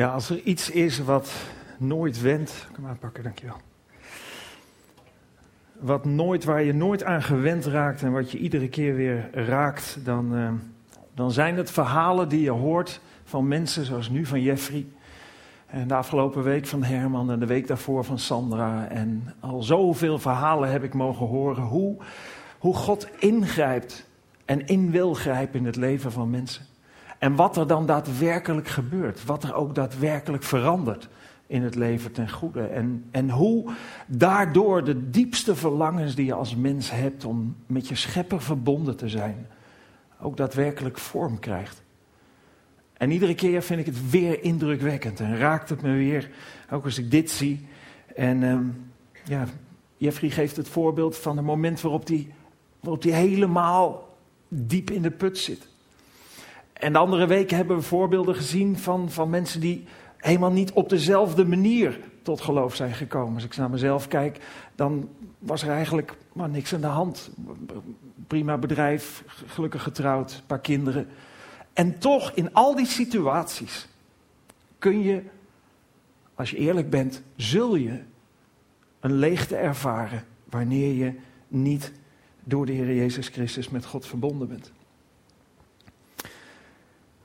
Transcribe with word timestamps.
Ja, 0.00 0.12
als 0.12 0.30
er 0.30 0.40
iets 0.42 0.70
is 0.70 0.98
wat 0.98 1.32
nooit 1.78 2.20
wendt. 2.20 2.66
Kom 2.72 2.82
maar 2.82 2.96
pakken, 2.96 3.22
dankjewel. 3.22 3.56
Wat 5.78 6.04
nooit, 6.04 6.44
waar 6.44 6.62
je 6.62 6.72
nooit 6.72 7.04
aan 7.04 7.22
gewend 7.22 7.64
raakt 7.64 8.02
en 8.02 8.12
wat 8.12 8.30
je 8.30 8.38
iedere 8.38 8.68
keer 8.68 8.94
weer 8.94 9.30
raakt, 9.32 9.98
dan, 10.04 10.34
uh, 10.34 10.50
dan 11.14 11.32
zijn 11.32 11.56
het 11.56 11.70
verhalen 11.70 12.28
die 12.28 12.40
je 12.40 12.50
hoort 12.50 13.00
van 13.24 13.48
mensen 13.48 13.84
zoals 13.84 14.08
nu 14.08 14.26
van 14.26 14.40
Jeffrey. 14.40 14.86
En 15.66 15.88
de 15.88 15.94
afgelopen 15.94 16.42
week 16.42 16.66
van 16.66 16.82
Herman 16.82 17.30
en 17.30 17.38
de 17.38 17.46
week 17.46 17.66
daarvoor 17.66 18.04
van 18.04 18.18
Sandra. 18.18 18.88
En 18.88 19.34
al 19.40 19.62
zoveel 19.62 20.18
verhalen 20.18 20.70
heb 20.70 20.82
ik 20.82 20.94
mogen 20.94 21.26
horen 21.26 21.62
hoe, 21.62 21.96
hoe 22.58 22.74
God 22.74 23.08
ingrijpt 23.18 24.06
en 24.44 24.66
in 24.66 24.90
wil 24.90 25.14
grijpen 25.14 25.58
in 25.58 25.66
het 25.66 25.76
leven 25.76 26.12
van 26.12 26.30
mensen. 26.30 26.69
En 27.20 27.34
wat 27.36 27.56
er 27.56 27.66
dan 27.66 27.86
daadwerkelijk 27.86 28.68
gebeurt. 28.68 29.24
Wat 29.24 29.42
er 29.42 29.54
ook 29.54 29.74
daadwerkelijk 29.74 30.42
verandert 30.42 31.08
in 31.46 31.62
het 31.62 31.74
leven 31.74 32.12
ten 32.12 32.30
goede. 32.30 32.62
En, 32.62 33.04
en 33.10 33.30
hoe 33.30 33.72
daardoor 34.06 34.84
de 34.84 35.10
diepste 35.10 35.56
verlangens 35.56 36.14
die 36.14 36.26
je 36.26 36.34
als 36.34 36.56
mens 36.56 36.90
hebt 36.90 37.24
om 37.24 37.56
met 37.66 37.88
je 37.88 37.94
schepper 37.94 38.42
verbonden 38.42 38.96
te 38.96 39.08
zijn, 39.08 39.46
ook 40.20 40.36
daadwerkelijk 40.36 40.98
vorm 40.98 41.38
krijgt. 41.38 41.82
En 42.92 43.10
iedere 43.10 43.34
keer 43.34 43.62
vind 43.62 43.80
ik 43.80 43.86
het 43.86 44.10
weer 44.10 44.42
indrukwekkend 44.42 45.20
en 45.20 45.36
raakt 45.36 45.68
het 45.68 45.82
me 45.82 45.92
weer, 45.92 46.30
ook 46.70 46.84
als 46.84 46.98
ik 46.98 47.10
dit 47.10 47.30
zie. 47.30 47.66
En 48.14 48.42
um, 48.42 48.92
ja, 49.24 49.46
Jeffrey 49.96 50.30
geeft 50.30 50.56
het 50.56 50.68
voorbeeld 50.68 51.16
van 51.16 51.36
het 51.36 51.46
moment 51.46 51.80
waarop 51.80 52.06
hij 52.06 52.34
waarop 52.80 53.02
die 53.02 53.12
helemaal 53.12 54.08
diep 54.48 54.90
in 54.90 55.02
de 55.02 55.10
put 55.10 55.38
zit. 55.38 55.69
En 56.80 56.92
de 56.92 56.98
andere 56.98 57.26
weken 57.26 57.56
hebben 57.56 57.76
we 57.76 57.82
voorbeelden 57.82 58.34
gezien 58.34 58.78
van, 58.78 59.10
van 59.10 59.30
mensen 59.30 59.60
die 59.60 59.84
helemaal 60.16 60.52
niet 60.52 60.72
op 60.72 60.88
dezelfde 60.88 61.44
manier 61.44 62.00
tot 62.22 62.40
geloof 62.40 62.74
zijn 62.74 62.94
gekomen. 62.94 63.34
Als 63.34 63.44
ik 63.44 63.56
naar 63.56 63.70
mezelf 63.70 64.08
kijk, 64.08 64.38
dan 64.74 65.08
was 65.38 65.62
er 65.62 65.70
eigenlijk 65.70 66.16
maar 66.32 66.48
niks 66.48 66.74
aan 66.74 66.80
de 66.80 66.86
hand. 66.86 67.30
Prima 68.26 68.58
bedrijf, 68.58 69.24
gelukkig 69.46 69.82
getrouwd, 69.82 70.32
een 70.32 70.46
paar 70.46 70.60
kinderen. 70.60 71.08
En 71.72 71.98
toch, 71.98 72.32
in 72.34 72.54
al 72.54 72.74
die 72.74 72.86
situaties 72.86 73.88
kun 74.78 75.02
je, 75.02 75.22
als 76.34 76.50
je 76.50 76.56
eerlijk 76.56 76.90
bent, 76.90 77.22
zul 77.36 77.74
je 77.74 78.00
een 79.00 79.14
leegte 79.14 79.56
ervaren 79.56 80.24
wanneer 80.50 80.94
je 80.94 81.14
niet 81.48 81.92
door 82.44 82.66
de 82.66 82.72
Heer 82.72 82.94
Jezus 82.94 83.28
Christus 83.28 83.68
met 83.68 83.84
God 83.84 84.06
verbonden 84.06 84.48
bent. 84.48 84.72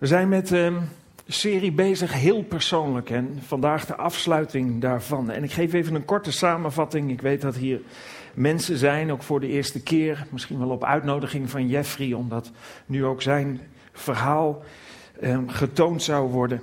We 0.05 0.11
zijn 0.11 0.29
met 0.29 0.51
een 0.51 0.75
ehm, 0.75 0.83
serie 1.27 1.71
bezig, 1.71 2.13
heel 2.13 2.43
persoonlijk. 2.43 3.09
En 3.09 3.39
vandaag 3.45 3.85
de 3.85 3.95
afsluiting 3.95 4.81
daarvan. 4.81 5.31
En 5.31 5.43
ik 5.43 5.51
geef 5.51 5.73
even 5.73 5.95
een 5.95 6.05
korte 6.05 6.31
samenvatting. 6.31 7.11
Ik 7.11 7.21
weet 7.21 7.41
dat 7.41 7.55
hier 7.55 7.81
mensen 8.33 8.77
zijn, 8.77 9.11
ook 9.11 9.23
voor 9.23 9.39
de 9.39 9.47
eerste 9.47 9.83
keer. 9.83 10.27
Misschien 10.29 10.59
wel 10.59 10.69
op 10.69 10.83
uitnodiging 10.83 11.49
van 11.49 11.67
Jeffrey, 11.67 12.13
omdat 12.13 12.51
nu 12.85 13.05
ook 13.05 13.21
zijn 13.21 13.61
verhaal 13.93 14.63
eh, 15.19 15.39
getoond 15.47 16.03
zou 16.03 16.31
worden. 16.31 16.61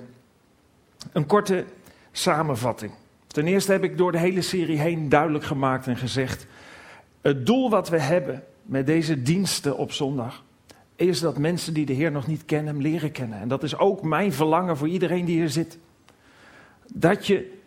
Een 1.11 1.25
korte 1.25 1.65
samenvatting. 2.11 2.91
Ten 3.27 3.47
eerste 3.47 3.71
heb 3.71 3.83
ik 3.83 3.97
door 3.97 4.11
de 4.11 4.19
hele 4.19 4.41
serie 4.41 4.79
heen 4.79 5.09
duidelijk 5.09 5.43
gemaakt 5.43 5.87
en 5.87 5.97
gezegd: 5.97 6.45
het 7.21 7.45
doel 7.45 7.69
wat 7.69 7.89
we 7.89 7.99
hebben 7.99 8.43
met 8.61 8.85
deze 8.85 9.21
diensten 9.21 9.77
op 9.77 9.91
zondag 9.91 10.43
is 10.95 11.19
dat 11.19 11.37
mensen 11.37 11.73
die 11.73 11.85
de 11.85 11.93
Heer 11.93 12.11
nog 12.11 12.27
niet 12.27 12.45
kennen, 12.45 12.73
hem 12.73 12.81
leren 12.81 13.11
kennen. 13.11 13.39
En 13.39 13.47
dat 13.47 13.63
is 13.63 13.77
ook 13.77 14.03
mijn 14.03 14.33
verlangen 14.33 14.77
voor 14.77 14.87
iedereen 14.87 15.25
die 15.25 15.37
hier 15.37 15.49
zit. 15.49 15.77
Dat 16.93 17.27
je 17.27 17.57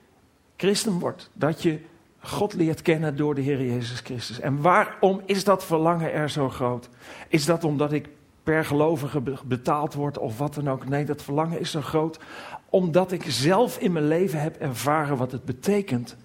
christen 0.57 0.99
wordt, 0.99 1.31
dat 1.33 1.63
je 1.63 1.79
God 2.19 2.55
leert 2.55 2.83
kennen 2.83 3.17
door 3.17 3.35
de 3.35 3.41
Heer 3.41 3.63
Jezus 3.63 4.01
Christus. 4.01 4.41
En 4.41 4.61
waarom 4.61 5.21
is 5.25 5.45
dat 5.45 5.65
verlangen 5.65 6.12
er 6.12 6.31
zo 6.31 6.49
groot? 6.49 6.89
Is 7.28 7.45
dat 7.45 7.65
omdat 7.65 7.93
ik 7.93 8.09
per 8.43 8.65
gelovige 8.65 9.23
betaald 9.45 9.95
word 9.95 10.19
of 10.19 10.39
wat 10.39 10.55
dan 10.55 10.71
ook? 10.71 10.89
Nee, 10.89 11.05
dat 11.05 11.23
verlangen 11.23 11.61
is 11.61 11.71
zo 11.71 11.81
groot 11.81 12.19
omdat 12.71 13.12
ik 13.12 13.25
zelf 13.27 13.79
in 13.79 13.93
mijn 13.93 14.09
leven 14.09 14.41
heb 14.41 14.56
ervaren 14.56 15.17
wat 15.17 15.33
het 15.33 15.45
betekent 15.45 16.17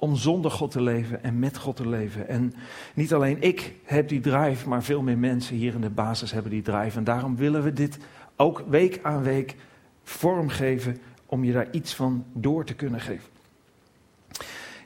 om 0.00 0.16
zonder 0.16 0.50
God 0.50 0.70
te 0.70 0.82
leven 0.82 1.22
en 1.22 1.38
met 1.38 1.58
God 1.58 1.76
te 1.76 1.88
leven. 1.88 2.28
En 2.28 2.54
niet 2.94 3.14
alleen 3.14 3.42
ik 3.42 3.74
heb 3.84 4.08
die 4.08 4.20
drive, 4.20 4.68
maar 4.68 4.82
veel 4.82 5.02
meer 5.02 5.18
mensen 5.18 5.56
hier 5.56 5.74
in 5.74 5.80
de 5.80 5.90
basis 5.90 6.32
hebben 6.32 6.50
die 6.50 6.62
drive. 6.62 6.98
En 6.98 7.04
daarom 7.04 7.36
willen 7.36 7.62
we 7.62 7.72
dit 7.72 7.98
ook 8.36 8.64
week 8.68 8.98
aan 9.02 9.22
week 9.22 9.56
vormgeven 10.02 10.98
om 11.26 11.44
je 11.44 11.52
daar 11.52 11.68
iets 11.70 11.94
van 11.94 12.24
door 12.32 12.64
te 12.64 12.74
kunnen 12.74 13.00
geven. 13.00 13.28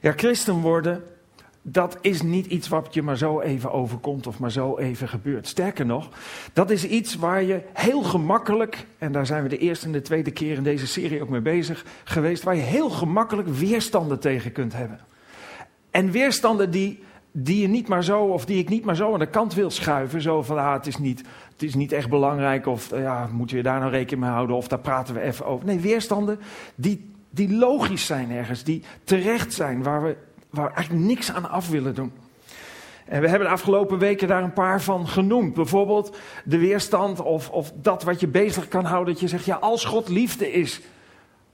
Ja, 0.01 0.13
christen 0.13 0.55
worden, 0.55 1.03
dat 1.63 1.99
is 2.01 2.23
niet 2.23 2.47
iets 2.47 2.69
wat 2.69 2.95
je 2.95 3.03
maar 3.03 3.17
zo 3.17 3.41
even 3.41 3.73
overkomt 3.73 4.27
of 4.27 4.39
maar 4.39 4.51
zo 4.51 4.79
even 4.79 5.09
gebeurt. 5.09 5.49
Sterker 5.49 5.87
nog, 5.87 6.09
dat 6.53 6.71
is 6.71 6.87
iets 6.87 7.15
waar 7.15 7.43
je 7.43 7.63
heel 7.73 8.03
gemakkelijk, 8.03 8.87
en 8.99 9.13
daar 9.13 9.27
zijn 9.27 9.43
we 9.43 9.49
de 9.49 9.59
eerste 9.59 9.87
en 9.87 9.93
de 9.93 10.03
tweede 10.03 10.31
keer 10.31 10.57
in 10.57 10.63
deze 10.63 10.87
serie 10.87 11.23
ook 11.23 11.29
mee 11.29 11.41
bezig 11.41 11.85
geweest, 12.05 12.43
waar 12.43 12.57
je 12.57 12.63
heel 12.63 12.91
gemakkelijk 12.91 13.49
weerstanden 13.49 14.21
tegen 14.21 14.53
kunt 14.53 14.73
hebben. 14.73 15.01
En 15.91 16.11
weerstanden 16.11 16.71
die, 16.71 17.03
die 17.33 17.61
je 17.61 17.69
niet 17.69 17.89
maar 17.89 18.05
zo, 18.05 18.21
of 18.21 18.45
die 18.45 18.59
ik 18.59 18.69
niet 18.69 18.85
maar 18.85 18.97
zo 18.97 19.13
aan 19.13 19.19
de 19.19 19.27
kant 19.27 19.55
wil 19.55 19.71
schuiven. 19.71 20.21
Zo 20.21 20.43
van, 20.43 20.59
ah, 20.59 20.73
het 20.73 20.87
is 20.87 20.99
niet, 20.99 21.23
het 21.53 21.63
is 21.63 21.75
niet 21.75 21.93
echt 21.93 22.09
belangrijk, 22.09 22.67
of 22.67 22.91
ja, 22.97 23.29
moeten 23.33 23.57
we 23.57 23.63
daar 23.63 23.81
nou 23.81 23.91
rekening 23.91 24.21
mee 24.21 24.35
houden, 24.35 24.57
of 24.57 24.69
daar 24.69 24.79
praten 24.79 25.15
we 25.15 25.21
even 25.21 25.47
over. 25.47 25.67
Nee, 25.67 25.81
weerstanden 25.81 26.39
die, 26.75 27.11
die 27.31 27.53
logisch 27.55 28.07
zijn 28.07 28.31
ergens, 28.31 28.65
die 28.65 28.83
terecht 29.05 29.53
zijn, 29.53 29.83
waar 29.83 30.03
we 30.03 30.17
waar 30.53 30.73
eigenlijk 30.73 31.05
niks 31.05 31.33
aan 31.33 31.51
af 31.51 31.69
willen 31.69 31.95
doen. 31.95 32.13
En 33.05 33.21
we 33.21 33.29
hebben 33.29 33.49
de 33.49 33.55
afgelopen 33.55 33.99
weken 33.99 34.29
daar 34.29 34.43
een 34.43 34.53
paar 34.53 34.83
van 34.83 35.09
genoemd. 35.09 35.55
Bijvoorbeeld 35.55 36.17
de 36.45 36.59
weerstand 36.59 37.21
of, 37.21 37.51
of 37.51 37.73
dat 37.75 38.03
wat 38.03 38.21
je 38.21 38.27
bezig 38.27 38.69
kan 38.69 38.85
houden. 38.85 39.13
Dat 39.13 39.23
je 39.23 39.29
zegt, 39.29 39.45
ja, 39.45 39.57
als 39.57 39.85
God 39.85 40.09
liefde 40.09 40.53
is, 40.53 40.81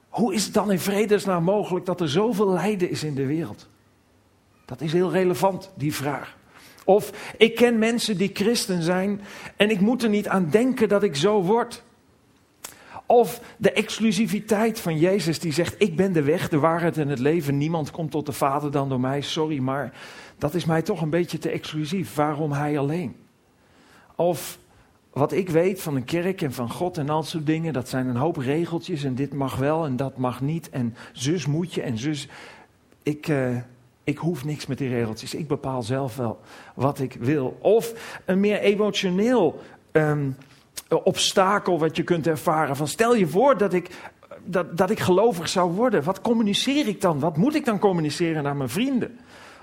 hoe 0.08 0.34
is 0.34 0.44
het 0.44 0.54
dan 0.54 0.70
in 0.70 0.78
vredesnaam 0.78 1.44
mogelijk 1.44 1.86
dat 1.86 2.00
er 2.00 2.08
zoveel 2.08 2.48
lijden 2.48 2.90
is 2.90 3.04
in 3.04 3.14
de 3.14 3.26
wereld? 3.26 3.68
Dat 4.64 4.80
is 4.80 4.92
heel 4.92 5.10
relevant, 5.10 5.70
die 5.74 5.94
vraag. 5.94 6.36
Of 6.84 7.12
ik 7.36 7.54
ken 7.54 7.78
mensen 7.78 8.16
die 8.16 8.30
christen 8.32 8.82
zijn 8.82 9.20
en 9.56 9.70
ik 9.70 9.80
moet 9.80 10.02
er 10.02 10.08
niet 10.08 10.28
aan 10.28 10.50
denken 10.50 10.88
dat 10.88 11.02
ik 11.02 11.16
zo 11.16 11.42
word. 11.42 11.82
Of 13.10 13.40
de 13.56 13.72
exclusiviteit 13.72 14.80
van 14.80 14.98
Jezus 14.98 15.38
die 15.38 15.52
zegt: 15.52 15.74
Ik 15.78 15.96
ben 15.96 16.12
de 16.12 16.22
weg, 16.22 16.48
de 16.48 16.58
waarheid 16.58 16.98
en 16.98 17.08
het 17.08 17.18
leven. 17.18 17.58
Niemand 17.58 17.90
komt 17.90 18.10
tot 18.10 18.26
de 18.26 18.32
Vader 18.32 18.70
dan 18.70 18.88
door 18.88 19.00
mij. 19.00 19.20
Sorry, 19.20 19.58
maar 19.58 19.92
dat 20.38 20.54
is 20.54 20.64
mij 20.64 20.82
toch 20.82 21.00
een 21.00 21.10
beetje 21.10 21.38
te 21.38 21.50
exclusief. 21.50 22.14
Waarom 22.14 22.52
hij 22.52 22.78
alleen? 22.78 23.16
Of 24.16 24.58
wat 25.12 25.32
ik 25.32 25.48
weet 25.48 25.80
van 25.80 25.96
een 25.96 26.04
kerk 26.04 26.42
en 26.42 26.52
van 26.52 26.70
God 26.70 26.98
en 26.98 27.08
al 27.08 27.22
soort 27.22 27.46
dingen, 27.46 27.72
dat 27.72 27.88
zijn 27.88 28.06
een 28.06 28.16
hoop 28.16 28.36
regeltjes 28.36 29.04
en 29.04 29.14
dit 29.14 29.32
mag 29.32 29.56
wel 29.56 29.84
en 29.84 29.96
dat 29.96 30.16
mag 30.16 30.40
niet 30.40 30.70
en 30.70 30.94
zus 31.12 31.46
moet 31.46 31.74
je 31.74 31.82
en 31.82 31.98
zus. 31.98 32.28
Ik, 33.02 33.28
uh, 33.28 33.56
ik 34.04 34.18
hoef 34.18 34.44
niks 34.44 34.66
met 34.66 34.78
die 34.78 34.88
regeltjes. 34.88 35.34
Ik 35.34 35.48
bepaal 35.48 35.82
zelf 35.82 36.16
wel 36.16 36.40
wat 36.74 37.00
ik 37.00 37.16
wil. 37.20 37.58
Of 37.60 38.20
een 38.24 38.40
meer 38.40 38.60
emotioneel 38.60 39.60
um, 39.92 40.36
obstakel 40.88 41.78
wat 41.78 41.96
je 41.96 42.02
kunt 42.02 42.26
ervaren. 42.26 42.76
Van 42.76 42.88
stel 42.88 43.14
je 43.14 43.26
voor 43.26 43.58
dat 43.58 43.72
ik, 43.72 43.90
dat, 44.44 44.76
dat 44.76 44.90
ik 44.90 45.00
gelovig 45.00 45.48
zou 45.48 45.72
worden. 45.72 46.04
Wat 46.04 46.20
communiceer 46.20 46.88
ik 46.88 47.00
dan? 47.00 47.18
Wat 47.18 47.36
moet 47.36 47.54
ik 47.54 47.64
dan 47.64 47.78
communiceren 47.78 48.42
naar 48.42 48.56
mijn 48.56 48.68
vrienden? 48.68 49.18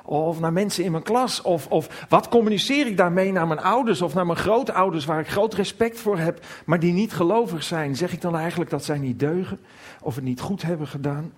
Of 0.06 0.40
naar 0.40 0.54
mensen 0.54 0.84
in 0.84 0.92
mijn 0.92 1.04
klas? 1.04 1.42
Of, 1.42 1.68
of 1.68 2.06
wat 2.10 2.28
communiceer 2.28 2.88
ik 2.88 2.98
daarmee 2.98 3.32
naar 3.32 3.48
mijn 3.48 3.60
ouders 3.60 4.02
of 4.02 4.14
naar 4.14 4.26
mijn 4.26 4.38
grootouders 4.38 5.06
waar 5.06 5.20
ik 5.20 5.28
groot 5.28 5.54
respect 5.54 6.00
voor 6.00 6.18
heb, 6.18 6.46
maar 6.66 6.80
die 6.80 6.94
niet 6.94 7.14
gelovig 7.14 7.64
zijn? 7.64 7.96
Zeg 7.96 8.14
ik 8.14 8.22
dan 8.22 8.38
eigenlijk 8.38 8.70
dat 8.70 8.86
zij 8.86 8.98
niet 8.98 9.20
deugen 9.20 9.60
of 10.02 10.16
het 10.16 10.24
niet 10.24 10.40
goed 10.40 10.62
hebben 10.62 10.88
gedaan? 10.88 11.34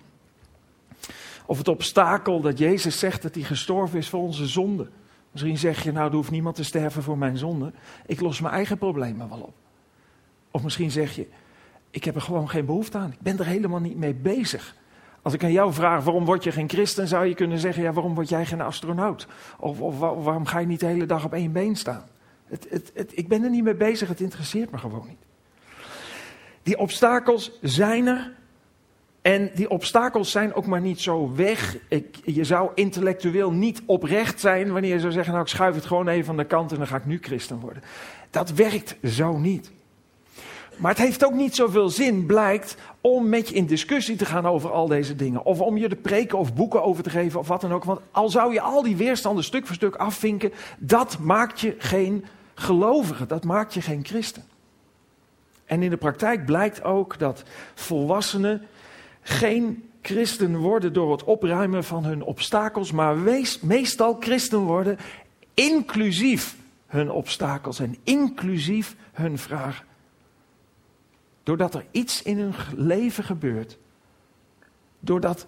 Of 1.46 1.58
het 1.58 1.68
obstakel 1.68 2.40
dat 2.40 2.58
Jezus 2.58 2.98
zegt 2.98 3.22
dat 3.22 3.34
hij 3.34 3.44
gestorven 3.44 3.98
is 3.98 4.08
voor 4.08 4.20
onze 4.20 4.46
zonde. 4.46 4.88
Misschien 5.30 5.58
zeg 5.58 5.82
je, 5.82 5.92
nou, 5.92 6.08
er 6.08 6.14
hoeft 6.14 6.30
niemand 6.30 6.56
te 6.56 6.64
sterven 6.64 7.02
voor 7.02 7.18
mijn 7.18 7.38
zonde. 7.38 7.72
Ik 8.06 8.20
los 8.20 8.40
mijn 8.40 8.54
eigen 8.54 8.78
problemen 8.78 9.28
wel 9.28 9.40
op. 9.40 9.54
Of 10.58 10.64
misschien 10.64 10.90
zeg 10.90 11.14
je, 11.14 11.26
ik 11.90 12.04
heb 12.04 12.14
er 12.14 12.20
gewoon 12.20 12.48
geen 12.48 12.66
behoefte 12.66 12.98
aan. 12.98 13.12
Ik 13.12 13.20
ben 13.20 13.38
er 13.38 13.46
helemaal 13.46 13.80
niet 13.80 13.96
mee 13.96 14.14
bezig. 14.14 14.76
Als 15.22 15.34
ik 15.34 15.44
aan 15.44 15.52
jou 15.52 15.72
vraag, 15.72 16.04
waarom 16.04 16.24
word 16.24 16.44
je 16.44 16.52
geen 16.52 16.68
christen, 16.68 17.08
zou 17.08 17.26
je 17.26 17.34
kunnen 17.34 17.58
zeggen, 17.58 17.82
ja, 17.82 17.92
waarom 17.92 18.14
word 18.14 18.28
jij 18.28 18.46
geen 18.46 18.60
astronaut? 18.60 19.26
Of, 19.58 19.80
of 19.80 19.98
waarom 19.98 20.46
ga 20.46 20.58
je 20.58 20.66
niet 20.66 20.80
de 20.80 20.86
hele 20.86 21.06
dag 21.06 21.24
op 21.24 21.32
één 21.32 21.52
been 21.52 21.76
staan? 21.76 22.04
Het, 22.46 22.90
het, 22.94 23.12
ik 23.14 23.28
ben 23.28 23.42
er 23.42 23.50
niet 23.50 23.64
mee 23.64 23.74
bezig, 23.74 24.08
het 24.08 24.20
interesseert 24.20 24.70
me 24.70 24.78
gewoon 24.78 25.06
niet. 25.08 25.24
Die 26.62 26.78
obstakels 26.78 27.58
zijn 27.62 28.06
er, 28.06 28.32
en 29.22 29.50
die 29.54 29.70
obstakels 29.70 30.30
zijn 30.30 30.54
ook 30.54 30.66
maar 30.66 30.80
niet 30.80 31.00
zo 31.00 31.34
weg. 31.34 31.76
Je 32.24 32.44
zou 32.44 32.70
intellectueel 32.74 33.52
niet 33.52 33.82
oprecht 33.86 34.40
zijn 34.40 34.72
wanneer 34.72 34.92
je 34.92 35.00
zou 35.00 35.12
zeggen: 35.12 35.32
Nou, 35.32 35.44
ik 35.44 35.50
schuif 35.50 35.74
het 35.74 35.86
gewoon 35.86 36.08
even 36.08 36.30
aan 36.30 36.36
de 36.36 36.44
kant 36.44 36.72
en 36.72 36.78
dan 36.78 36.86
ga 36.86 36.96
ik 36.96 37.06
nu 37.06 37.18
christen 37.20 37.60
worden. 37.60 37.82
Dat 38.30 38.50
werkt 38.50 38.96
zo 39.04 39.38
niet. 39.38 39.70
Maar 40.78 40.90
het 40.90 41.00
heeft 41.00 41.24
ook 41.24 41.34
niet 41.34 41.54
zoveel 41.54 41.88
zin, 41.88 42.26
blijkt, 42.26 42.76
om 43.00 43.28
met 43.28 43.48
je 43.48 43.54
in 43.54 43.66
discussie 43.66 44.16
te 44.16 44.24
gaan 44.24 44.46
over 44.46 44.72
al 44.72 44.86
deze 44.86 45.16
dingen. 45.16 45.44
Of 45.44 45.60
om 45.60 45.76
je 45.76 45.88
de 45.88 45.96
preken 45.96 46.38
of 46.38 46.54
boeken 46.54 46.82
over 46.82 47.02
te 47.02 47.10
geven 47.10 47.40
of 47.40 47.48
wat 47.48 47.60
dan 47.60 47.72
ook. 47.72 47.84
Want 47.84 48.00
al 48.10 48.28
zou 48.28 48.52
je 48.52 48.60
al 48.60 48.82
die 48.82 48.96
weerstanden 48.96 49.44
stuk 49.44 49.66
voor 49.66 49.74
stuk 49.74 49.96
afvinken, 49.96 50.52
dat 50.78 51.18
maakt 51.18 51.60
je 51.60 51.74
geen 51.78 52.24
gelovige, 52.54 53.26
dat 53.26 53.44
maakt 53.44 53.74
je 53.74 53.80
geen 53.80 54.04
christen. 54.04 54.44
En 55.64 55.82
in 55.82 55.90
de 55.90 55.96
praktijk 55.96 56.46
blijkt 56.46 56.84
ook 56.84 57.18
dat 57.18 57.42
volwassenen 57.74 58.62
geen 59.22 59.88
christen 60.02 60.56
worden 60.56 60.92
door 60.92 61.12
het 61.12 61.24
opruimen 61.24 61.84
van 61.84 62.04
hun 62.04 62.22
obstakels, 62.22 62.92
maar 62.92 63.16
meestal 63.60 64.16
christen 64.20 64.58
worden 64.58 64.98
inclusief 65.54 66.56
hun 66.86 67.10
obstakels 67.10 67.78
en 67.78 67.96
inclusief 68.04 68.96
hun 69.12 69.38
vragen. 69.38 69.87
Doordat 71.48 71.74
er 71.74 71.86
iets 71.90 72.22
in 72.22 72.38
hun 72.38 72.54
leven 72.76 73.24
gebeurt. 73.24 73.78
Doordat 75.00 75.46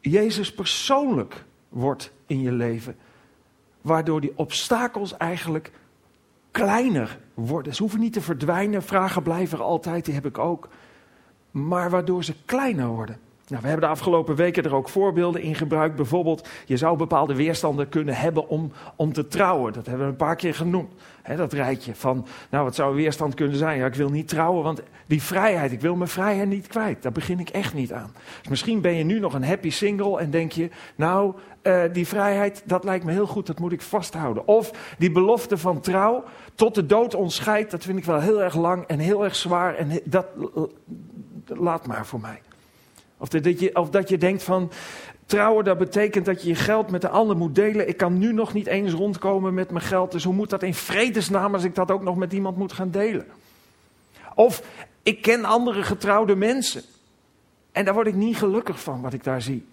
Jezus 0.00 0.52
persoonlijk 0.52 1.44
wordt 1.68 2.12
in 2.26 2.40
je 2.40 2.52
leven. 2.52 2.96
Waardoor 3.80 4.20
die 4.20 4.38
obstakels 4.38 5.16
eigenlijk 5.16 5.72
kleiner 6.50 7.18
worden. 7.34 7.74
Ze 7.74 7.82
hoeven 7.82 8.00
niet 8.00 8.12
te 8.12 8.20
verdwijnen, 8.20 8.82
vragen 8.82 9.22
blijven 9.22 9.58
er 9.58 9.64
altijd, 9.64 10.04
die 10.04 10.14
heb 10.14 10.26
ik 10.26 10.38
ook. 10.38 10.68
Maar 11.50 11.90
waardoor 11.90 12.24
ze 12.24 12.34
kleiner 12.44 12.86
worden. 12.86 13.20
Nou, 13.50 13.62
we 13.62 13.68
hebben 13.68 13.86
de 13.86 13.94
afgelopen 13.94 14.34
weken 14.34 14.64
er 14.64 14.74
ook 14.74 14.88
voorbeelden 14.88 15.42
in 15.42 15.54
gebruikt. 15.54 15.96
Bijvoorbeeld, 15.96 16.48
je 16.66 16.76
zou 16.76 16.96
bepaalde 16.96 17.34
weerstanden 17.34 17.88
kunnen 17.88 18.14
hebben 18.14 18.48
om, 18.48 18.72
om 18.96 19.12
te 19.12 19.26
trouwen. 19.26 19.72
Dat 19.72 19.86
hebben 19.86 20.04
we 20.04 20.10
een 20.10 20.16
paar 20.16 20.36
keer 20.36 20.54
genoemd. 20.54 20.92
dat 21.36 21.52
rijtje 21.52 21.94
van, 21.94 22.26
nou 22.50 22.64
wat 22.64 22.74
zou 22.74 22.94
weerstand 22.94 23.34
kunnen 23.34 23.56
zijn? 23.56 23.78
Ja, 23.78 23.86
ik 23.86 23.94
wil 23.94 24.10
niet 24.10 24.28
trouwen, 24.28 24.62
want 24.62 24.82
die 25.06 25.22
vrijheid, 25.22 25.72
ik 25.72 25.80
wil 25.80 25.96
mijn 25.96 26.10
vrijheid 26.10 26.48
niet 26.48 26.66
kwijt. 26.66 27.02
Daar 27.02 27.12
begin 27.12 27.40
ik 27.40 27.48
echt 27.48 27.74
niet 27.74 27.92
aan. 27.92 28.12
Dus 28.38 28.48
misschien 28.48 28.80
ben 28.80 28.94
je 28.94 29.04
nu 29.04 29.18
nog 29.18 29.34
een 29.34 29.44
happy 29.44 29.70
single 29.70 30.18
en 30.18 30.30
denk 30.30 30.52
je, 30.52 30.70
nou, 30.94 31.34
uh, 31.62 31.82
die 31.92 32.06
vrijheid, 32.06 32.62
dat 32.64 32.84
lijkt 32.84 33.04
me 33.04 33.12
heel 33.12 33.26
goed, 33.26 33.46
dat 33.46 33.58
moet 33.58 33.72
ik 33.72 33.82
vasthouden. 33.82 34.46
Of 34.46 34.94
die 34.98 35.10
belofte 35.10 35.58
van 35.58 35.80
trouw, 35.80 36.24
tot 36.54 36.74
de 36.74 36.86
dood 36.86 37.14
ons 37.14 37.34
scheidt, 37.34 37.70
dat 37.70 37.84
vind 37.84 37.98
ik 37.98 38.04
wel 38.04 38.20
heel 38.20 38.42
erg 38.42 38.54
lang 38.54 38.84
en 38.86 38.98
heel 38.98 39.24
erg 39.24 39.36
zwaar. 39.36 39.74
En 39.74 40.00
dat, 40.04 40.26
laat 41.46 41.86
maar 41.86 42.06
voor 42.06 42.20
mij. 42.20 42.40
Of 43.20 43.28
dat, 43.28 43.60
je, 43.60 43.76
of 43.76 43.90
dat 43.90 44.08
je 44.08 44.18
denkt 44.18 44.42
van, 44.42 44.70
trouwen 45.26 45.64
dat 45.64 45.78
betekent 45.78 46.24
dat 46.24 46.42
je 46.42 46.48
je 46.48 46.54
geld 46.54 46.90
met 46.90 47.00
de 47.00 47.08
ander 47.08 47.36
moet 47.36 47.54
delen. 47.54 47.88
Ik 47.88 47.96
kan 47.96 48.18
nu 48.18 48.32
nog 48.32 48.52
niet 48.52 48.66
eens 48.66 48.92
rondkomen 48.92 49.54
met 49.54 49.70
mijn 49.70 49.84
geld, 49.84 50.12
dus 50.12 50.24
hoe 50.24 50.34
moet 50.34 50.50
dat 50.50 50.62
in 50.62 50.74
vredesnaam 50.74 51.54
als 51.54 51.64
ik 51.64 51.74
dat 51.74 51.90
ook 51.90 52.02
nog 52.02 52.16
met 52.16 52.32
iemand 52.32 52.56
moet 52.56 52.72
gaan 52.72 52.90
delen? 52.90 53.26
Of 54.34 54.62
ik 55.02 55.22
ken 55.22 55.44
andere 55.44 55.82
getrouwde 55.82 56.36
mensen 56.36 56.82
en 57.72 57.84
daar 57.84 57.94
word 57.94 58.06
ik 58.06 58.14
niet 58.14 58.36
gelukkig 58.36 58.80
van 58.80 59.00
wat 59.00 59.12
ik 59.12 59.24
daar 59.24 59.42
zie. 59.42 59.66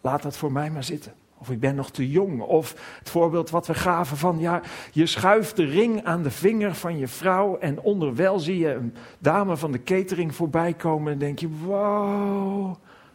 Laat 0.00 0.22
dat 0.22 0.36
voor 0.36 0.52
mij 0.52 0.70
maar 0.70 0.84
zitten. 0.84 1.12
Of 1.38 1.50
ik 1.50 1.60
ben 1.60 1.74
nog 1.74 1.90
te 1.90 2.10
jong. 2.10 2.40
Of 2.40 2.96
het 2.98 3.10
voorbeeld 3.10 3.50
wat 3.50 3.66
we 3.66 3.74
gaven 3.74 4.16
van, 4.16 4.38
ja, 4.38 4.60
je 4.92 5.06
schuift 5.06 5.56
de 5.56 5.64
ring 5.64 6.04
aan 6.04 6.22
de 6.22 6.30
vinger 6.30 6.74
van 6.74 6.98
je 6.98 7.08
vrouw 7.08 7.58
en 7.58 7.80
onderwijl 7.80 8.38
zie 8.38 8.58
je 8.58 8.74
een 8.74 8.94
dame 9.18 9.56
van 9.56 9.72
de 9.72 9.82
catering 9.82 10.34
voorbij 10.34 10.72
komen 10.72 11.12
en 11.12 11.18
denk 11.18 11.38
je, 11.38 11.48
wow, 11.48 12.74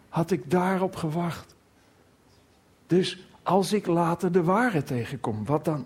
had 0.10 0.32
ik 0.32 0.52
daarop 0.52 0.96
gewacht. 0.96 1.56
Dus 2.88 3.28
als 3.44 3.74
ik 3.74 3.88
later 3.88 4.32
de 4.32 4.44
ware 4.44 4.84
tegenkom, 4.84 5.46
wat 5.46 5.66
dan? 5.66 5.86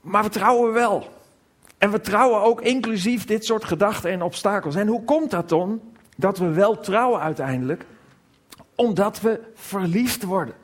Maar 0.00 0.22
we 0.22 0.28
trouwen 0.28 0.72
wel. 0.72 1.12
En 1.78 1.90
we 1.90 2.00
trouwen 2.00 2.42
ook 2.42 2.60
inclusief 2.60 3.24
dit 3.24 3.44
soort 3.44 3.64
gedachten 3.64 4.10
en 4.10 4.22
obstakels. 4.22 4.74
En 4.74 4.86
hoe 4.86 5.04
komt 5.04 5.30
dat 5.30 5.48
dan? 5.48 5.80
Dat 6.16 6.38
we 6.38 6.48
wel 6.48 6.80
trouwen 6.80 7.20
uiteindelijk 7.20 7.86
omdat 8.74 9.20
we 9.20 9.40
verliefd 9.54 10.22
worden. 10.22 10.54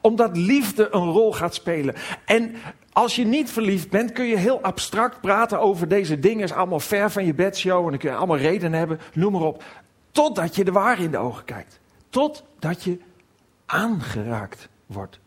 Omdat 0.00 0.36
liefde 0.36 0.94
een 0.94 1.10
rol 1.10 1.32
gaat 1.32 1.54
spelen. 1.54 1.94
En 2.24 2.54
als 2.92 3.16
je 3.16 3.24
niet 3.24 3.50
verliefd 3.50 3.90
bent, 3.90 4.12
kun 4.12 4.24
je 4.24 4.36
heel 4.36 4.60
abstract 4.60 5.20
praten 5.20 5.60
over 5.60 5.88
deze 5.88 6.18
dingen. 6.18 6.44
Is 6.44 6.52
allemaal 6.52 6.80
ver 6.80 7.10
van 7.10 7.26
je 7.26 7.34
bedshow 7.34 7.84
en 7.84 7.90
dan 7.90 7.98
kun 7.98 8.10
je 8.10 8.16
allemaal 8.16 8.36
redenen 8.36 8.78
hebben, 8.78 9.00
noem 9.14 9.32
maar 9.32 9.42
op. 9.42 9.64
Totdat 10.10 10.56
je 10.56 10.64
de 10.64 10.72
waar 10.72 11.00
in 11.00 11.10
de 11.10 11.18
ogen 11.18 11.44
kijkt. 11.44 11.80
Totdat 12.08 12.82
je 12.82 12.98
aangeraakt 13.66 14.68
wordt. 14.86 15.18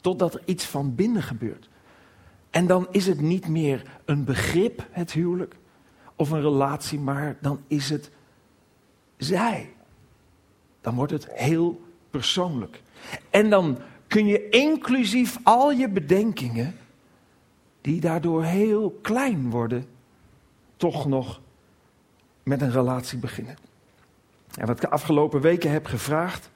Totdat 0.00 0.34
er 0.34 0.42
iets 0.44 0.64
van 0.64 0.94
binnen 0.94 1.22
gebeurt. 1.22 1.68
En 2.50 2.66
dan 2.66 2.86
is 2.90 3.06
het 3.06 3.20
niet 3.20 3.48
meer 3.48 3.82
een 4.04 4.24
begrip, 4.24 4.86
het 4.90 5.12
huwelijk, 5.12 5.56
of 6.14 6.30
een 6.30 6.40
relatie, 6.40 6.98
maar 6.98 7.36
dan 7.40 7.60
is 7.66 7.90
het 7.90 8.10
zij 9.16 9.75
dan 10.86 10.94
wordt 10.94 11.12
het 11.12 11.28
heel 11.30 11.80
persoonlijk. 12.10 12.82
En 13.30 13.50
dan 13.50 13.78
kun 14.06 14.26
je 14.26 14.48
inclusief 14.48 15.38
al 15.42 15.72
je 15.72 15.88
bedenkingen, 15.88 16.76
die 17.80 18.00
daardoor 18.00 18.44
heel 18.44 18.98
klein 19.02 19.50
worden, 19.50 19.86
toch 20.76 21.06
nog 21.06 21.40
met 22.42 22.60
een 22.60 22.70
relatie 22.70 23.18
beginnen. 23.18 23.56
En 24.54 24.66
wat 24.66 24.76
ik 24.76 24.80
de 24.82 24.90
afgelopen 24.90 25.40
weken 25.40 25.70
heb 25.70 25.86
gevraagd, 25.86 26.50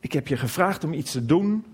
ik 0.00 0.12
heb 0.12 0.28
je 0.28 0.36
gevraagd 0.36 0.84
om 0.84 0.92
iets 0.92 1.12
te 1.12 1.26
doen, 1.26 1.64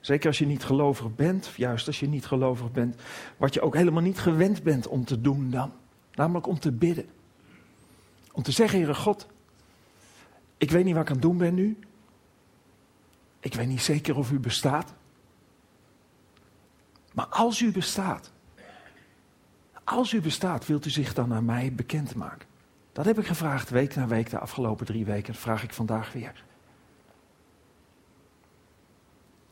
zeker 0.00 0.26
als 0.26 0.38
je 0.38 0.46
niet 0.46 0.64
gelovig 0.64 1.14
bent, 1.14 1.46
of 1.46 1.56
juist 1.56 1.86
als 1.86 2.00
je 2.00 2.08
niet 2.08 2.26
gelovig 2.26 2.72
bent, 2.72 2.96
wat 3.36 3.54
je 3.54 3.60
ook 3.60 3.74
helemaal 3.74 4.02
niet 4.02 4.18
gewend 4.18 4.62
bent 4.62 4.86
om 4.86 5.04
te 5.04 5.20
doen 5.20 5.50
dan. 5.50 5.72
Namelijk 6.14 6.46
om 6.46 6.58
te 6.58 6.72
bidden. 6.72 7.06
Om 8.32 8.42
te 8.42 8.52
zeggen, 8.52 8.78
Heere 8.78 8.94
God, 8.94 9.26
ik 10.58 10.70
weet 10.70 10.84
niet 10.84 10.94
wat 10.94 11.02
ik 11.02 11.08
aan 11.08 11.14
het 11.14 11.22
doen 11.22 11.38
ben 11.38 11.54
nu. 11.54 11.78
Ik 13.40 13.54
weet 13.54 13.68
niet 13.68 13.82
zeker 13.82 14.16
of 14.16 14.30
u 14.30 14.38
bestaat. 14.38 14.94
Maar 17.12 17.26
als 17.26 17.60
u 17.60 17.72
bestaat, 17.72 18.32
als 19.84 20.12
u 20.12 20.20
bestaat, 20.20 20.66
wilt 20.66 20.86
u 20.86 20.90
zich 20.90 21.14
dan 21.14 21.34
aan 21.34 21.44
mij 21.44 21.72
bekendmaken? 21.72 22.48
Dat 22.92 23.04
heb 23.04 23.18
ik 23.18 23.26
gevraagd 23.26 23.70
week 23.70 23.94
na 23.94 24.06
week 24.06 24.30
de 24.30 24.38
afgelopen 24.38 24.86
drie 24.86 25.04
weken. 25.04 25.32
Dat 25.32 25.42
vraag 25.42 25.62
ik 25.62 25.72
vandaag 25.72 26.12
weer. 26.12 26.44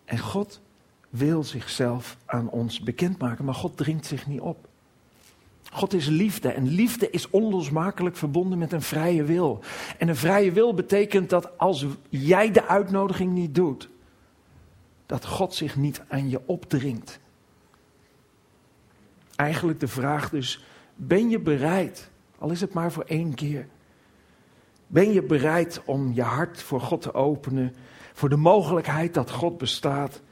En 0.04 0.18
God 0.18 0.60
wil 1.10 1.44
zichzelf 1.44 2.16
aan 2.24 2.48
ons 2.48 2.80
bekendmaken, 2.80 3.44
maar 3.44 3.54
God 3.54 3.76
dringt 3.76 4.06
zich 4.06 4.26
niet 4.26 4.40
op. 4.40 4.68
God 5.76 5.92
is 5.92 6.06
liefde 6.06 6.48
en 6.48 6.68
liefde 6.68 7.10
is 7.10 7.30
onlosmakelijk 7.30 8.16
verbonden 8.16 8.58
met 8.58 8.72
een 8.72 8.82
vrije 8.82 9.22
wil. 9.24 9.60
En 9.98 10.08
een 10.08 10.16
vrije 10.16 10.52
wil 10.52 10.74
betekent 10.74 11.30
dat 11.30 11.58
als 11.58 11.86
jij 12.08 12.50
de 12.50 12.66
uitnodiging 12.66 13.32
niet 13.32 13.54
doet, 13.54 13.88
dat 15.06 15.26
God 15.26 15.54
zich 15.54 15.76
niet 15.76 16.02
aan 16.08 16.28
je 16.28 16.40
opdringt. 16.46 17.18
Eigenlijk 19.34 19.80
de 19.80 19.88
vraag 19.88 20.30
dus, 20.30 20.64
ben 20.94 21.28
je 21.28 21.38
bereid, 21.38 22.10
al 22.38 22.50
is 22.50 22.60
het 22.60 22.72
maar 22.72 22.92
voor 22.92 23.04
één 23.06 23.34
keer, 23.34 23.66
ben 24.86 25.12
je 25.12 25.22
bereid 25.22 25.82
om 25.84 26.12
je 26.14 26.22
hart 26.22 26.62
voor 26.62 26.80
God 26.80 27.02
te 27.02 27.14
openen, 27.14 27.74
voor 28.12 28.28
de 28.28 28.36
mogelijkheid 28.36 29.14
dat 29.14 29.30
God 29.30 29.58
bestaat, 29.58 30.22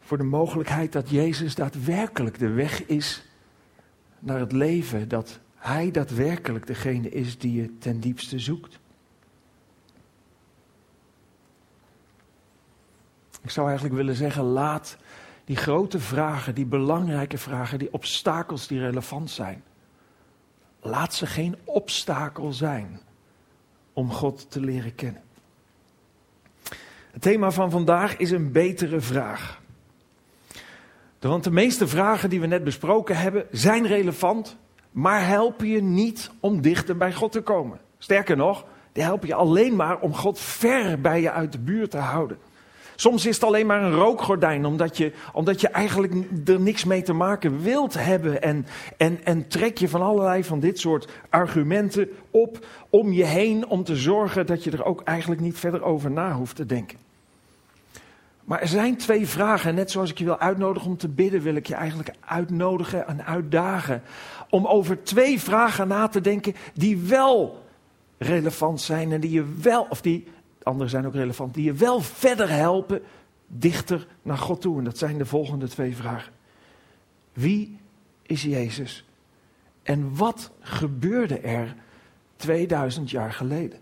voor 0.00 0.18
de 0.18 0.24
mogelijkheid 0.24 0.92
dat 0.92 1.10
Jezus 1.10 1.54
daadwerkelijk 1.54 2.38
de 2.38 2.50
weg 2.50 2.86
is 2.86 3.25
naar 4.18 4.40
het 4.40 4.52
leven 4.52 5.08
dat 5.08 5.38
Hij 5.54 5.90
daadwerkelijk 5.90 6.66
degene 6.66 7.08
is 7.08 7.38
die 7.38 7.60
je 7.60 7.78
ten 7.78 8.00
diepste 8.00 8.38
zoekt. 8.38 8.78
Ik 13.42 13.50
zou 13.50 13.66
eigenlijk 13.66 13.96
willen 13.96 14.14
zeggen, 14.14 14.44
laat 14.44 14.96
die 15.44 15.56
grote 15.56 16.00
vragen, 16.00 16.54
die 16.54 16.66
belangrijke 16.66 17.38
vragen, 17.38 17.78
die 17.78 17.92
obstakels 17.92 18.66
die 18.66 18.78
relevant 18.78 19.30
zijn, 19.30 19.62
laat 20.80 21.14
ze 21.14 21.26
geen 21.26 21.56
obstakel 21.64 22.52
zijn 22.52 23.00
om 23.92 24.12
God 24.12 24.50
te 24.50 24.60
leren 24.60 24.94
kennen. 24.94 25.22
Het 27.10 27.22
thema 27.22 27.50
van 27.50 27.70
vandaag 27.70 28.16
is 28.16 28.30
een 28.30 28.52
betere 28.52 29.00
vraag. 29.00 29.60
Want 31.20 31.44
de 31.44 31.50
meeste 31.50 31.86
vragen 31.86 32.30
die 32.30 32.40
we 32.40 32.46
net 32.46 32.64
besproken 32.64 33.16
hebben 33.16 33.46
zijn 33.50 33.86
relevant, 33.86 34.56
maar 34.90 35.26
helpen 35.26 35.66
je 35.66 35.82
niet 35.82 36.30
om 36.40 36.60
dichter 36.60 36.96
bij 36.96 37.12
God 37.12 37.32
te 37.32 37.40
komen. 37.40 37.78
Sterker 37.98 38.36
nog, 38.36 38.64
die 38.92 39.02
helpen 39.02 39.28
je 39.28 39.34
alleen 39.34 39.76
maar 39.76 40.00
om 40.00 40.14
God 40.14 40.40
ver 40.40 41.00
bij 41.00 41.20
je 41.20 41.30
uit 41.30 41.52
de 41.52 41.58
buurt 41.58 41.90
te 41.90 41.98
houden. 41.98 42.38
Soms 42.96 43.26
is 43.26 43.34
het 43.34 43.44
alleen 43.44 43.66
maar 43.66 43.82
een 43.82 43.94
rookgordijn, 43.94 44.64
omdat 44.64 44.96
je, 44.96 45.12
omdat 45.32 45.60
je 45.60 45.68
eigenlijk 45.68 46.14
er 46.44 46.60
niks 46.60 46.84
mee 46.84 47.02
te 47.02 47.12
maken 47.12 47.62
wilt 47.62 47.94
hebben. 47.94 48.42
En, 48.42 48.66
en, 48.96 49.24
en 49.24 49.48
trek 49.48 49.78
je 49.78 49.88
van 49.88 50.02
allerlei 50.02 50.44
van 50.44 50.60
dit 50.60 50.78
soort 50.78 51.08
argumenten 51.30 52.08
op 52.30 52.66
om 52.90 53.12
je 53.12 53.24
heen 53.24 53.66
om 53.66 53.84
te 53.84 53.96
zorgen 53.96 54.46
dat 54.46 54.64
je 54.64 54.70
er 54.70 54.84
ook 54.84 55.02
eigenlijk 55.02 55.40
niet 55.40 55.58
verder 55.58 55.82
over 55.82 56.10
na 56.10 56.32
hoeft 56.32 56.56
te 56.56 56.66
denken. 56.66 57.05
Maar 58.46 58.60
er 58.60 58.68
zijn 58.68 58.96
twee 58.96 59.26
vragen. 59.26 59.68
En 59.70 59.74
net 59.74 59.90
zoals 59.90 60.10
ik 60.10 60.18
je 60.18 60.24
wil 60.24 60.38
uitnodigen 60.38 60.90
om 60.90 60.96
te 60.96 61.08
bidden, 61.08 61.42
wil 61.42 61.54
ik 61.54 61.66
je 61.66 61.74
eigenlijk 61.74 62.10
uitnodigen 62.20 63.06
en 63.06 63.24
uitdagen. 63.24 64.02
Om 64.50 64.66
over 64.66 65.02
twee 65.02 65.40
vragen 65.40 65.88
na 65.88 66.08
te 66.08 66.20
denken 66.20 66.54
die 66.74 66.98
wel 66.98 67.64
relevant 68.18 68.80
zijn 68.80 69.12
en 69.12 69.20
die 69.20 69.30
je 69.30 69.54
wel, 69.62 69.86
of 69.90 70.00
die, 70.00 70.26
andere 70.62 70.90
zijn 70.90 71.06
ook 71.06 71.14
relevant, 71.14 71.54
die 71.54 71.64
je 71.64 71.72
wel 71.72 72.00
verder 72.00 72.50
helpen 72.50 73.02
dichter 73.46 74.06
naar 74.22 74.38
God 74.38 74.60
toe. 74.60 74.78
En 74.78 74.84
dat 74.84 74.98
zijn 74.98 75.18
de 75.18 75.26
volgende 75.26 75.68
twee 75.68 75.96
vragen. 75.96 76.32
Wie 77.32 77.78
is 78.22 78.42
Jezus? 78.42 79.04
En 79.82 80.16
wat 80.16 80.50
gebeurde 80.60 81.38
er 81.38 81.74
2000 82.36 83.10
jaar 83.10 83.32
geleden? 83.32 83.78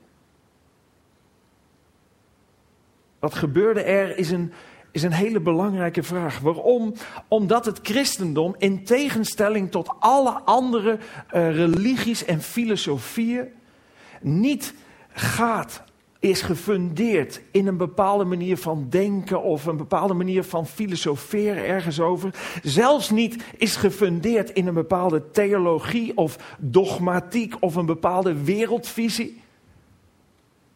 Wat 3.25 3.35
gebeurde 3.35 3.83
er 3.83 4.19
is 4.19 4.31
een, 4.31 4.53
is 4.91 5.03
een 5.03 5.13
hele 5.13 5.41
belangrijke 5.41 6.03
vraag. 6.03 6.39
Waarom? 6.39 6.95
Omdat 7.29 7.65
het 7.65 7.79
christendom 7.83 8.55
in 8.59 8.85
tegenstelling 8.85 9.71
tot 9.71 9.95
alle 9.99 10.31
andere 10.31 10.99
uh, 11.35 11.57
religies 11.57 12.25
en 12.25 12.41
filosofieën 12.41 13.49
niet 14.21 14.75
gaat, 15.09 15.83
is 16.19 16.43
gefundeerd 16.43 17.41
in 17.51 17.67
een 17.67 17.77
bepaalde 17.77 18.25
manier 18.25 18.57
van 18.57 18.87
denken 18.89 19.43
of 19.43 19.67
een 19.67 19.77
bepaalde 19.77 20.15
manier 20.15 20.45
van 20.45 20.67
filosoferen 20.67 21.67
ergens 21.67 22.01
over. 22.01 22.35
Zelfs 22.63 23.11
niet 23.11 23.45
is 23.57 23.77
gefundeerd 23.77 24.51
in 24.51 24.67
een 24.67 24.75
bepaalde 24.75 25.31
theologie 25.31 26.17
of 26.17 26.55
dogmatiek 26.59 27.55
of 27.61 27.75
een 27.75 27.87
bepaalde 27.87 28.43
wereldvisie. 28.43 29.43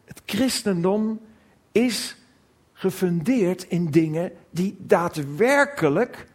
Het 0.05 0.23
christendom 0.25 1.21
is 1.73 2.18
gefundeerd 2.78 3.62
in 3.68 3.90
dingen 3.90 4.32
die 4.50 4.76
daadwerkelijk 4.78 6.26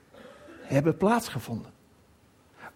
hebben 0.62 0.98
plaatsgevonden. 0.98 1.72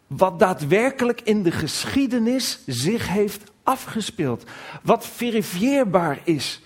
Wat 0.08 0.40
daadwerkelijk 0.40 1.22
in 1.22 1.44
de 1.44 1.52
geschiedenis 1.52 2.60
zich 2.66 3.08
heeft 3.08 3.52
afgespeeld. 3.64 4.44
Wat 4.84 5.06
verifieerbaar 5.06 6.22
is. 6.24 6.62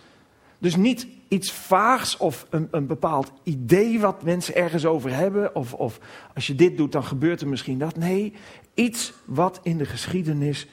Dus 0.58 0.76
niet 0.76 1.08
iets 1.28 1.52
vaags 1.52 2.18
of 2.18 2.48
een, 2.50 2.68
een 2.72 2.88
bepaald 2.88 3.32
idee 3.44 4.00
wat 4.00 4.24
mensen 4.24 4.56
ergens 4.56 4.86
over 4.86 5.14
hebben. 5.14 5.56
Of, 5.56 5.74
of 5.74 6.00
als 6.34 6.48
je 6.48 6.56
dit 6.56 6.78
doet, 6.78 6.92
dan 6.92 7.04
gebeurt 7.04 7.42
er 7.42 7.48
misschien 7.48 7.78
dat. 7.78 7.96
Nee, 7.96 8.34
iets 8.74 9.14
wat 9.26 9.60
in 9.64 9.78
de 9.78 9.86
geschiedenis 9.86 10.68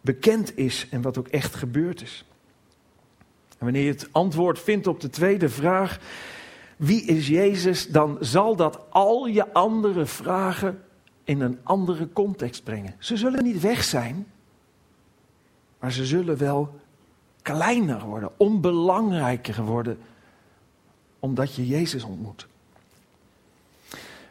bekend 0.00 0.56
is 0.56 0.86
en 0.90 1.02
wat 1.02 1.18
ook 1.18 1.28
echt 1.28 1.54
gebeurd 1.54 2.02
is. 2.02 2.24
En 3.58 3.64
wanneer 3.64 3.82
je 3.82 3.90
het 3.90 4.08
antwoord 4.12 4.58
vindt 4.58 4.86
op 4.86 5.00
de 5.00 5.10
tweede 5.10 5.48
vraag, 5.48 5.98
wie 6.76 7.02
is 7.02 7.28
Jezus, 7.28 7.88
dan 7.88 8.16
zal 8.20 8.56
dat 8.56 8.80
al 8.90 9.26
je 9.26 9.52
andere 9.52 10.06
vragen 10.06 10.82
in 11.24 11.40
een 11.40 11.58
andere 11.62 12.12
context 12.12 12.64
brengen. 12.64 12.94
Ze 12.98 13.16
zullen 13.16 13.44
niet 13.44 13.60
weg 13.60 13.84
zijn, 13.84 14.26
maar 15.78 15.92
ze 15.92 16.04
zullen 16.04 16.38
wel 16.38 16.80
kleiner 17.42 18.00
worden, 18.00 18.30
onbelangrijker 18.36 19.64
worden, 19.64 19.98
omdat 21.18 21.54
je 21.54 21.66
Jezus 21.66 22.04
ontmoet. 22.04 22.46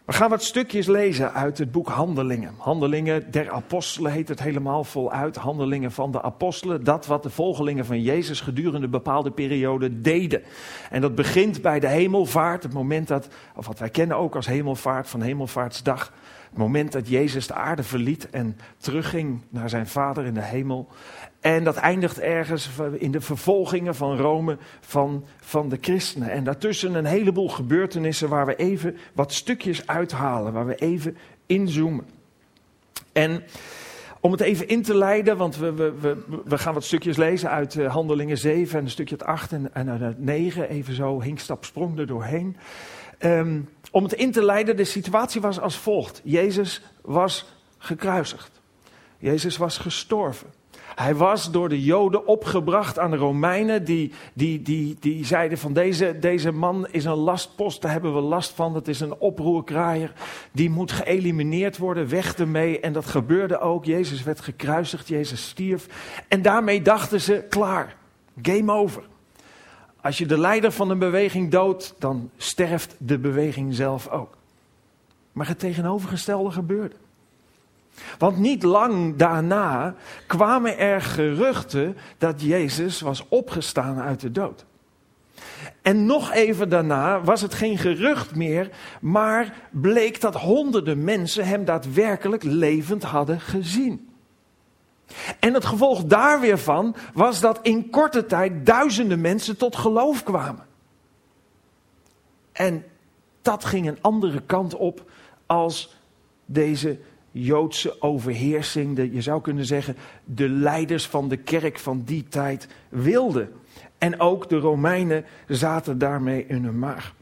We 0.06 0.14
gaan 0.14 0.30
wat 0.30 0.44
stukjes 0.44 0.88
lezen 0.88 1.34
uit 1.34 1.58
het 1.58 1.72
boek 1.72 1.88
Handelingen. 1.88 2.54
Handelingen 2.58 3.32
der 3.32 3.52
Apostelen 3.52 4.12
heet 4.12 4.28
het 4.28 4.40
helemaal 4.40 4.84
voluit. 4.84 5.36
Handelingen 5.36 5.92
van 5.92 6.12
de 6.12 6.22
Apostelen. 6.22 6.84
Dat 6.84 7.06
wat 7.06 7.24
de 7.24 7.30
volgelingen 7.30 7.86
van 7.86 8.02
Jezus 8.02 8.42
gedurende 8.42 8.88
bepaalde 8.88 9.32
periode 9.32 10.02
deden. 10.02 10.44
En 10.90 11.02
dat 11.02 11.16
begint 11.16 11.62
bij 11.62 11.80
de 11.80 11.88
hemelvaart. 11.88 12.64
Het 12.64 12.74
moment 12.74 13.08
dat, 13.08 13.28
of 13.56 13.68
wat 13.68 13.80
wij 13.80 13.90
kennen 13.90 14.18
ook 14.18 14.36
als 14.36 14.46
hemelvaart 14.46 15.08
van 15.08 15.22
hemelvaartsdag. 15.22 16.14
Het 16.50 16.58
moment 16.58 16.92
dat 16.92 17.10
Jezus 17.10 17.48
de 17.48 17.54
aarde 17.54 17.84
verliet 17.84 18.30
en 18.30 18.58
terugging 18.78 19.42
naar 19.50 19.70
zijn 19.70 19.88
Vader 19.88 20.26
in 20.26 20.34
de 20.34 20.44
hemel. 20.44 20.88
En 21.46 21.64
dat 21.64 21.76
eindigt 21.76 22.20
ergens 22.20 22.70
in 22.98 23.12
de 23.12 23.22
vervolgingen 23.22 23.96
van 23.96 24.18
Rome 24.18 24.58
van, 24.82 25.26
van 25.40 25.70
de 25.70 25.78
christenen. 25.82 26.30
En 26.30 26.44
daartussen 26.44 26.94
een 26.94 27.06
heleboel 27.06 27.50
gebeurtenissen 27.50 28.30
waar 28.30 28.46
we 28.46 28.56
even 28.56 28.98
wat 29.14 29.34
stukjes 29.34 29.88
uithalen, 29.88 30.54
waar 30.54 30.66
we 30.66 30.76
even 30.76 31.18
inzoomen. 31.46 32.06
En 33.12 33.44
om 34.20 34.32
het 34.32 34.42
even 34.42 34.68
in 34.68 34.84
te 34.84 34.96
leiden, 34.96 35.38
want 35.38 35.58
we, 35.58 35.74
we, 35.74 35.94
we, 36.00 36.18
we 36.46 36.58
gaan 36.58 36.74
wat 36.74 36.84
stukjes 36.84 37.18
lezen 37.18 37.50
uit 37.50 37.76
uh, 37.76 37.92
Handelingen 37.92 38.38
7 38.38 38.78
en 38.78 38.84
een 38.84 38.92
stukje 38.92 39.16
het 39.16 39.26
8 39.26 39.52
en, 39.52 39.74
en 39.74 39.88
het 39.88 40.20
9, 40.20 40.70
even 40.70 40.94
zo 40.94 41.22
hinkstap 41.22 41.66
sprong 41.66 42.00
er 42.00 42.08
doorheen. 42.08 42.58
Um, 43.20 43.70
om 43.92 44.04
het 44.04 44.14
in 44.14 44.32
te 44.32 44.44
leiden, 44.44 44.78
de 44.78 44.84
situatie 44.84 45.42
was 45.42 45.60
als 45.60 45.78
volgt. 45.78 46.22
Jezus 46.24 46.82
was 47.02 47.46
gekruisigd. 47.78 48.62
Jezus 49.18 49.58
was 49.58 49.78
gestorven. 49.78 50.48
Hij 50.96 51.16
was 51.16 51.52
door 51.52 51.70
de 51.70 51.84
Joden 51.84 52.28
opgebracht 52.28 53.00
aan 53.00 53.12
de 53.12 53.18
Romeinen, 53.18 53.84
die, 53.84 54.12
die, 54.34 54.62
die, 54.62 54.98
die 55.00 55.26
zeiden 55.26 55.58
van 55.58 55.74
deze, 55.74 56.20
deze 56.20 56.52
man 56.52 56.88
is 56.92 57.06
een 57.06 57.16
lastpost, 57.16 57.82
daar 57.82 57.92
hebben 57.92 58.14
we 58.14 58.22
last 58.22 58.52
van, 58.52 58.74
dat 58.74 58.88
is 58.88 59.00
een 59.00 59.14
oproerkraaier, 59.14 60.14
die 60.52 60.70
moet 60.70 60.92
geëlimineerd 60.92 61.78
worden, 61.78 62.10
weg 62.10 62.36
ermee. 62.36 62.80
En 62.80 62.94
dat 62.94 63.06
gebeurde 63.06 63.60
ook, 63.60 63.86
Jezus 63.86 64.24
werd 64.24 64.42
gekruisigd, 64.42 65.08
Jezus 65.08 65.48
stierf. 65.48 65.88
En 66.28 66.42
daarmee 66.42 66.82
dachten 66.82 67.22
ze, 67.22 67.46
klaar, 67.50 67.96
game 68.42 68.72
over. 68.72 69.04
Als 70.02 70.18
je 70.18 70.26
de 70.26 70.38
leider 70.38 70.72
van 70.72 70.90
een 70.90 71.00
beweging 71.00 71.52
doodt, 71.52 71.96
dan 72.00 72.30
sterft 72.38 72.96
de 72.98 73.20
beweging 73.20 73.74
zelf 73.74 74.08
ook. 74.08 74.38
Maar 75.32 75.48
het 75.48 75.60
tegenovergestelde 75.60 76.52
gebeurde. 76.52 76.96
Want 78.18 78.38
niet 78.38 78.64
lang 78.64 79.16
daarna 79.16 79.96
kwamen 80.28 80.78
er 80.78 81.02
geruchten 81.02 81.98
dat 82.18 82.42
Jezus 82.42 83.02
was 83.02 83.26
opgestaan 83.30 84.00
uit 84.00 84.20
de 84.20 84.32
dood. 84.32 84.66
En 85.82 86.06
nog 86.06 86.32
even 86.32 86.70
daarna 86.70 87.22
was 87.22 87.42
het 87.42 87.54
geen 87.54 87.78
gerucht 87.78 88.36
meer, 88.36 88.70
maar 89.02 89.70
bleek 89.72 90.22
dat 90.22 90.36
honderden 90.36 91.04
mensen 91.04 91.46
hem 91.46 91.66
daadwerkelijk 91.66 92.44
levend 92.44 93.04
hadden 93.04 93.40
gezien. 93.40 94.10
En 95.40 95.54
het 95.54 95.66
gevolg 95.66 96.04
daar 96.04 96.40
weer 96.40 96.58
van 96.58 96.96
was 97.14 97.40
dat 97.40 97.60
in 97.62 97.90
korte 97.90 98.26
tijd 98.26 98.66
duizenden 98.66 99.22
mensen 99.22 99.58
tot 99.58 99.76
geloof 99.76 100.24
kwamen. 100.24 100.66
En 102.52 102.86
dat 103.42 103.66
ging 103.66 103.88
een 103.88 104.02
andere 104.02 104.42
kant 104.42 104.76
op 104.76 105.10
als 105.46 105.96
deze 106.46 107.00
Joodse 107.38 108.02
overheersing, 108.02 108.96
de, 108.96 109.14
je 109.14 109.22
zou 109.22 109.42
kunnen 109.42 109.66
zeggen, 109.66 109.96
de 110.24 110.50
leiders 110.50 111.08
van 111.08 111.30
de 111.30 111.38
kerk 111.38 111.80
van 111.80 112.02
die 112.06 112.24
tijd 112.24 112.68
wilden. 112.90 113.52
En 113.98 114.20
ook 114.20 114.50
de 114.50 114.58
Romeinen 114.58 115.26
zaten 115.48 115.98
daarmee 115.98 116.46
in 116.48 116.64
hun 116.64 116.80
maag. 116.80 117.14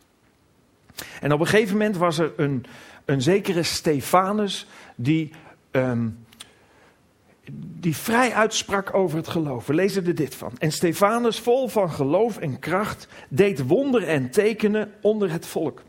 En 1.22 1.34
op 1.34 1.40
een 1.40 1.48
gegeven 1.48 1.78
moment 1.78 1.98
was 1.98 2.18
er 2.18 2.34
een, 2.38 2.66
een 3.06 3.22
zekere 3.22 3.64
Stefanus 3.64 4.68
die, 4.96 5.32
um, 5.72 6.26
die 7.80 7.96
vrij 7.96 8.34
uitsprak 8.34 8.94
over 8.94 9.18
het 9.18 9.28
geloof. 9.28 9.68
We 9.68 9.74
lezen 9.74 10.06
er 10.06 10.16
dit 10.16 10.36
van. 10.36 10.52
En 10.58 10.72
Stefanus, 10.72 11.40
vol 11.40 11.68
van 11.68 11.92
geloof 11.92 12.38
en 12.38 12.60
kracht, 12.60 13.08
deed 13.30 13.68
wonderen 13.68 14.08
en 14.08 14.30
tekenen 14.30 14.92
onder 15.02 15.32
het 15.32 15.46
volk. 15.46 15.82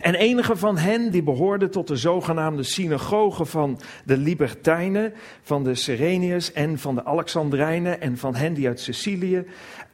En 0.00 0.14
enige 0.14 0.56
van 0.56 0.78
hen 0.78 1.10
die 1.10 1.22
behoorden 1.22 1.70
tot 1.70 1.88
de 1.88 1.96
zogenaamde 1.96 2.62
synagoge 2.62 3.44
van 3.44 3.80
de 4.04 4.16
Libertijnen, 4.16 5.12
van 5.42 5.64
de 5.64 5.74
Sereniërs 5.74 6.52
en 6.52 6.78
van 6.78 6.94
de 6.94 7.04
Alexandrijnen 7.04 8.00
en 8.00 8.18
van 8.18 8.34
hen 8.34 8.54
die 8.54 8.66
uit 8.66 8.80
Sicilië 8.80 9.44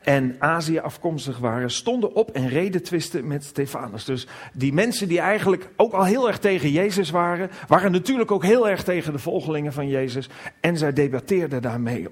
en 0.01 0.37
Azië 0.39 0.79
afkomstig 0.79 1.39
waren, 1.39 1.71
stonden 1.71 2.15
op 2.15 2.31
en 2.31 2.49
reden 2.49 2.83
twisten 2.83 3.27
met 3.27 3.45
Stefanus. 3.45 4.05
Dus 4.05 4.27
die 4.53 4.73
mensen 4.73 5.09
die 5.09 5.21
eigenlijk 5.21 5.69
ook 5.77 5.93
al 5.93 6.05
heel 6.05 6.29
erg 6.29 6.39
tegen 6.39 6.71
Jezus 6.71 7.11
waren, 7.11 7.51
waren 7.69 7.93
natuurlijk 7.93 8.31
ook 8.31 8.45
heel 8.45 8.69
erg 8.69 8.83
tegen 8.83 9.13
de 9.13 9.19
volgelingen 9.19 9.73
van 9.73 9.89
Jezus 9.89 10.29
en 10.61 10.77
zij 10.77 10.93
debatteerden 10.93 11.63
daarmee. 11.63 12.09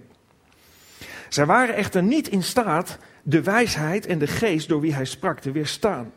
Zij 1.28 1.46
waren 1.46 1.74
echter 1.74 2.02
niet 2.02 2.28
in 2.28 2.42
staat 2.42 2.98
de 3.22 3.42
wijsheid 3.42 4.06
en 4.06 4.18
de 4.18 4.26
geest 4.26 4.68
door 4.68 4.80
wie 4.80 4.94
hij 4.94 5.04
sprak 5.04 5.40
te 5.40 5.52
weerstaan. 5.52 6.12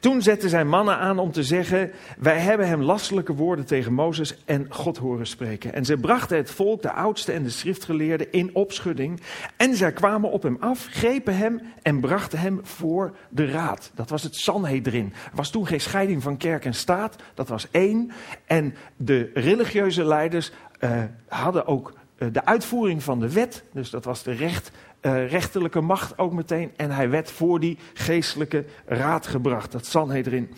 Toen 0.00 0.22
zetten 0.22 0.48
zijn 0.48 0.68
mannen 0.68 0.96
aan 0.96 1.18
om 1.18 1.32
te 1.32 1.42
zeggen: 1.42 1.90
Wij 2.18 2.38
hebben 2.38 2.68
hem 2.68 2.82
lastelijke 2.82 3.34
woorden 3.34 3.64
tegen 3.64 3.92
Mozes 3.92 4.36
en 4.44 4.66
God 4.68 4.96
horen 4.96 5.26
spreken. 5.26 5.72
En 5.72 5.84
zij 5.84 5.96
brachten 5.96 6.36
het 6.36 6.50
volk, 6.50 6.82
de 6.82 6.92
oudsten 6.92 7.34
en 7.34 7.42
de 7.42 7.50
schriftgeleerden, 7.50 8.32
in 8.32 8.50
opschudding. 8.54 9.20
En 9.56 9.76
zij 9.76 9.92
kwamen 9.92 10.30
op 10.30 10.42
hem 10.42 10.56
af, 10.60 10.86
grepen 10.90 11.36
hem 11.36 11.60
en 11.82 12.00
brachten 12.00 12.38
hem 12.38 12.60
voor 12.62 13.16
de 13.28 13.50
raad. 13.50 13.90
Dat 13.94 14.10
was 14.10 14.22
het 14.22 14.36
Sanhedrin. 14.36 15.12
Er 15.30 15.36
was 15.36 15.50
toen 15.50 15.66
geen 15.66 15.80
scheiding 15.80 16.22
van 16.22 16.36
kerk 16.36 16.64
en 16.64 16.74
staat, 16.74 17.16
dat 17.34 17.48
was 17.48 17.66
één. 17.70 18.10
En 18.46 18.74
de 18.96 19.30
religieuze 19.34 20.04
leiders 20.04 20.52
uh, 20.80 21.02
hadden 21.28 21.66
ook 21.66 21.92
uh, 22.18 22.28
de 22.32 22.44
uitvoering 22.44 23.02
van 23.02 23.20
de 23.20 23.32
wet, 23.32 23.64
dus 23.72 23.90
dat 23.90 24.04
was 24.04 24.22
de 24.22 24.32
recht 24.32 24.70
uh, 25.02 25.30
rechterlijke 25.30 25.80
macht 25.80 26.18
ook 26.18 26.32
meteen. 26.32 26.70
En 26.76 26.90
hij 26.90 27.10
werd 27.10 27.30
voor 27.30 27.60
die 27.60 27.78
geestelijke 27.94 28.64
raad 28.86 29.26
gebracht, 29.26 29.72
dat 29.72 29.86
Sanhedrin. 29.86 30.50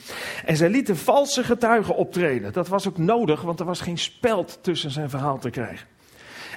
En 0.45 0.57
zij 0.57 0.69
lieten 0.69 0.97
valse 0.97 1.45
getuigen 1.45 1.97
optreden. 1.97 2.53
Dat 2.53 2.69
was 2.69 2.89
ook 2.89 2.99
nodig, 2.99 3.43
want 3.43 3.61
er 3.61 3.67
was 3.67 3.81
geen 3.81 3.99
speld 3.99 4.59
tussen 4.63 4.91
zijn 4.91 5.11
verhaal 5.11 5.39
te 5.39 5.51
krijgen. 5.51 5.87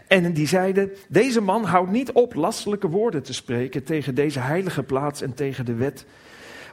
En 0.08 0.34
die 0.34 0.48
zeiden, 0.48 0.92
deze 1.08 1.42
man 1.42 1.64
houdt 1.64 1.92
niet 1.92 2.12
op 2.12 2.34
lastelijke 2.34 2.90
woorden 2.90 3.24
te 3.24 3.34
spreken 3.34 3.84
tegen 3.84 4.16
deze 4.16 4.40
heilige 4.40 4.84
plaats 4.84 5.22
en 5.22 5.34
tegen 5.34 5.66
de 5.66 5.74
wet. 5.74 6.06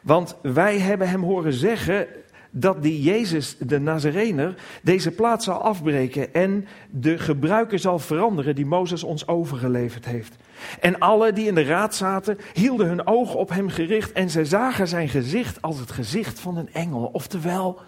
Want 0.02 0.36
wij 0.42 0.78
hebben 0.78 1.08
hem 1.08 1.22
horen 1.22 1.52
zeggen 1.52 2.06
dat 2.50 2.82
die 2.82 3.02
Jezus, 3.02 3.56
de 3.58 3.80
Nazarener, 3.80 4.54
deze 4.82 5.10
plaats 5.10 5.44
zal 5.44 5.62
afbreken 5.62 6.34
en 6.34 6.66
de 6.90 7.18
gebruiken 7.18 7.78
zal 7.78 7.98
veranderen 7.98 8.54
die 8.54 8.66
Mozes 8.66 9.02
ons 9.02 9.26
overgeleverd 9.28 10.04
heeft. 10.04 10.36
En 10.80 10.98
alle 10.98 11.32
die 11.32 11.46
in 11.46 11.54
de 11.54 11.64
raad 11.64 11.94
zaten, 11.94 12.38
hielden 12.52 12.86
hun 12.86 13.06
ogen 13.06 13.38
op 13.38 13.48
hem 13.48 13.68
gericht 13.68 14.12
en 14.12 14.30
zij 14.30 14.44
zagen 14.44 14.88
zijn 14.88 15.08
gezicht 15.08 15.62
als 15.62 15.78
het 15.78 15.90
gezicht 15.90 16.40
van 16.40 16.56
een 16.56 16.72
engel. 16.72 17.10
Oftewel, 17.12 17.80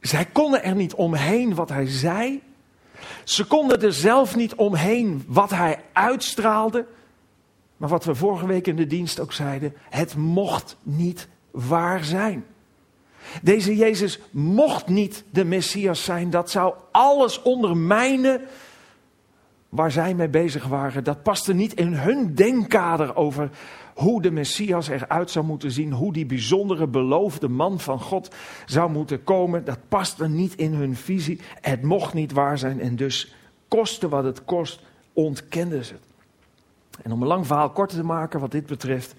zij 0.00 0.24
konden 0.24 0.62
er 0.62 0.74
niet 0.74 0.94
omheen 0.94 1.54
wat 1.54 1.68
hij 1.68 1.86
zei. 1.86 2.42
Ze 3.24 3.44
konden 3.44 3.82
er 3.82 3.92
zelf 3.92 4.36
niet 4.36 4.54
omheen 4.54 5.24
wat 5.26 5.50
hij 5.50 5.80
uitstraalde. 5.92 6.86
Maar 7.76 7.88
wat 7.88 8.04
we 8.04 8.14
vorige 8.14 8.46
week 8.46 8.66
in 8.66 8.76
de 8.76 8.86
dienst 8.86 9.20
ook 9.20 9.32
zeiden, 9.32 9.74
het 9.90 10.16
mocht 10.16 10.76
niet 10.82 11.28
waar 11.50 12.04
zijn. 12.04 12.44
Deze 13.42 13.76
Jezus 13.76 14.18
mocht 14.30 14.88
niet 14.88 15.24
de 15.30 15.44
Messias 15.44 16.04
zijn. 16.04 16.30
Dat 16.30 16.50
zou 16.50 16.74
alles 16.90 17.42
ondermijnen 17.42 18.40
waar 19.74 19.90
zij 19.90 20.14
mee 20.14 20.28
bezig 20.28 20.66
waren. 20.66 21.04
Dat 21.04 21.22
paste 21.22 21.54
niet 21.54 21.74
in 21.74 21.92
hun 21.92 22.34
denkkader 22.34 23.16
over 23.16 23.50
hoe 23.94 24.22
de 24.22 24.30
Messias 24.30 24.88
eruit 24.88 25.30
zou 25.30 25.44
moeten 25.44 25.70
zien. 25.70 25.92
Hoe 25.92 26.12
die 26.12 26.26
bijzondere 26.26 26.86
beloofde 26.86 27.48
man 27.48 27.80
van 27.80 28.00
God 28.00 28.34
zou 28.66 28.90
moeten 28.90 29.24
komen. 29.24 29.64
Dat 29.64 29.78
paste 29.88 30.28
niet 30.28 30.54
in 30.54 30.72
hun 30.72 30.96
visie. 30.96 31.40
Het 31.60 31.82
mocht 31.82 32.14
niet 32.14 32.32
waar 32.32 32.58
zijn 32.58 32.80
en 32.80 32.96
dus 32.96 33.34
koste 33.68 34.08
wat 34.08 34.24
het 34.24 34.44
kost, 34.44 34.82
ontkenden 35.12 35.84
ze 35.84 35.92
het. 35.92 36.02
En 37.02 37.12
om 37.12 37.22
een 37.22 37.28
lang 37.28 37.46
verhaal 37.46 37.70
kort 37.70 37.90
te 37.90 38.04
maken 38.04 38.40
wat 38.40 38.50
dit 38.50 38.66
betreft. 38.66 39.14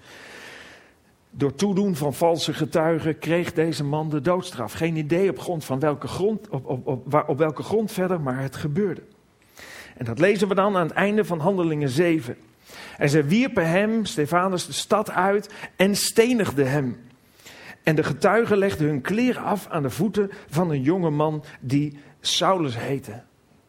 Door 1.30 1.54
toedoen 1.54 1.96
van 1.96 2.14
valse 2.14 2.54
getuigen 2.54 3.18
kreeg 3.18 3.52
deze 3.52 3.84
man 3.84 4.10
de 4.10 4.20
doodstraf. 4.20 4.72
Geen 4.72 4.96
idee 4.96 5.30
op 5.30 5.38
grond 5.38 5.64
van 5.64 5.80
welke 5.80 6.08
grond, 6.08 6.48
op 7.26 7.38
welke 7.38 7.62
grond 7.62 7.92
verder, 7.92 8.20
maar 8.20 8.40
het 8.40 8.56
gebeurde. 8.56 9.02
En 9.96 10.04
dat 10.04 10.18
lezen 10.18 10.48
we 10.48 10.54
dan 10.54 10.76
aan 10.76 10.86
het 10.86 10.96
einde 10.96 11.24
van 11.24 11.40
Handelingen 11.40 11.88
7. 11.88 12.36
En 12.98 13.08
zij 13.08 13.26
wierpen 13.26 13.68
hem, 13.68 14.04
Stefanus, 14.04 14.66
de 14.66 14.72
stad 14.72 15.10
uit 15.10 15.54
en 15.76 15.96
stenigden 15.96 16.70
hem. 16.70 16.96
En 17.82 17.96
de 17.96 18.02
getuigen 18.02 18.58
legden 18.58 18.86
hun 18.86 19.00
kleren 19.00 19.42
af 19.42 19.66
aan 19.68 19.82
de 19.82 19.90
voeten 19.90 20.30
van 20.48 20.70
een 20.70 20.82
jonge 20.82 21.10
man 21.10 21.44
die 21.60 21.98
Saulus 22.20 22.78
heette. 22.78 23.22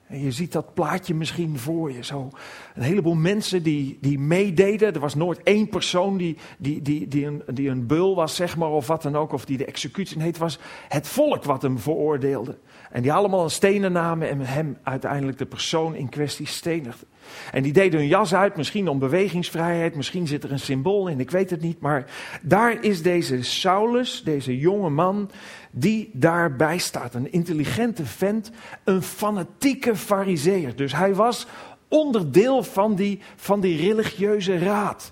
En 0.07 0.23
je 0.23 0.31
ziet 0.31 0.51
dat 0.51 0.73
plaatje 0.73 1.13
misschien 1.13 1.57
voor 1.57 1.91
je. 1.91 2.03
Zo 2.03 2.29
een 2.75 2.81
heleboel 2.81 3.15
mensen 3.15 3.63
die, 3.63 3.97
die 4.01 4.19
meededen. 4.19 4.93
Er 4.93 4.99
was 4.99 5.15
nooit 5.15 5.43
één 5.43 5.69
persoon 5.69 6.17
die, 6.17 6.37
die, 6.57 6.81
die, 6.81 7.07
die, 7.07 7.25
een, 7.25 7.43
die 7.53 7.69
een 7.69 7.87
beul 7.87 8.15
was, 8.15 8.35
zeg 8.35 8.57
maar, 8.57 8.69
of 8.69 8.87
wat 8.87 9.01
dan 9.01 9.15
ook. 9.15 9.31
Of 9.31 9.45
die 9.45 9.57
de 9.57 9.65
executie 9.65 10.21
heet. 10.21 10.37
was 10.37 10.59
het 10.87 11.07
volk 11.07 11.43
wat 11.43 11.61
hem 11.61 11.79
veroordeelde. 11.79 12.57
En 12.97 13.03
die 13.03 13.13
allemaal 13.13 13.43
een 13.43 13.49
stenen 13.49 13.91
namen 13.91 14.29
en 14.29 14.39
hem 14.39 14.77
uiteindelijk 14.83 15.37
de 15.37 15.45
persoon 15.45 15.95
in 15.95 16.09
kwestie 16.09 16.47
stenigden. 16.47 17.07
En 17.51 17.63
die 17.63 17.73
deden 17.73 17.99
hun 17.99 18.07
jas 18.07 18.35
uit, 18.35 18.55
misschien 18.55 18.87
om 18.87 18.99
bewegingsvrijheid, 18.99 19.95
misschien 19.95 20.27
zit 20.27 20.43
er 20.43 20.51
een 20.51 20.59
symbool 20.59 21.07
in, 21.07 21.19
ik 21.19 21.31
weet 21.31 21.49
het 21.49 21.61
niet. 21.61 21.79
Maar 21.79 22.05
daar 22.41 22.83
is 22.83 23.01
deze 23.01 23.43
Saulus, 23.43 24.21
deze 24.23 24.57
jonge 24.57 24.89
man, 24.89 25.29
die 25.71 26.09
daarbij 26.13 26.77
staat. 26.77 27.13
Een 27.13 27.31
intelligente 27.31 28.05
vent, 28.05 28.51
een 28.83 29.01
fanatieke 29.01 29.95
fariseer. 29.95 30.75
Dus 30.75 30.95
hij 30.95 31.15
was 31.15 31.47
onderdeel 31.87 32.63
van 32.63 32.95
die, 32.95 33.19
van 33.35 33.61
die 33.61 33.77
religieuze 33.77 34.57
raad. 34.57 35.11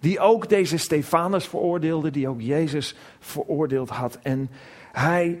Die 0.00 0.20
ook 0.20 0.48
deze 0.48 0.76
Stefanus 0.76 1.46
veroordeelde, 1.46 2.10
die 2.10 2.28
ook 2.28 2.40
Jezus 2.40 2.96
veroordeeld 3.18 3.88
had. 3.88 4.18
En 4.22 4.50
hij 4.92 5.38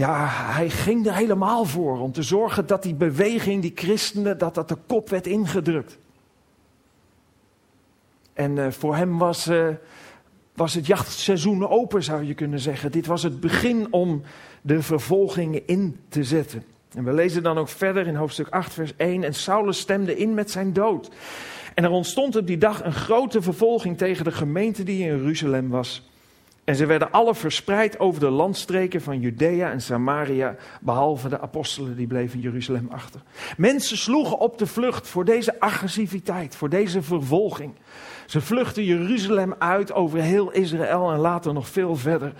ja, 0.00 0.26
hij 0.28 0.70
ging 0.70 1.06
er 1.06 1.14
helemaal 1.14 1.64
voor 1.64 1.98
om 1.98 2.12
te 2.12 2.22
zorgen 2.22 2.66
dat 2.66 2.82
die 2.82 2.94
beweging, 2.94 3.62
die 3.62 3.72
christenen, 3.74 4.38
dat 4.38 4.54
dat 4.54 4.68
de 4.68 4.76
kop 4.86 5.08
werd 5.08 5.26
ingedrukt. 5.26 5.98
En 8.32 8.56
uh, 8.56 8.70
voor 8.70 8.96
hem 8.96 9.18
was, 9.18 9.48
uh, 9.48 9.68
was 10.54 10.74
het 10.74 10.86
jachtseizoen 10.86 11.68
open, 11.68 12.02
zou 12.02 12.24
je 12.24 12.34
kunnen 12.34 12.60
zeggen. 12.60 12.92
Dit 12.92 13.06
was 13.06 13.22
het 13.22 13.40
begin 13.40 13.92
om 13.92 14.22
de 14.62 14.82
vervolgingen 14.82 15.66
in 15.66 16.00
te 16.08 16.24
zetten. 16.24 16.64
En 16.94 17.04
we 17.04 17.12
lezen 17.12 17.42
dan 17.42 17.58
ook 17.58 17.68
verder 17.68 18.06
in 18.06 18.14
hoofdstuk 18.14 18.48
8, 18.48 18.72
vers 18.72 18.96
1. 18.96 19.24
En 19.24 19.34
Saulus 19.34 19.78
stemde 19.78 20.16
in 20.16 20.34
met 20.34 20.50
zijn 20.50 20.72
dood. 20.72 21.10
En 21.74 21.84
er 21.84 21.90
ontstond 21.90 22.36
op 22.36 22.46
die 22.46 22.58
dag 22.58 22.84
een 22.84 22.92
grote 22.92 23.42
vervolging 23.42 23.98
tegen 23.98 24.24
de 24.24 24.32
gemeente 24.32 24.82
die 24.82 25.00
in 25.00 25.06
Jeruzalem 25.06 25.68
was. 25.68 26.09
En 26.64 26.76
ze 26.76 26.86
werden 26.86 27.10
alle 27.10 27.34
verspreid 27.34 27.98
over 27.98 28.20
de 28.20 28.30
landstreken 28.30 29.02
van 29.02 29.20
Judea 29.20 29.70
en 29.70 29.80
Samaria, 29.80 30.56
behalve 30.80 31.28
de 31.28 31.40
apostelen 31.40 31.96
die 31.96 32.06
bleven 32.06 32.36
in 32.36 32.42
Jeruzalem 32.42 32.88
achter. 32.90 33.20
Mensen 33.56 33.96
sloegen 33.96 34.38
op 34.38 34.58
de 34.58 34.66
vlucht 34.66 35.08
voor 35.08 35.24
deze 35.24 35.60
agressiviteit, 35.60 36.56
voor 36.56 36.68
deze 36.68 37.02
vervolging. 37.02 37.72
Ze 38.26 38.40
vluchtten 38.40 38.84
Jeruzalem 38.84 39.54
uit 39.58 39.92
over 39.92 40.20
heel 40.20 40.50
Israël 40.50 41.12
en 41.12 41.18
later 41.18 41.52
nog 41.52 41.68
veel 41.68 41.96
verder. 41.96 42.32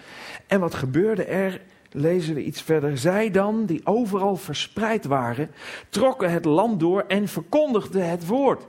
En 0.47 0.61
wat 0.61 0.75
gebeurde 0.75 1.25
er? 1.25 1.61
Lezen 1.93 2.35
we 2.35 2.45
iets 2.45 2.63
verder. 2.63 2.99
Zij 2.99 3.31
dan, 3.31 3.67
die 3.67 3.87
overal 3.87 4.37
verspreid 4.37 5.05
waren, 5.05 5.51
trokken 5.89 6.31
het 6.31 6.45
land 6.45 6.81
door 6.81 7.05
en 7.09 7.29
verkondigden 7.29 8.11
het 8.11 8.27
woord. 8.27 8.67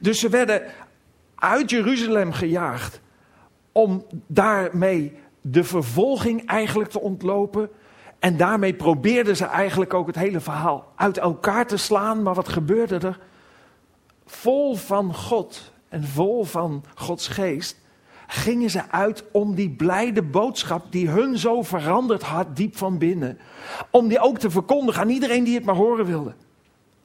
Dus 0.00 0.20
ze 0.20 0.28
werden 0.28 0.62
uit 1.34 1.70
Jeruzalem 1.70 2.32
gejaagd 2.32 3.00
om 3.72 4.04
daarmee 4.26 5.12
de 5.40 5.64
vervolging 5.64 6.46
eigenlijk 6.46 6.90
te 6.90 7.00
ontlopen. 7.00 7.70
En 8.18 8.36
daarmee 8.36 8.74
probeerden 8.74 9.36
ze 9.36 9.44
eigenlijk 9.44 9.94
ook 9.94 10.06
het 10.06 10.16
hele 10.16 10.40
verhaal 10.40 10.92
uit 10.96 11.18
elkaar 11.18 11.66
te 11.66 11.76
slaan. 11.76 12.22
Maar 12.22 12.34
wat 12.34 12.48
gebeurde 12.48 12.98
er? 12.98 13.18
Vol 14.26 14.74
van 14.74 15.14
God 15.14 15.72
en 15.88 16.04
vol 16.04 16.44
van 16.44 16.84
Gods 16.94 17.28
geest 17.28 17.78
gingen 18.32 18.70
ze 18.70 18.90
uit 18.90 19.24
om 19.32 19.54
die 19.54 19.70
blijde 19.70 20.22
boodschap 20.22 20.92
die 20.92 21.08
hun 21.08 21.38
zo 21.38 21.62
veranderd 21.62 22.22
had 22.22 22.56
diep 22.56 22.76
van 22.76 22.98
binnen. 22.98 23.38
Om 23.90 24.08
die 24.08 24.20
ook 24.20 24.38
te 24.38 24.50
verkondigen 24.50 25.02
aan 25.02 25.08
iedereen 25.08 25.44
die 25.44 25.54
het 25.54 25.64
maar 25.64 25.74
horen 25.74 26.06
wilde. 26.06 26.34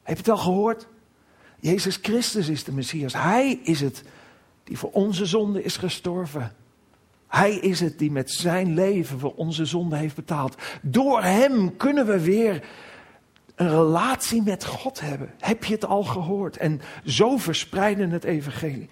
Heb 0.03 0.15
je 0.15 0.21
het 0.21 0.29
al 0.29 0.37
gehoord? 0.37 0.87
Jezus 1.59 1.99
Christus 2.01 2.49
is 2.49 2.63
de 2.63 2.71
Messias. 2.71 3.13
Hij 3.13 3.59
is 3.63 3.81
het 3.81 4.03
die 4.65 4.77
voor 4.77 4.91
onze 4.91 5.25
zonde 5.25 5.63
is 5.63 5.77
gestorven. 5.77 6.51
Hij 7.27 7.55
is 7.55 7.79
het 7.79 7.99
die 7.99 8.11
met 8.11 8.31
zijn 8.31 8.73
leven 8.73 9.19
voor 9.19 9.33
onze 9.35 9.65
zonde 9.65 9.95
heeft 9.95 10.15
betaald. 10.15 10.55
Door 10.81 11.21
hem 11.21 11.77
kunnen 11.77 12.05
we 12.05 12.19
weer 12.19 12.67
een 13.55 13.69
relatie 13.69 14.41
met 14.41 14.65
God 14.65 14.99
hebben. 14.99 15.33
Heb 15.39 15.63
je 15.63 15.73
het 15.73 15.85
al 15.85 16.03
gehoord? 16.03 16.57
En 16.57 16.81
zo 17.05 17.37
verspreiden 17.37 18.09
het 18.09 18.23
evangelie. 18.23 18.89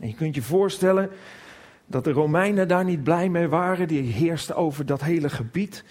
En 0.00 0.08
je 0.08 0.14
kunt 0.14 0.34
je 0.34 0.42
voorstellen 0.42 1.10
dat 1.86 2.04
de 2.04 2.12
Romeinen 2.12 2.68
daar 2.68 2.84
niet 2.84 3.02
blij 3.02 3.28
mee 3.28 3.48
waren. 3.48 3.88
Die 3.88 4.12
heersten 4.12 4.56
over 4.56 4.86
dat 4.86 5.02
hele 5.02 5.28
gebied. 5.28 5.84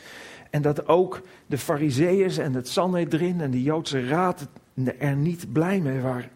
En 0.50 0.62
dat 0.62 0.88
ook 0.88 1.22
de 1.46 1.58
Fariseeërs 1.58 2.38
en 2.38 2.54
het 2.54 2.70
Sanhedrin 2.70 3.41
en 3.41 3.52
de 3.52 3.63
Joodse 3.63 4.08
raad 4.08 4.48
er 5.00 5.15
niet 5.15 5.54
blij 5.54 5.80
mee 5.80 6.00
waren. 6.00 6.30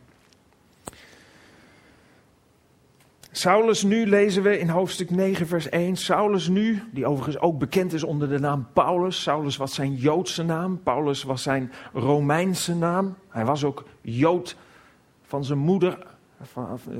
Saulus 3.40 3.84
nu 3.84 4.08
lezen 4.08 4.44
we 4.44 4.60
in 4.60 4.70
hoofdstuk 4.70 5.10
9, 5.10 5.48
vers 5.48 5.70
1. 5.70 5.96
Saulus 5.96 6.48
nu, 6.48 6.84
die 6.92 7.06
overigens 7.06 7.40
ook 7.40 7.60
bekend 7.60 7.94
is 7.94 8.04
onder 8.04 8.30
de 8.30 8.40
naam 8.40 8.68
Paulus. 8.74 9.22
Saulus 9.22 9.58
was 9.58 9.74
zijn 9.74 9.96
Joodse 9.96 10.44
naam. 10.44 10.80
Paulus 10.84 11.24
was 11.24 11.44
zijn 11.44 11.72
Romeinse 11.94 12.76
naam. 12.76 13.16
Hij 13.30 13.46
was 13.46 13.64
ook 13.64 13.86
Jood 14.02 14.56
van 15.22 15.44
zijn 15.44 15.60
moeder, 15.60 15.98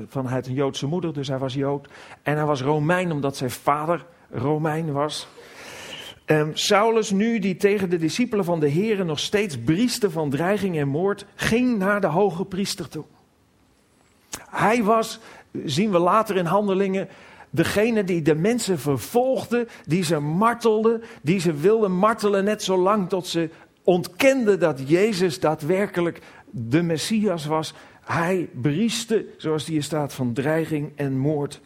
van, 0.08 0.30
een 0.30 0.54
Joodse 0.54 0.86
moeder, 0.86 1.12
dus 1.12 1.28
hij 1.28 1.38
was 1.38 1.54
Jood. 1.54 1.88
En 2.22 2.36
hij 2.36 2.46
was 2.46 2.62
Romein 2.62 3.12
omdat 3.12 3.36
zijn 3.36 3.50
vader 3.50 4.06
Romein 4.30 4.92
was. 4.92 5.28
Um, 6.26 6.50
Saulus 6.56 7.10
nu, 7.10 7.38
die 7.38 7.56
tegen 7.56 7.90
de 7.90 7.98
discipelen 7.98 8.44
van 8.44 8.60
de 8.60 8.68
Heeren 8.68 9.06
nog 9.06 9.18
steeds 9.18 9.58
brieste 9.58 10.10
van 10.10 10.30
dreiging 10.30 10.78
en 10.78 10.88
moord, 10.88 11.26
ging 11.34 11.78
naar 11.78 12.00
de 12.00 12.06
hoge 12.06 12.44
priester 12.44 12.88
toe. 12.88 13.04
Hij 14.50 14.82
was 14.84 15.20
zien 15.64 15.90
we 15.90 15.98
later 15.98 16.36
in 16.36 16.44
handelingen, 16.44 17.08
degene 17.50 18.04
die 18.04 18.22
de 18.22 18.34
mensen 18.34 18.78
vervolgde, 18.78 19.66
die 19.86 20.04
ze 20.04 20.18
martelde, 20.18 21.00
die 21.22 21.40
ze 21.40 21.52
wilden 21.52 21.92
martelen 21.92 22.44
net 22.44 22.62
zo 22.62 22.76
lang 22.76 23.08
tot 23.08 23.26
ze 23.26 23.50
ontkenden 23.84 24.60
dat 24.60 24.88
Jezus 24.88 25.40
daadwerkelijk 25.40 26.20
de 26.50 26.82
Messias 26.82 27.46
was. 27.46 27.74
Hij 28.00 28.48
brieste, 28.52 29.26
zoals 29.36 29.66
hier 29.66 29.82
staat, 29.82 30.12
van 30.12 30.32
dreiging 30.32 30.92
en 30.96 31.18
moord. 31.18 31.60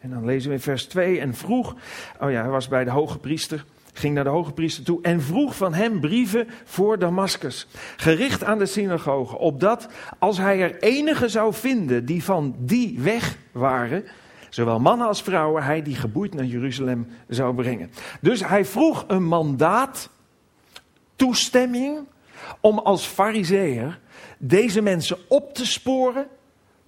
En 0.00 0.10
dan 0.10 0.24
lezen 0.24 0.48
we 0.48 0.54
in 0.54 0.62
vers 0.62 0.84
2 0.84 1.20
en 1.20 1.34
vroeg, 1.34 1.74
oh 2.20 2.30
ja, 2.30 2.40
hij 2.40 2.50
was 2.50 2.68
bij 2.68 2.84
de 2.84 2.90
hoge 2.90 3.18
priester, 3.18 3.64
ging 3.92 4.14
naar 4.14 4.24
de 4.24 4.30
hoge 4.30 4.52
priester 4.52 4.84
toe 4.84 5.02
en 5.02 5.22
vroeg 5.22 5.56
van 5.56 5.74
hem 5.74 6.00
brieven 6.00 6.48
voor 6.64 6.98
Damascus, 6.98 7.66
gericht 7.96 8.44
aan 8.44 8.58
de 8.58 8.66
synagoge, 8.66 9.38
opdat 9.38 9.88
als 10.18 10.38
hij 10.38 10.60
er 10.60 10.78
enige 10.82 11.28
zou 11.28 11.54
vinden 11.54 12.04
die 12.04 12.24
van 12.24 12.54
die 12.58 13.00
weg 13.00 13.36
waren, 13.52 14.04
zowel 14.50 14.80
mannen 14.80 15.06
als 15.06 15.22
vrouwen, 15.22 15.62
hij 15.62 15.82
die 15.82 15.96
geboeid 15.96 16.34
naar 16.34 16.44
Jeruzalem 16.44 17.06
zou 17.28 17.54
brengen. 17.54 17.90
Dus 18.20 18.44
hij 18.44 18.64
vroeg 18.64 19.04
een 19.08 19.24
mandaat, 19.24 20.10
toestemming, 21.16 21.98
om 22.60 22.78
als 22.78 23.06
fariseer 23.06 24.00
deze 24.38 24.80
mensen 24.80 25.18
op 25.28 25.54
te 25.54 25.66
sporen, 25.66 26.26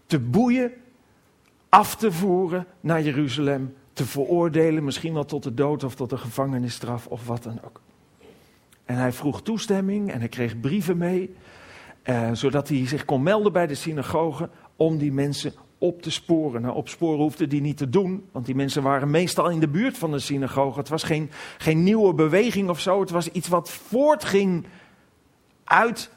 te 0.07 0.19
boeien, 0.19 0.73
af 1.69 1.97
te 1.97 2.13
voeren 2.13 2.67
naar 2.81 3.03
Jeruzalem, 3.03 3.75
te 4.01 4.07
veroordelen, 4.07 4.85
misschien 4.85 5.15
wel 5.15 5.25
tot 5.25 5.43
de 5.43 5.55
dood 5.55 5.85
of 5.85 5.95
tot 5.95 6.11
de 6.11 6.17
gevangenisstraf 6.17 7.07
of 7.07 7.27
wat 7.27 7.43
dan 7.43 7.61
ook. 7.65 7.81
En 8.85 8.97
hij 8.97 9.13
vroeg 9.13 9.43
toestemming 9.43 10.11
en 10.11 10.19
hij 10.19 10.29
kreeg 10.29 10.61
brieven 10.61 10.97
mee, 10.97 11.35
eh, 12.03 12.31
zodat 12.33 12.69
hij 12.69 12.87
zich 12.87 13.05
kon 13.05 13.23
melden 13.23 13.53
bij 13.53 13.67
de 13.67 13.75
synagoge 13.75 14.49
om 14.77 14.99
die 14.99 15.13
mensen 15.13 15.53
op 15.79 16.03
te 16.03 16.11
sporen. 16.11 16.63
Nou, 16.63 16.75
op 16.75 16.89
sporen 16.89 17.19
hoefde 17.19 17.47
die 17.47 17.61
niet 17.61 17.77
te 17.77 17.89
doen, 17.89 18.25
want 18.33 18.47
die 18.47 18.55
mensen 18.55 18.83
waren 18.83 19.11
meestal 19.11 19.51
in 19.51 19.61
de 19.61 19.69
buurt 19.69 19.99
van 19.99 20.11
de 20.11 20.19
synagoge. 20.19 20.79
Het 20.79 20.89
was 20.89 21.03
geen, 21.03 21.31
geen 21.59 21.83
nieuwe 21.83 22.15
beweging 22.15 22.69
of 22.69 22.81
zo, 22.81 23.01
het 23.01 23.11
was 23.11 23.29
iets 23.29 23.49
wat 23.49 23.71
voortging 23.71 24.67
uit 25.65 26.11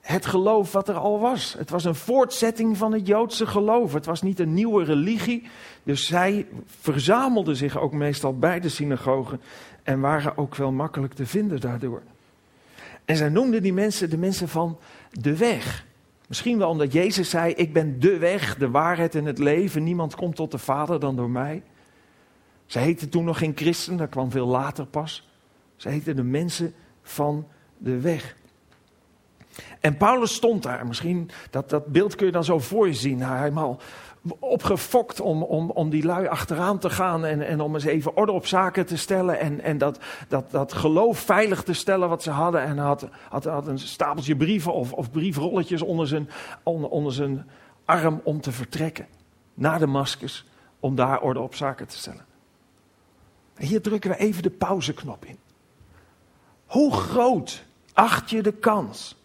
het 0.00 0.26
geloof 0.26 0.72
wat 0.72 0.88
er 0.88 0.94
al 0.94 1.20
was. 1.20 1.54
Het 1.58 1.70
was 1.70 1.84
een 1.84 1.94
voortzetting 1.94 2.76
van 2.76 2.92
het 2.92 3.06
Joodse 3.06 3.46
geloof. 3.46 3.92
Het 3.92 4.06
was 4.06 4.22
niet 4.22 4.40
een 4.40 4.54
nieuwe 4.54 4.84
religie. 4.84 5.48
Dus 5.82 6.06
zij 6.06 6.46
verzamelden 6.66 7.56
zich 7.56 7.78
ook 7.78 7.92
meestal 7.92 8.38
bij 8.38 8.60
de 8.60 8.68
synagogen 8.68 9.40
en 9.82 10.00
waren 10.00 10.36
ook 10.36 10.56
wel 10.56 10.72
makkelijk 10.72 11.14
te 11.14 11.26
vinden 11.26 11.60
daardoor. 11.60 12.02
En 13.04 13.16
zij 13.16 13.28
noemden 13.28 13.62
die 13.62 13.72
mensen 13.72 14.10
de 14.10 14.18
mensen 14.18 14.48
van 14.48 14.78
de 15.10 15.36
weg. 15.36 15.86
Misschien 16.26 16.58
wel 16.58 16.68
omdat 16.68 16.92
Jezus 16.92 17.30
zei: 17.30 17.52
Ik 17.52 17.72
ben 17.72 18.00
de 18.00 18.18
weg, 18.18 18.56
de 18.56 18.70
waarheid 18.70 19.14
en 19.14 19.24
het 19.24 19.38
leven. 19.38 19.84
Niemand 19.84 20.14
komt 20.14 20.36
tot 20.36 20.50
de 20.50 20.58
Vader 20.58 21.00
dan 21.00 21.16
door 21.16 21.30
mij. 21.30 21.62
Ze 22.66 22.78
heten 22.78 23.08
toen 23.08 23.24
nog 23.24 23.38
geen 23.38 23.52
christen, 23.54 23.96
dat 23.96 24.08
kwam 24.08 24.30
veel 24.30 24.46
later 24.46 24.86
pas. 24.86 25.28
Ze 25.76 25.88
heten 25.88 26.16
de 26.16 26.22
mensen 26.22 26.74
van 27.02 27.46
de 27.78 28.00
weg. 28.00 28.36
En 29.80 29.96
Paulus 29.96 30.34
stond 30.34 30.62
daar. 30.62 30.86
Misschien 30.86 31.30
dat, 31.50 31.70
dat 31.70 31.86
beeld 31.86 32.14
kun 32.14 32.26
je 32.26 32.32
dan 32.32 32.44
zo 32.44 32.58
voor 32.58 32.86
je 32.86 32.94
zien. 32.94 33.22
Hij 33.22 33.38
helemaal 33.38 33.80
opgefokt 34.38 35.20
om, 35.20 35.42
om, 35.42 35.70
om 35.70 35.90
die 35.90 36.04
lui 36.04 36.26
achteraan 36.26 36.78
te 36.78 36.90
gaan 36.90 37.24
en, 37.24 37.46
en 37.46 37.60
om 37.60 37.74
eens 37.74 37.84
even 37.84 38.16
orde 38.16 38.32
op 38.32 38.46
zaken 38.46 38.86
te 38.86 38.96
stellen 38.96 39.38
en, 39.38 39.60
en 39.60 39.78
dat, 39.78 39.98
dat, 40.28 40.50
dat 40.50 40.72
geloof 40.72 41.18
veilig 41.18 41.62
te 41.62 41.72
stellen 41.72 42.08
wat 42.08 42.22
ze 42.22 42.30
hadden. 42.30 42.62
En 42.62 42.78
had, 42.78 43.08
had, 43.28 43.44
had 43.44 43.66
een 43.66 43.78
stapeltje 43.78 44.36
brieven 44.36 44.72
of, 44.72 44.92
of 44.92 45.10
briefrolletjes 45.10 45.82
onder 45.82 46.06
zijn, 46.06 46.30
onder, 46.62 46.90
onder 46.90 47.12
zijn 47.12 47.48
arm 47.84 48.20
om 48.24 48.40
te 48.40 48.52
vertrekken 48.52 49.06
naar 49.54 49.78
Damascus 49.78 50.44
om 50.80 50.94
daar 50.94 51.20
orde 51.20 51.40
op 51.40 51.54
zaken 51.54 51.86
te 51.86 51.96
stellen. 51.96 52.24
En 53.54 53.66
hier 53.66 53.82
drukken 53.82 54.10
we 54.10 54.16
even 54.16 54.42
de 54.42 54.50
pauzeknop 54.50 55.24
in. 55.24 55.38
Hoe 56.66 56.92
groot 56.92 57.64
acht 57.92 58.30
je 58.30 58.42
de 58.42 58.52
kans 58.52 59.19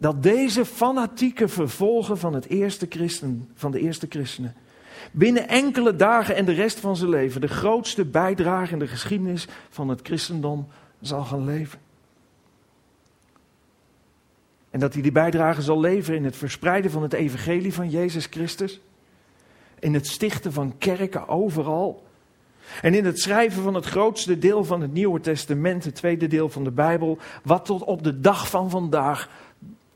dat 0.00 0.22
deze 0.22 0.64
fanatieke 0.64 1.48
vervolger 1.48 2.16
van, 2.16 2.34
het 2.34 2.46
eerste 2.46 2.86
christen, 2.88 3.48
van 3.54 3.70
de 3.70 3.80
eerste 3.80 4.06
christenen 4.08 4.54
binnen 5.12 5.48
enkele 5.48 5.96
dagen 5.96 6.36
en 6.36 6.44
de 6.44 6.52
rest 6.52 6.80
van 6.80 6.96
zijn 6.96 7.10
leven 7.10 7.40
de 7.40 7.48
grootste 7.48 8.04
bijdrage 8.04 8.72
in 8.72 8.78
de 8.78 8.86
geschiedenis 8.86 9.48
van 9.70 9.88
het 9.88 10.00
christendom 10.02 10.68
zal 11.00 11.24
gaan 11.24 11.44
leven. 11.44 11.78
En 14.70 14.80
dat 14.80 14.92
hij 14.92 15.02
die 15.02 15.12
bijdrage 15.12 15.62
zal 15.62 15.80
leveren 15.80 16.18
in 16.18 16.24
het 16.24 16.36
verspreiden 16.36 16.90
van 16.90 17.02
het 17.02 17.12
evangelie 17.12 17.74
van 17.74 17.90
Jezus 17.90 18.26
Christus, 18.26 18.80
in 19.78 19.94
het 19.94 20.06
stichten 20.06 20.52
van 20.52 20.78
kerken 20.78 21.28
overal, 21.28 22.08
en 22.82 22.94
in 22.94 23.04
het 23.04 23.20
schrijven 23.20 23.62
van 23.62 23.74
het 23.74 23.84
grootste 23.84 24.38
deel 24.38 24.64
van 24.64 24.80
het 24.80 24.92
Nieuwe 24.92 25.20
Testament, 25.20 25.84
het 25.84 25.94
tweede 25.94 26.26
deel 26.26 26.48
van 26.48 26.64
de 26.64 26.70
Bijbel, 26.70 27.18
wat 27.42 27.64
tot 27.64 27.84
op 27.84 28.02
de 28.02 28.20
dag 28.20 28.48
van 28.48 28.70
vandaag 28.70 29.28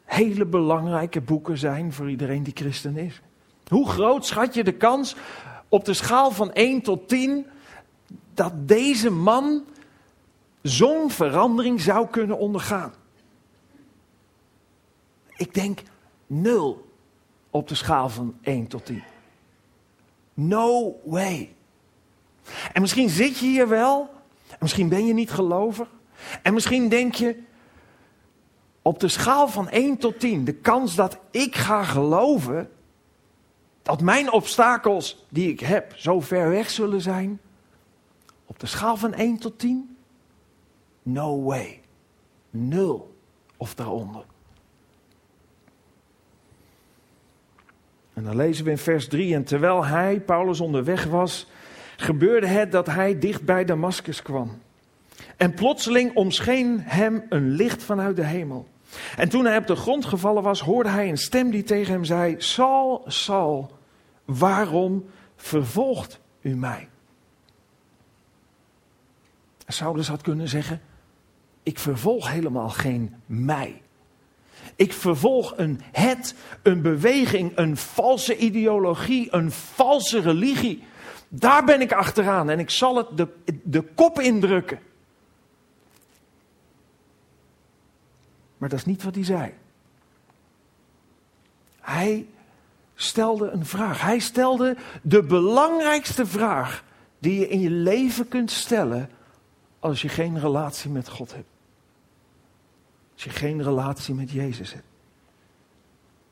hele 0.05 0.45
belangrijke 0.45 1.21
boeken 1.21 1.59
zijn 1.59 1.93
voor 1.93 2.11
iedereen 2.11 2.43
die 2.43 2.57
christen 2.57 2.97
is. 2.97 3.21
Hoe 3.69 3.89
groot 3.89 4.27
schat 4.27 4.55
je 4.55 4.65
de 4.65 4.73
kans 4.73 5.17
op 5.69 5.85
de 5.85 5.95
schaal 5.95 6.31
van 6.31 6.53
1 6.53 6.83
tot 6.83 7.09
10 7.09 7.47
dat 8.35 8.69
deze 8.69 9.11
man 9.11 9.65
zo'n 10.63 11.11
verandering 11.11 11.81
zou 11.81 12.07
kunnen 12.07 12.39
ondergaan? 12.39 12.93
Ik 15.37 15.55
denk 15.55 15.83
nul 16.27 16.89
op 17.51 17.69
de 17.69 17.75
schaal 17.75 18.09
van 18.09 18.35
1 18.41 18.67
tot 18.67 18.85
10. 18.85 19.03
No 20.35 20.97
way. 21.05 21.55
En 22.73 22.81
misschien 22.81 23.09
zit 23.09 23.39
je 23.39 23.47
hier 23.47 23.69
wel, 23.69 24.11
en 24.49 24.59
misschien 24.61 24.89
ben 24.89 25.07
je 25.07 25.13
niet 25.13 25.31
gelovig, 25.31 25.89
en 26.43 26.55
misschien 26.55 26.89
denk 26.89 27.15
je, 27.15 27.43
op 28.85 29.01
de 29.01 29.09
schaal 29.09 29.49
van 29.49 29.69
1 29.69 29.97
tot 29.97 30.21
10, 30.21 30.45
de 30.45 30.53
kans 30.53 30.95
dat 30.95 31.19
ik 31.31 31.57
ga 31.57 31.85
geloven 31.85 32.71
dat 33.83 34.01
mijn 34.01 34.33
obstakels 34.33 35.25
die 35.29 35.51
ik 35.51 35.61
heb 35.61 35.93
zo 35.97 36.21
ver 36.21 36.51
weg 36.51 36.71
zullen 36.71 37.01
zijn, 37.01 37.41
op 38.47 38.59
de 38.59 38.67
schaal 38.67 38.97
van 38.97 39.15
1 39.15 39.39
tot 39.39 39.59
10, 39.59 39.97
no 41.03 41.43
way. 41.43 41.81
Nul 42.51 43.17
of 43.57 43.75
daaronder. 43.75 44.25
En 48.13 48.25
dan 48.25 48.37
lezen 48.37 48.65
we 48.65 48.71
in 48.71 48.79
vers 48.79 49.09
3, 49.09 49.35
en 49.35 49.45
terwijl 49.45 49.85
hij, 49.85 50.21
Paulus, 50.21 50.61
onderweg 50.61 51.05
was, 51.05 51.47
gebeurde 51.97 52.47
het 52.47 52.73
dat 52.73 52.87
hij 52.87 53.19
dicht 53.19 53.45
bij 53.45 53.65
Damascus 53.65 54.23
kwam. 54.23 54.59
En 55.37 55.55
plotseling 55.55 56.15
omscheen 56.15 56.81
hem 56.81 57.25
een 57.29 57.51
licht 57.51 57.83
vanuit 57.83 58.17
de 58.17 58.25
hemel. 58.25 58.73
En 59.17 59.29
toen 59.29 59.45
hij 59.45 59.57
op 59.57 59.67
de 59.67 59.77
grond 59.77 60.05
gevallen 60.05 60.43
was, 60.43 60.61
hoorde 60.61 60.89
hij 60.89 61.09
een 61.09 61.19
stem 61.19 61.51
die 61.51 61.63
tegen 61.63 61.93
hem 61.93 62.05
zei: 62.05 62.35
Saul, 62.39 63.05
Saul, 63.07 63.71
waarom 64.25 65.05
vervolgt 65.37 66.21
u 66.41 66.57
mij? 66.57 66.89
Saulus 69.67 70.09
had 70.09 70.23
kunnen 70.23 70.49
zeggen: 70.49 70.81
Ik 71.63 71.79
vervolg 71.79 72.31
helemaal 72.31 72.69
geen 72.69 73.15
mij. 73.27 73.83
Ik 74.77 74.93
vervolg 74.93 75.53
een 75.57 75.81
het, 75.93 76.35
een 76.63 76.83
beweging, 76.83 77.53
een 77.55 77.77
valse 77.77 78.37
ideologie, 78.37 79.29
een 79.31 79.51
valse 79.51 80.21
religie. 80.21 80.83
Daar 81.29 81.65
ben 81.65 81.81
ik 81.81 81.93
achteraan 81.93 82.51
en 82.51 82.59
ik 82.59 82.71
zal 82.71 82.97
het 82.97 83.17
de, 83.17 83.29
de 83.63 83.83
kop 83.83 84.21
indrukken. 84.21 84.79
Maar 88.59 88.69
dat 88.69 88.79
is 88.79 88.85
niet 88.85 89.03
wat 89.03 89.15
hij 89.15 89.25
zei. 89.25 89.53
Hij 91.81 92.27
stelde 92.95 93.51
een 93.51 93.67
vraag. 93.67 94.01
Hij 94.01 94.19
stelde 94.19 94.77
de 95.03 95.23
belangrijkste 95.23 96.27
vraag 96.27 96.85
die 97.19 97.41
je 97.41 97.49
in 97.49 97.61
je 97.61 97.71
leven 97.71 98.29
kunt 98.29 98.51
stellen 98.51 99.11
als 99.79 100.03
je 100.03 100.09
geen 100.09 100.41
relatie 100.41 100.91
met 100.91 101.09
God 101.09 101.35
hebt. 101.35 101.49
Als 103.15 103.25
je 103.25 103.31
geen 103.31 103.63
relatie 103.63 104.15
met 104.15 104.31
Jezus 104.31 104.73
hebt. 104.73 104.87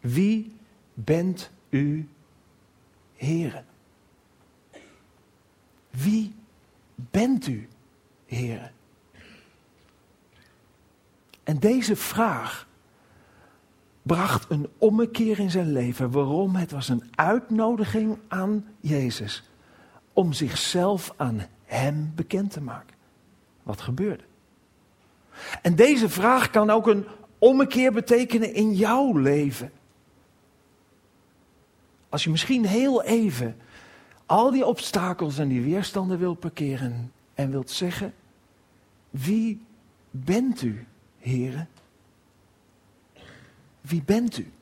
Wie 0.01 0.57
bent 0.95 1.51
u, 1.69 2.09
Heere? 3.17 3.63
Wie 5.91 6.35
bent 6.95 7.47
u, 7.47 7.69
Heere? 8.27 8.71
En 11.45 11.59
deze 11.59 11.97
vraag 11.97 12.67
bracht 14.03 14.51
een 14.51 14.69
ommekeer 14.79 15.39
in 15.39 15.51
zijn 15.51 15.73
leven. 15.73 16.11
Waarom? 16.11 16.55
Het 16.55 16.71
was 16.71 16.89
een 16.89 17.05
uitnodiging 17.15 18.19
aan 18.29 18.67
Jezus 18.81 19.43
om 20.13 20.33
zichzelf 20.33 21.15
aan 21.17 21.47
Hem 21.65 22.13
bekend 22.15 22.51
te 22.51 22.61
maken. 22.61 22.97
Wat 23.63 23.81
gebeurde? 23.81 24.25
En 25.63 25.77
deze 25.77 26.09
vraag 26.09 26.51
kan 26.51 26.71
ook 26.71 26.87
een 26.87 27.07
ommekeer 27.39 27.93
betekenen 27.93 28.55
in 28.55 28.75
jouw 28.75 29.17
leven. 29.17 29.73
Als 32.09 32.25
je 32.25 32.31
misschien 32.31 32.65
heel 32.65 33.03
even 33.03 33.57
al 34.27 34.51
die 34.51 34.67
obstakels 34.67 35.39
en 35.39 35.49
die 35.49 35.63
weerstanden 35.63 36.19
wilt 36.19 36.41
parkeren 36.41 37.13
en 37.35 37.51
wilt 37.51 37.71
zeggen: 37.71 38.15
Wie 39.11 39.65
bent 40.11 40.63
u? 40.63 40.87
Heren? 41.23 41.69
wie 43.83 44.03
bent 44.03 44.39
u? 44.39 44.53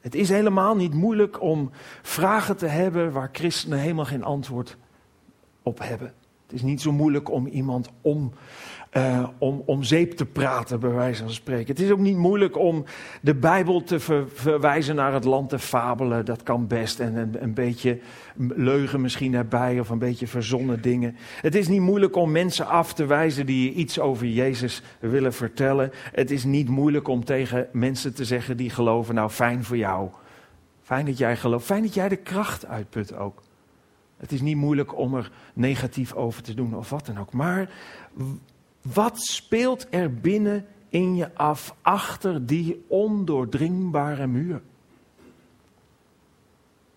Het 0.00 0.14
is 0.14 0.28
helemaal 0.28 0.76
niet 0.76 0.94
moeilijk 0.94 1.40
om 1.40 1.70
vragen 2.02 2.56
te 2.56 2.66
hebben 2.66 3.12
waar 3.12 3.28
christenen 3.32 3.78
helemaal 3.78 4.04
geen 4.04 4.24
antwoord 4.24 4.76
op 5.62 5.78
hebben. 5.78 6.14
Het 6.46 6.54
is 6.54 6.62
niet 6.62 6.80
zo 6.80 6.92
moeilijk 6.92 7.30
om 7.30 7.46
iemand 7.46 7.90
om, 8.00 8.32
uh, 8.96 9.28
om, 9.38 9.62
om 9.64 9.82
zeep 9.82 10.12
te 10.12 10.26
praten, 10.26 10.80
bij 10.80 10.90
wijze 10.90 11.22
van 11.22 11.32
spreken. 11.32 11.66
Het 11.66 11.80
is 11.80 11.90
ook 11.90 11.98
niet 11.98 12.16
moeilijk 12.16 12.58
om 12.58 12.84
de 13.22 13.34
Bijbel 13.34 13.82
te 13.82 14.00
verwijzen 14.34 14.94
naar 14.94 15.12
het 15.12 15.24
land 15.24 15.48
te 15.48 15.58
fabelen. 15.58 16.24
Dat 16.24 16.42
kan 16.42 16.66
best. 16.66 17.00
En 17.00 17.16
een, 17.16 17.42
een 17.42 17.54
beetje 17.54 17.98
leugen 18.36 19.00
misschien 19.00 19.34
erbij 19.34 19.80
of 19.80 19.88
een 19.88 19.98
beetje 19.98 20.26
verzonnen 20.26 20.82
dingen. 20.82 21.16
Het 21.40 21.54
is 21.54 21.68
niet 21.68 21.80
moeilijk 21.80 22.16
om 22.16 22.30
mensen 22.30 22.66
af 22.66 22.92
te 22.92 23.06
wijzen 23.06 23.46
die 23.46 23.64
je 23.64 23.76
iets 23.76 24.00
over 24.00 24.26
Jezus 24.26 24.82
willen 25.00 25.32
vertellen. 25.32 25.90
Het 26.12 26.30
is 26.30 26.44
niet 26.44 26.68
moeilijk 26.68 27.08
om 27.08 27.24
tegen 27.24 27.68
mensen 27.72 28.14
te 28.14 28.24
zeggen 28.24 28.56
die 28.56 28.70
geloven, 28.70 29.14
nou 29.14 29.30
fijn 29.30 29.64
voor 29.64 29.76
jou. 29.76 30.08
Fijn 30.82 31.06
dat 31.06 31.18
jij 31.18 31.36
gelooft. 31.36 31.66
Fijn 31.66 31.82
dat 31.82 31.94
jij 31.94 32.08
de 32.08 32.16
kracht 32.16 32.66
uitput 32.66 33.16
ook. 33.16 33.42
Het 34.16 34.32
is 34.32 34.40
niet 34.40 34.56
moeilijk 34.56 34.96
om 34.96 35.14
er 35.14 35.30
negatief 35.54 36.12
over 36.12 36.42
te 36.42 36.54
doen 36.54 36.74
of 36.74 36.90
wat 36.90 37.06
dan 37.06 37.18
ook. 37.18 37.32
Maar 37.32 37.70
wat 38.82 39.20
speelt 39.20 39.86
er 39.90 40.14
binnen 40.14 40.66
in 40.88 41.16
je 41.16 41.34
af 41.34 41.74
achter 41.82 42.46
die 42.46 42.84
ondoordringbare 42.88 44.26
muur? 44.26 44.62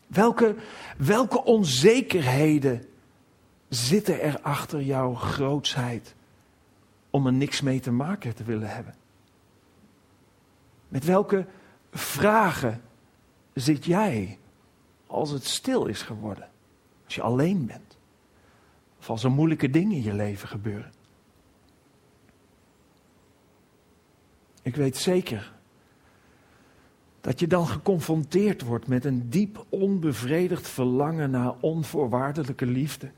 Welke, 0.08 0.56
welke 0.98 1.44
onzekerheden 1.44 2.86
zitten 3.68 4.22
er 4.22 4.42
achter 4.42 4.82
jouw 4.82 5.14
grootsheid 5.14 6.16
om 7.10 7.26
er 7.26 7.34
niks 7.34 7.62
mee 7.62 7.80
te 7.80 7.92
maken 7.92 8.36
te 8.36 8.44
willen 8.44 8.70
hebben? 8.70 8.96
Met 10.88 11.06
welke 11.06 11.46
vragen 11.92 12.82
zit 13.54 13.86
jij 13.86 14.38
als 15.08 15.30
het 15.30 15.46
stil 15.46 15.86
is 15.86 16.02
geworden? 16.02 16.49
Als 17.10 17.17
je 17.17 17.24
alleen 17.24 17.65
bent? 17.65 17.98
Of 19.00 19.10
als 19.10 19.24
er 19.24 19.32
moeilijke 19.32 19.69
dingen 19.69 19.95
in 19.95 20.04
je 20.04 20.13
leven 20.13 20.48
gebeuren? 20.48 20.91
Ik 24.62 24.76
weet 24.76 24.98
zeker 24.98 25.54
dat 27.22 27.39
je 27.39 27.48
dan 27.48 27.67
geconfronteerd 27.67 28.62
wordt 28.62 28.88
met 28.88 29.06
een 29.06 29.30
diep 29.30 29.65
onbevredigd 29.69 30.67
verlangen 30.67 31.32
naar 31.32 31.54
onvoorwaardelijke 31.60 32.65
liefde. 32.65 33.12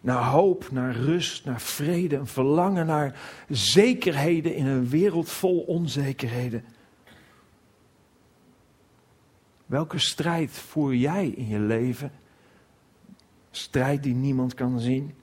Naar 0.00 0.24
hoop, 0.24 0.70
naar 0.70 0.94
rust, 0.94 1.44
naar 1.44 1.60
vrede, 1.60 2.16
een 2.16 2.26
verlangen 2.26 2.86
naar 2.86 3.20
zekerheden 3.48 4.54
in 4.54 4.66
een 4.66 4.88
wereld 4.88 5.28
vol 5.28 5.60
onzekerheden. 5.60 6.64
Welke 9.66 9.98
strijd 9.98 10.50
voer 10.50 10.94
jij 10.94 11.28
in 11.28 11.48
je 11.48 11.58
leven? 11.58 12.12
Strijd 13.56 14.02
die 14.02 14.14
niemand 14.14 14.54
kan 14.54 14.80
zien. 14.80 15.14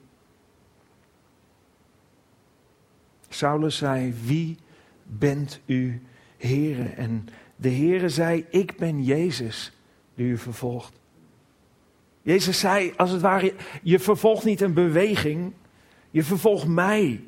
Saulus 3.28 3.76
zei: 3.76 4.14
Wie 4.24 4.56
bent 5.02 5.60
u, 5.66 6.02
Heere? 6.36 6.82
En 6.82 7.28
de 7.56 7.70
Heere 7.70 8.08
zei: 8.08 8.46
Ik 8.50 8.76
ben 8.76 9.04
Jezus 9.04 9.72
die 10.14 10.26
u 10.26 10.38
vervolgt. 10.38 10.92
Jezus 12.22 12.58
zei, 12.58 12.92
als 12.96 13.10
het 13.10 13.20
ware, 13.20 13.54
je 13.82 13.98
vervolgt 13.98 14.44
niet 14.44 14.60
een 14.60 14.74
beweging, 14.74 15.52
je 16.10 16.22
vervolgt 16.22 16.66
mij. 16.66 17.24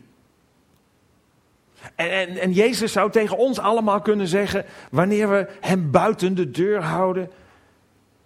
En, 1.94 2.10
en, 2.10 2.28
en, 2.28 2.52
Jezus 2.52 2.92
zou 2.92 3.10
tegen 3.10 3.38
ons 3.38 3.58
allemaal 3.58 4.00
kunnen 4.00 4.28
zeggen, 4.28 4.64
wanneer 4.90 5.30
we 5.30 5.48
hem 5.60 5.90
buiten 5.90 6.34
de 6.34 6.50
deur 6.50 6.82
houden, 6.82 7.30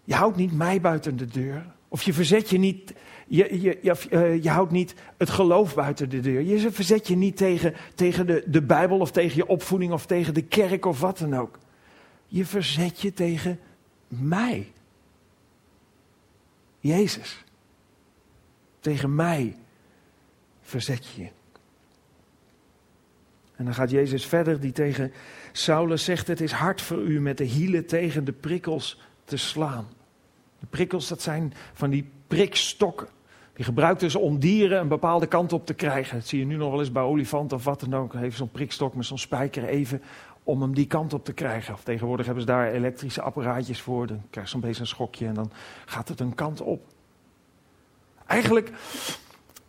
je 0.05 0.15
houdt 0.15 0.37
niet 0.37 0.53
mij 0.53 0.81
buiten 0.81 1.17
de 1.17 1.27
deur. 1.27 1.79
Of 1.93 2.03
je 2.03 2.13
verzet 2.13 2.51
je 2.51 2.59
niet, 2.59 2.93
je, 3.27 3.61
je, 3.61 3.79
eh, 4.11 4.43
je, 4.43 4.51
houdt 4.51 4.71
niet 4.71 4.95
het 5.17 5.31
geloof 5.31 5.75
buiten 5.75 6.09
de 6.09 6.21
deur. 6.21 6.41
Je 6.41 6.71
verzet 6.71 7.07
je 7.07 7.17
niet 7.17 7.37
tegen, 7.37 7.75
tegen 7.95 8.27
de, 8.27 8.43
de 8.47 8.63
Bijbel 8.63 8.99
of 8.99 9.11
tegen 9.11 9.37
je 9.37 9.47
opvoeding 9.47 9.93
of 9.93 10.07
tegen 10.07 10.35
de 10.35 10.43
kerk 10.43 10.87
of 10.87 11.01
wat 11.01 11.19
dan 11.19 11.37
ook. 11.37 11.59
Je 12.27 12.45
verzet 12.45 13.01
je 13.01 13.13
tegen 13.13 13.61
mij. 14.09 14.73
Jezus. 16.81 17.45
Tegen 18.81 19.15
mij 19.15 19.57
verzet 20.61 21.07
je 21.07 21.23
je. 21.23 21.29
En 23.57 23.65
dan 23.65 23.75
gaat 23.75 23.91
Jezus 23.91 24.27
verder, 24.27 24.61
die 24.61 24.73
tegen 24.73 25.13
Saulus 25.53 26.05
zegt: 26.05 26.27
Het 26.27 26.41
is 26.41 26.53
hard 26.53 26.81
voor 26.81 27.03
u 27.03 27.21
met 27.21 27.39
de 27.39 27.45
hielen 27.45 27.87
tegen 27.87 28.25
de 28.25 28.33
prikkels 28.33 29.01
te 29.25 29.37
slaan. 29.37 29.89
De 30.61 30.67
prikkels, 30.71 31.09
dat 31.09 31.23
zijn 31.23 31.53
van 31.73 31.91
die 31.91 32.11
prikstokken. 32.27 33.09
Die 33.53 33.65
gebruikten 33.65 34.11
ze 34.11 34.19
om 34.19 34.39
dieren 34.39 34.81
een 34.81 34.89
bepaalde 34.89 35.27
kant 35.27 35.53
op 35.53 35.67
te 35.67 35.75
krijgen. 35.75 36.19
Dat 36.19 36.27
zie 36.27 36.39
je 36.39 36.47
nu 36.47 36.57
nog 36.57 36.71
wel 36.71 36.81
eens 36.81 36.93
bij 36.93 37.03
olifanten 37.03 37.57
of 37.57 37.65
wat 37.65 37.81
dan 37.81 37.95
ook. 37.95 38.15
Even 38.15 38.33
zo'n 38.33 38.51
prikstok 38.51 38.95
met 38.95 39.07
zo'n 39.07 39.19
spijker 39.19 39.65
even 39.65 40.03
om 40.43 40.63
hem 40.63 40.75
die 40.75 40.87
kant 40.87 41.13
op 41.13 41.25
te 41.25 41.33
krijgen. 41.33 41.75
Of 41.75 41.83
tegenwoordig 41.83 42.27
hebben 42.27 42.45
ze 42.45 42.51
daar 42.51 42.73
elektrische 42.73 43.23
apparaatjes 43.23 43.81
voor. 43.81 44.07
Dan 44.07 44.23
krijg 44.31 44.47
je 44.47 44.53
zo'n 44.53 44.61
beetje 44.61 44.81
een 44.81 44.87
schokje 44.87 45.27
en 45.27 45.35
dan 45.35 45.53
gaat 45.85 46.09
het 46.09 46.21
een 46.21 46.35
kant 46.35 46.61
op. 46.61 46.83
Eigenlijk 48.27 48.73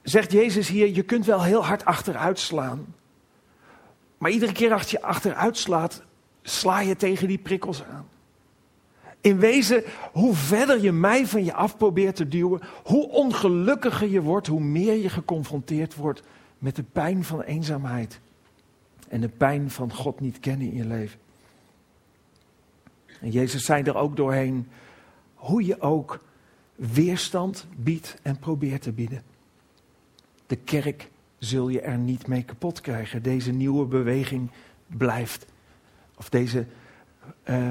zegt 0.01 0.31
Jezus 0.31 0.67
hier, 0.67 0.95
je 0.95 1.03
kunt 1.03 1.25
wel 1.25 1.43
heel 1.43 1.65
hard 1.65 1.85
achteruit 1.85 2.39
slaan. 2.39 2.95
Maar 4.17 4.31
iedere 4.31 4.51
keer 4.51 4.73
als 4.73 4.91
je 4.91 5.01
achteruit 5.01 5.57
slaat, 5.57 6.03
sla 6.41 6.79
je 6.79 6.95
tegen 6.95 7.27
die 7.27 7.37
prikkels 7.37 7.83
aan. 7.83 8.07
In 9.21 9.37
wezen, 9.39 9.83
hoe 10.11 10.35
verder 10.35 10.81
je 10.81 10.91
mij 10.91 11.27
van 11.27 11.43
je 11.43 11.53
af 11.53 11.77
probeert 11.77 12.15
te 12.15 12.27
duwen, 12.27 12.61
hoe 12.83 13.09
ongelukkiger 13.09 14.09
je 14.09 14.21
wordt, 14.21 14.47
hoe 14.47 14.61
meer 14.61 14.95
je 14.95 15.09
geconfronteerd 15.09 15.95
wordt 15.95 16.23
met 16.57 16.75
de 16.75 16.83
pijn 16.83 17.23
van 17.23 17.41
eenzaamheid 17.41 18.19
en 19.07 19.21
de 19.21 19.29
pijn 19.29 19.69
van 19.69 19.93
God 19.93 20.19
niet 20.19 20.39
kennen 20.39 20.67
in 20.67 20.75
je 20.75 20.85
leven. 20.85 21.19
En 23.19 23.31
Jezus 23.31 23.65
zei 23.65 23.83
er 23.83 23.95
ook 23.95 24.15
doorheen, 24.15 24.67
hoe 25.33 25.65
je 25.65 25.81
ook 25.81 26.19
weerstand 26.75 27.67
biedt 27.77 28.17
en 28.21 28.39
probeert 28.39 28.81
te 28.81 28.91
bieden. 28.91 29.23
De 30.47 30.55
kerk 30.55 31.09
zul 31.37 31.69
je 31.69 31.81
er 31.81 31.97
niet 31.97 32.27
mee 32.27 32.43
kapot 32.43 32.81
krijgen. 32.81 33.23
Deze 33.23 33.51
nieuwe 33.51 33.85
beweging 33.85 34.49
blijft. 34.87 35.45
Of 36.15 36.29
deze 36.29 36.65
uh, 37.49 37.69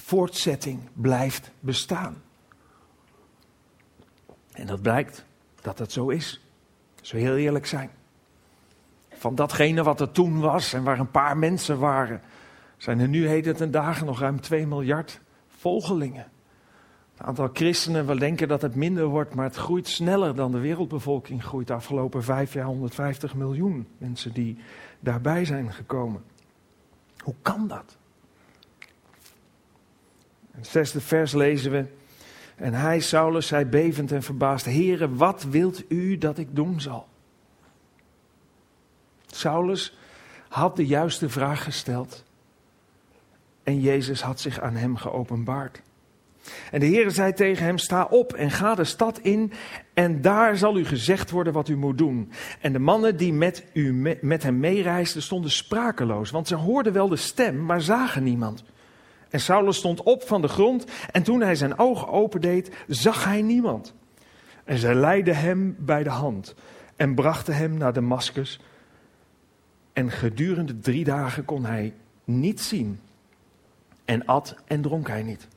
voortzetting 0.00 0.80
blijft 0.92 1.50
bestaan. 1.60 2.22
En 4.52 4.66
dat 4.66 4.82
blijkt 4.82 5.24
dat 5.60 5.78
het 5.78 5.92
zo 5.92 6.08
is. 6.08 6.44
We 7.10 7.18
heel 7.18 7.36
eerlijk 7.36 7.66
zijn. 7.66 7.90
Van 9.10 9.34
datgene 9.34 9.82
wat 9.82 10.00
er 10.00 10.10
toen 10.10 10.40
was 10.40 10.72
en 10.72 10.82
waar 10.82 10.98
een 10.98 11.10
paar 11.10 11.36
mensen 11.36 11.78
waren, 11.78 12.20
zijn 12.76 13.00
er 13.00 13.08
nu 13.08 13.28
heden 13.28 13.56
ten 13.56 13.70
dagen 13.70 14.06
nog 14.06 14.20
ruim 14.20 14.40
2 14.40 14.66
miljard 14.66 15.20
volgelingen. 15.48 16.26
Het 17.16 17.26
aantal 17.26 17.50
christenen, 17.52 18.06
we 18.06 18.18
denken 18.18 18.48
dat 18.48 18.62
het 18.62 18.74
minder 18.74 19.06
wordt, 19.06 19.34
maar 19.34 19.44
het 19.44 19.56
groeit 19.56 19.88
sneller 19.88 20.34
dan 20.34 20.52
de 20.52 20.58
wereldbevolking 20.58 21.44
groeit. 21.44 21.66
De 21.66 21.72
afgelopen 21.72 22.22
vijf 22.22 22.52
jaar 22.52 22.64
150 22.64 23.34
miljoen 23.34 23.88
mensen 23.98 24.32
die 24.32 24.58
daarbij 25.00 25.44
zijn 25.44 25.72
gekomen. 25.72 26.22
Hoe 27.18 27.34
kan 27.42 27.68
dat? 27.68 27.98
Het 30.50 30.66
zesde 30.66 31.00
vers 31.00 31.32
lezen 31.32 31.70
we. 31.70 31.84
En 32.56 32.74
hij, 32.74 33.00
Saulus, 33.00 33.46
zei 33.46 33.64
bevend 33.64 34.12
en 34.12 34.22
verbaasd: 34.22 34.64
Heere, 34.64 35.14
wat 35.14 35.42
wilt 35.42 35.82
u 35.88 36.18
dat 36.18 36.38
ik 36.38 36.56
doen 36.56 36.80
zal? 36.80 37.08
Saulus 39.26 39.98
had 40.48 40.76
de 40.76 40.86
juiste 40.86 41.28
vraag 41.28 41.64
gesteld. 41.64 42.24
En 43.62 43.80
Jezus 43.80 44.20
had 44.20 44.40
zich 44.40 44.60
aan 44.60 44.76
hem 44.76 44.96
geopenbaard. 44.96 45.82
En 46.70 46.80
de 46.80 46.86
Heer 46.86 47.10
zei 47.10 47.32
tegen 47.32 47.64
hem: 47.64 47.78
Sta 47.78 48.04
op 48.04 48.32
en 48.32 48.50
ga 48.50 48.74
de 48.74 48.84
stad 48.84 49.18
in, 49.18 49.52
en 49.94 50.20
daar 50.20 50.56
zal 50.56 50.78
u 50.78 50.84
gezegd 50.84 51.30
worden 51.30 51.52
wat 51.52 51.68
u 51.68 51.76
moet 51.76 51.98
doen. 51.98 52.32
En 52.60 52.72
de 52.72 52.78
mannen 52.78 53.16
die 53.16 53.32
met, 53.32 53.64
u, 53.72 54.16
met 54.20 54.42
hem 54.42 54.58
meereisden 54.58 55.22
stonden 55.22 55.50
sprakeloos, 55.50 56.30
want 56.30 56.48
ze 56.48 56.54
hoorden 56.54 56.92
wel 56.92 57.08
de 57.08 57.16
stem, 57.16 57.64
maar 57.64 57.80
zagen 57.80 58.22
niemand. 58.22 58.64
En 59.30 59.40
Saulus 59.40 59.76
stond 59.76 60.02
op 60.02 60.22
van 60.22 60.40
de 60.40 60.48
grond 60.48 60.84
en 61.12 61.22
toen 61.22 61.40
hij 61.40 61.54
zijn 61.54 61.78
ogen 61.78 62.08
opendeed, 62.08 62.70
zag 62.86 63.24
hij 63.24 63.42
niemand. 63.42 63.94
En 64.64 64.78
zij 64.78 64.94
leidden 64.94 65.36
hem 65.36 65.76
bij 65.78 66.02
de 66.02 66.10
hand 66.10 66.54
en 66.96 67.14
brachten 67.14 67.56
hem 67.56 67.76
naar 67.76 67.92
Damascus. 67.92 68.60
En 69.92 70.10
gedurende 70.10 70.78
drie 70.78 71.04
dagen 71.04 71.44
kon 71.44 71.64
hij 71.64 71.94
niet 72.24 72.60
zien. 72.60 73.00
En 74.04 74.26
at 74.26 74.56
en 74.66 74.82
dronk 74.82 75.08
hij 75.08 75.22
niet. 75.22 75.48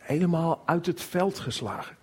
Helemaal 0.00 0.62
uit 0.64 0.86
het 0.86 1.02
veld 1.02 1.38
geslagen. 1.38 1.96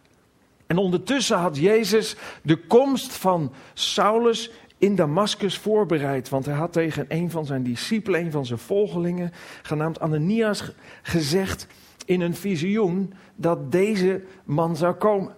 En 0.68 0.78
ondertussen 0.78 1.38
had 1.38 1.58
Jezus 1.58 2.16
de 2.44 2.58
komst 2.58 3.14
van 3.14 3.54
Saulus 3.74 4.52
in 4.80 4.96
Damascus 4.96 5.58
voorbereid. 5.58 6.30
Want 6.30 6.46
hij 6.46 6.56
had 6.56 6.74
tegen 6.74 7.06
een 7.08 7.32
van 7.32 7.46
zijn 7.46 7.64
discipelen, 7.64 8.20
een 8.20 8.32
van 8.32 8.46
zijn 8.46 8.60
volgelingen, 8.60 9.32
genaamd 9.62 10.00
Ananias, 10.00 10.72
gezegd 11.02 11.68
in 12.06 12.22
een 12.22 12.36
visioen 12.36 13.14
dat 13.36 13.72
deze 13.72 14.24
man 14.44 14.76
zou 14.76 14.94
komen. 14.94 15.36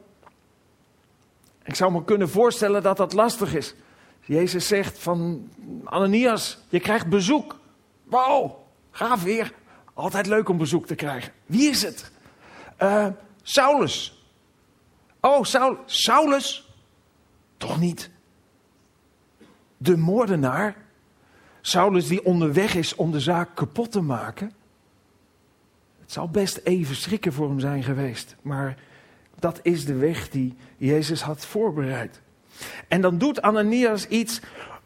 Ik 1.64 1.76
zou 1.76 1.92
me 1.92 2.04
kunnen 2.04 2.30
voorstellen 2.30 2.84
dat 2.84 2.98
dat 2.98 3.14
lastig 3.14 3.56
is. 3.56 3.76
Jezus 4.26 4.68
zegt 4.68 5.00
van 5.00 5.50
Ananias, 5.84 6.60
je 6.70 6.80
krijgt 6.80 7.08
bezoek. 7.08 7.60
Wow, 8.04 8.52
gaaf 8.92 9.24
weer. 9.24 9.54
Altijd 9.94 10.28
leuk 10.28 10.50
om 10.50 10.58
bezoek 10.58 10.86
te 10.86 10.96
krijgen. 10.96 11.34
Wie 11.46 11.70
is 11.70 11.82
het? 11.82 12.12
Uh, 12.82 13.08
Saulus. 13.42 14.26
Oh, 15.20 15.44
Saul, 15.44 15.78
Saulus? 15.86 16.70
Toch 17.58 17.80
niet. 17.80 18.10
De 19.82 19.98
moordenaar. 19.98 20.76
Saulus 21.62 22.08
die 22.08 22.26
onderweg 22.26 22.76
is 22.76 22.96
om 22.96 23.12
de 23.12 23.20
zaak 23.20 23.56
kapot 23.56 23.92
te 23.92 24.02
maken. 24.02 24.52
Het 26.02 26.12
zou 26.12 26.30
best 26.30 26.58
even 26.64 26.96
schrikken 26.96 27.34
voor 27.34 27.48
hem 27.48 27.60
zijn 27.60 27.84
geweest. 27.84 28.36
Maar 28.42 28.78
dat 29.40 29.60
is 29.64 29.86
de 29.86 29.96
weg 29.96 30.30
die 30.30 30.56
Jezus 30.78 31.22
had 31.22 31.46
voorbereid. 31.46 32.22
En 32.88 33.02
dan 33.02 33.18
doet 33.18 33.42
Ananias 33.42 34.08
iets 34.08 34.42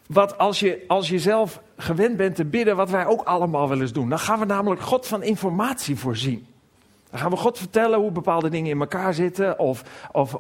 wat 0.07 0.37
als 0.37 0.59
je, 0.59 0.83
als 0.87 1.09
je 1.09 1.19
zelf 1.19 1.61
gewend 1.77 2.17
bent 2.17 2.35
te 2.35 2.45
bidden, 2.45 2.75
wat 2.75 2.89
wij 2.89 3.05
ook 3.05 3.21
allemaal 3.21 3.69
wel 3.69 3.81
eens 3.81 3.93
doen. 3.93 4.09
Dan 4.09 4.19
gaan 4.19 4.39
we 4.39 4.45
namelijk 4.45 4.81
God 4.81 5.07
van 5.07 5.23
informatie 5.23 5.95
voorzien. 5.95 6.47
Dan 7.09 7.19
gaan 7.19 7.29
we 7.29 7.37
God 7.37 7.57
vertellen 7.57 7.99
hoe 7.99 8.11
bepaalde 8.11 8.49
dingen 8.49 8.71
in 8.71 8.79
elkaar 8.79 9.13
zitten 9.13 9.59
of, 9.59 9.83
of, 10.11 10.37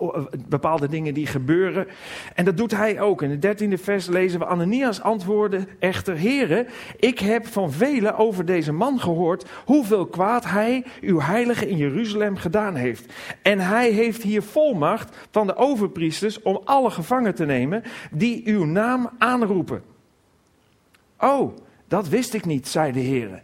bepaalde 0.47 0.87
dingen 0.87 1.13
die 1.13 1.27
gebeuren. 1.27 1.87
En 2.33 2.45
dat 2.45 2.57
doet 2.57 2.71
hij 2.71 3.01
ook. 3.01 3.21
In 3.21 3.29
het 3.29 3.41
dertiende 3.41 3.77
vers 3.77 4.07
lezen 4.07 4.39
we 4.39 4.45
Ananias 4.45 5.01
antwoorden 5.01 5.67
echter, 5.79 6.15
heren, 6.15 6.67
ik 6.99 7.19
heb 7.19 7.47
van 7.47 7.71
velen 7.71 8.17
over 8.17 8.45
deze 8.45 8.71
man 8.71 8.99
gehoord 8.99 9.45
hoeveel 9.65 10.05
kwaad 10.05 10.45
hij, 10.45 10.85
uw 11.01 11.19
heilige 11.19 11.69
in 11.69 11.77
Jeruzalem, 11.77 12.37
gedaan 12.37 12.75
heeft. 12.75 13.13
En 13.41 13.59
hij 13.59 13.91
heeft 13.91 14.23
hier 14.23 14.43
volmacht 14.43 15.17
van 15.31 15.47
de 15.47 15.55
overpriesters 15.55 16.41
om 16.41 16.61
alle 16.63 16.89
gevangen 16.89 17.35
te 17.35 17.45
nemen 17.45 17.83
die 18.11 18.41
uw 18.45 18.65
naam 18.65 19.09
aanroepen. 19.17 19.83
Oh, 21.19 21.57
dat 21.87 22.07
wist 22.07 22.33
ik 22.33 22.45
niet, 22.45 22.67
zei 22.67 22.91
de 22.91 22.99
heren. 22.99 23.43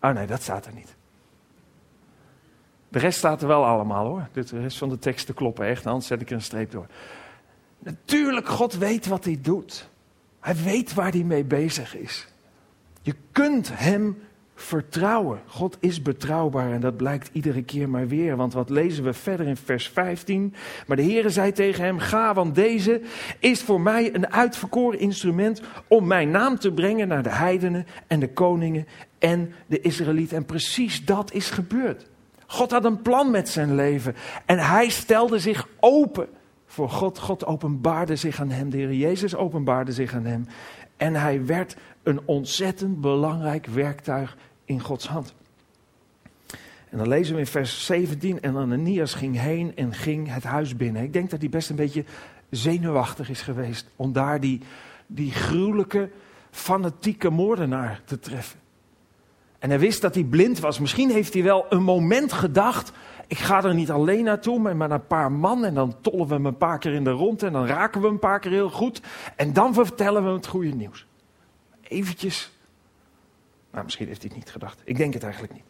Oh 0.00 0.10
nee, 0.10 0.26
dat 0.26 0.42
staat 0.42 0.66
er 0.66 0.72
niet. 0.74 0.96
De 2.92 2.98
rest 2.98 3.18
staat 3.18 3.42
er 3.42 3.48
wel 3.48 3.64
allemaal 3.64 4.06
hoor. 4.06 4.28
De 4.32 4.60
rest 4.60 4.78
van 4.78 4.88
de 4.88 4.98
teksten 4.98 5.34
kloppen 5.34 5.66
echt, 5.66 5.86
anders 5.86 6.06
zet 6.06 6.20
ik 6.20 6.28
er 6.28 6.34
een 6.34 6.42
streep 6.42 6.70
door. 6.70 6.86
Natuurlijk, 7.78 8.48
God 8.48 8.74
weet 8.74 9.06
wat 9.06 9.24
hij 9.24 9.38
doet. 9.42 9.88
Hij 10.40 10.56
weet 10.56 10.94
waar 10.94 11.10
hij 11.10 11.22
mee 11.22 11.44
bezig 11.44 11.96
is. 11.96 12.28
Je 13.02 13.14
kunt 13.32 13.70
hem 13.74 14.18
vertrouwen. 14.54 15.40
God 15.46 15.76
is 15.80 16.02
betrouwbaar 16.02 16.72
en 16.72 16.80
dat 16.80 16.96
blijkt 16.96 17.30
iedere 17.32 17.62
keer 17.62 17.88
maar 17.88 18.08
weer. 18.08 18.36
Want 18.36 18.52
wat 18.52 18.70
lezen 18.70 19.04
we 19.04 19.12
verder 19.12 19.46
in 19.46 19.56
vers 19.56 19.88
15? 19.88 20.54
Maar 20.86 20.96
de 20.96 21.02
Heere 21.02 21.30
zei 21.30 21.52
tegen 21.52 21.84
hem: 21.84 21.98
Ga, 21.98 22.34
want 22.34 22.54
deze 22.54 23.00
is 23.38 23.62
voor 23.62 23.80
mij 23.80 24.14
een 24.14 24.32
uitverkoren 24.32 24.98
instrument 24.98 25.62
om 25.88 26.06
mijn 26.06 26.30
naam 26.30 26.58
te 26.58 26.72
brengen 26.72 27.08
naar 27.08 27.22
de 27.22 27.34
heidenen 27.34 27.86
en 28.06 28.20
de 28.20 28.32
koningen 28.32 28.86
en 29.18 29.52
de 29.66 29.80
Israëlieten. 29.80 30.36
En 30.36 30.44
precies 30.44 31.04
dat 31.04 31.32
is 31.32 31.50
gebeurd. 31.50 32.10
God 32.52 32.70
had 32.70 32.84
een 32.84 33.02
plan 33.02 33.30
met 33.30 33.48
zijn 33.48 33.74
leven. 33.74 34.14
En 34.46 34.58
hij 34.58 34.88
stelde 34.88 35.38
zich 35.38 35.68
open 35.80 36.28
voor 36.66 36.90
God. 36.90 37.18
God 37.18 37.46
openbaarde 37.46 38.16
zich 38.16 38.40
aan 38.40 38.50
hem. 38.50 38.70
De 38.70 38.76
Heer 38.76 38.92
Jezus 38.92 39.34
openbaarde 39.34 39.92
zich 39.92 40.14
aan 40.14 40.24
hem. 40.24 40.46
En 40.96 41.14
hij 41.14 41.46
werd 41.46 41.76
een 42.02 42.20
ontzettend 42.24 43.00
belangrijk 43.00 43.66
werktuig 43.66 44.36
in 44.64 44.80
Gods 44.80 45.06
hand. 45.06 45.34
En 46.90 46.98
dan 46.98 47.08
lezen 47.08 47.34
we 47.34 47.40
in 47.40 47.46
vers 47.46 47.86
17. 47.86 48.40
En 48.40 48.56
Ananias 48.56 49.14
ging 49.14 49.38
heen 49.38 49.76
en 49.76 49.94
ging 49.94 50.32
het 50.32 50.44
huis 50.44 50.76
binnen. 50.76 51.02
Ik 51.02 51.12
denk 51.12 51.30
dat 51.30 51.40
hij 51.40 51.48
best 51.48 51.70
een 51.70 51.76
beetje 51.76 52.04
zenuwachtig 52.50 53.30
is 53.30 53.42
geweest. 53.42 53.86
Om 53.96 54.12
daar 54.12 54.40
die, 54.40 54.60
die 55.06 55.30
gruwelijke, 55.30 56.10
fanatieke 56.50 57.30
moordenaar 57.30 58.00
te 58.04 58.18
treffen. 58.18 58.61
En 59.62 59.68
hij 59.68 59.78
wist 59.78 60.00
dat 60.00 60.14
hij 60.14 60.24
blind 60.24 60.58
was. 60.58 60.78
Misschien 60.78 61.10
heeft 61.10 61.34
hij 61.34 61.42
wel 61.42 61.66
een 61.68 61.82
moment 61.82 62.32
gedacht. 62.32 62.92
Ik 63.26 63.38
ga 63.38 63.64
er 63.64 63.74
niet 63.74 63.90
alleen 63.90 64.24
naartoe, 64.24 64.58
maar 64.58 64.76
met 64.76 64.90
een 64.90 65.06
paar 65.06 65.32
man. 65.32 65.64
En 65.64 65.74
dan 65.74 65.94
tollen 66.00 66.26
we 66.26 66.34
hem 66.34 66.46
een 66.46 66.56
paar 66.56 66.78
keer 66.78 66.92
in 66.92 67.04
de 67.04 67.10
rond. 67.10 67.42
En 67.42 67.52
dan 67.52 67.66
raken 67.66 68.00
we 68.00 68.08
een 68.08 68.18
paar 68.18 68.40
keer 68.40 68.50
heel 68.50 68.70
goed. 68.70 69.00
En 69.36 69.52
dan 69.52 69.74
vertellen 69.74 70.22
we 70.22 70.28
hem 70.28 70.36
het 70.36 70.46
goede 70.46 70.74
nieuws. 70.74 71.06
Eventjes. 71.80 72.52
Nou, 73.70 73.84
misschien 73.84 74.06
heeft 74.06 74.22
hij 74.22 74.30
het 74.34 74.38
niet 74.38 74.52
gedacht. 74.52 74.80
Ik 74.84 74.96
denk 74.96 75.14
het 75.14 75.22
eigenlijk 75.22 75.52
niet. 75.52 75.64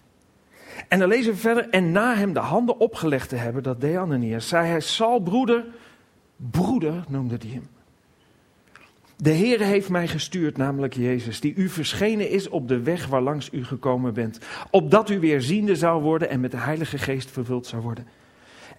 En 0.88 0.98
dan 0.98 1.08
lezen 1.08 1.32
we 1.32 1.38
verder. 1.38 1.68
En 1.68 1.92
na 1.92 2.14
hem 2.14 2.32
de 2.32 2.40
handen 2.40 2.78
opgelegd 2.78 3.28
te 3.28 3.36
hebben, 3.36 3.62
dat 3.62 3.80
deed 3.80 3.96
Ananias, 3.96 4.48
zei 4.48 4.66
hij: 4.66 4.80
Sal, 4.80 5.20
broeder. 5.20 5.64
Broeder 6.36 7.04
noemde 7.08 7.36
hij 7.40 7.50
hem. 7.50 7.68
De 9.22 9.34
Heere 9.34 9.64
heeft 9.64 9.88
mij 9.88 10.08
gestuurd, 10.08 10.56
namelijk 10.56 10.94
Jezus, 10.94 11.40
die 11.40 11.54
u 11.54 11.68
verschenen 11.68 12.30
is 12.30 12.48
op 12.48 12.68
de 12.68 12.80
weg 12.80 13.06
waar 13.06 13.20
langs 13.20 13.48
u 13.52 13.64
gekomen 13.64 14.14
bent, 14.14 14.38
opdat 14.70 15.10
u 15.10 15.20
weer 15.20 15.40
ziende 15.40 15.76
zou 15.76 16.02
worden 16.02 16.28
en 16.28 16.40
met 16.40 16.50
de 16.50 16.56
Heilige 16.56 16.98
Geest 16.98 17.30
vervuld 17.30 17.66
zou 17.66 17.82
worden. 17.82 18.06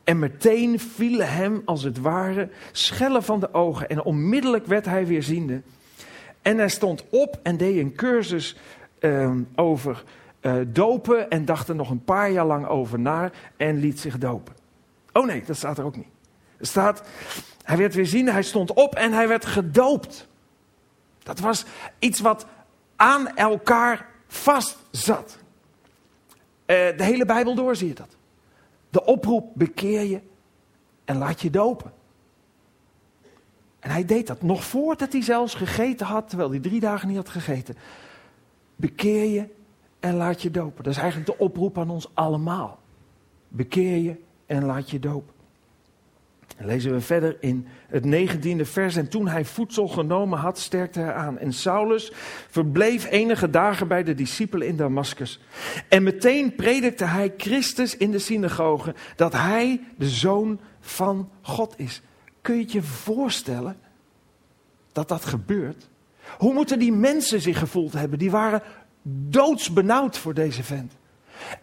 En 0.04 0.20
meteen 0.20 0.80
vielen 0.80 1.30
hem 1.30 1.62
als 1.66 1.84
het 1.84 2.00
ware 2.00 2.50
schellen 2.72 3.24
van 3.24 3.40
de 3.40 3.54
ogen 3.54 3.90
en 3.90 4.04
onmiddellijk 4.04 4.66
werd 4.66 4.86
hij 4.86 5.08
weer 5.08 5.24
ziende. 5.24 5.62
En 6.42 6.58
hij 6.58 6.70
stond 6.70 7.06
op 7.10 7.40
en 7.44 7.58
deed 7.58 7.78
een 7.78 7.96
cursus 7.96 8.58
uh, 9.00 9.32
over 9.56 10.04
uh, 10.42 10.56
dopen 10.68 11.30
en 11.30 11.46
dacht 11.46 11.70
er 11.70 11.76
nog 11.76 11.90
een 11.90 12.04
paar 12.04 12.32
jaar 12.32 12.46
lang 12.46 12.68
over 12.68 13.00
na 13.00 13.32
en 13.58 13.80
liet 13.80 14.00
zich 14.00 14.18
dopen. 14.18 14.54
Oh 15.14 15.26
nee, 15.26 15.44
dat 15.46 15.56
staat 15.56 15.78
er 15.78 15.86
ook 15.86 15.96
niet. 15.96 16.12
Er 16.58 16.66
staat, 16.66 17.04
hij 17.64 17.78
werd 17.78 17.94
weer 17.94 18.06
ziende, 18.06 18.32
hij 18.32 18.44
stond 18.44 18.74
op 18.74 18.96
en 18.96 19.14
hij 19.14 19.28
werd 19.28 19.46
gedoopt. 19.46 20.32
Dat 21.24 21.40
was 21.40 21.66
iets 22.00 22.20
wat 22.20 22.46
aan 22.96 23.28
elkaar 23.28 24.10
vast 24.28 24.78
zat. 24.92 25.38
Uh, 26.66 26.98
de 26.98 27.04
hele 27.04 27.26
Bijbel 27.26 27.56
door 27.56 27.76
zie 27.76 27.88
je 27.88 27.94
dat. 27.94 28.16
De 28.90 29.06
oproep 29.06 29.52
bekeer 29.54 30.04
je 30.04 30.22
en 31.06 31.18
laat 31.18 31.42
je 31.42 31.50
dopen. 31.50 31.94
En 33.80 33.90
hij 33.90 34.06
deed 34.06 34.28
dat 34.28 34.42
nog 34.42 34.64
voordat 34.64 35.12
hij 35.12 35.22
zelfs 35.22 35.54
gegeten 35.56 36.06
had, 36.06 36.30
terwijl 36.30 36.50
hij 36.50 36.60
drie 36.60 36.80
dagen 36.80 37.08
niet 37.08 37.18
had 37.18 37.30
gegeten. 37.30 37.76
Bekeer 38.76 39.30
je 39.30 39.50
en 40.00 40.16
laat 40.16 40.42
je 40.42 40.52
dopen. 40.52 40.84
Dat 40.84 40.94
is 40.94 41.00
eigenlijk 41.00 41.30
de 41.30 41.44
oproep 41.44 41.78
aan 41.78 41.90
ons 41.90 42.10
allemaal. 42.14 42.80
Bekeer 43.48 43.98
je 43.98 44.16
en 44.46 44.66
laat 44.66 44.90
je 44.90 45.00
dopen. 45.00 45.34
En 46.58 46.66
lezen 46.66 46.92
we 46.92 47.02
verder 47.02 47.38
in 47.40 47.68
het 47.88 48.06
negentiende 48.06 48.66
vers. 48.66 48.96
En 48.96 49.10
toen 49.10 49.28
hij 49.28 49.46
voedsel 49.46 49.88
genomen 49.88 50.40
had, 50.40 50.60
sterkte 50.60 51.00
hij 51.00 51.14
aan. 51.14 51.38
En 51.38 51.54
Saulus 51.54 52.12
verbleef 52.50 53.10
enige 53.10 53.50
dagen 53.50 53.88
bij 53.88 54.04
de 54.04 54.14
discipelen 54.14 54.68
in 54.68 54.76
Damascus. 54.76 55.40
En 55.90 56.04
meteen 56.04 56.56
predikte 56.56 57.06
hij 57.06 57.34
Christus 57.38 57.98
in 57.98 58.12
de 58.12 58.20
synagoge 58.20 58.96
dat 59.16 59.34
hij 59.34 59.82
de 59.98 60.10
zoon 60.10 60.60
van 60.80 61.30
God 61.42 61.74
is. 61.78 62.02
Kun 62.42 62.58
je 62.58 62.66
je 62.68 62.82
voorstellen 62.82 63.78
dat 64.92 65.08
dat 65.08 65.26
gebeurt? 65.26 65.90
Hoe 66.38 66.54
moeten 66.54 66.80
die 66.80 66.94
mensen 66.94 67.42
zich 67.42 67.60
gevoeld 67.60 67.94
hebben? 67.94 68.20
Die 68.20 68.32
waren 68.32 68.62
doodsbenauwd 69.30 70.18
voor 70.18 70.34
deze 70.34 70.64
vent. 70.64 70.94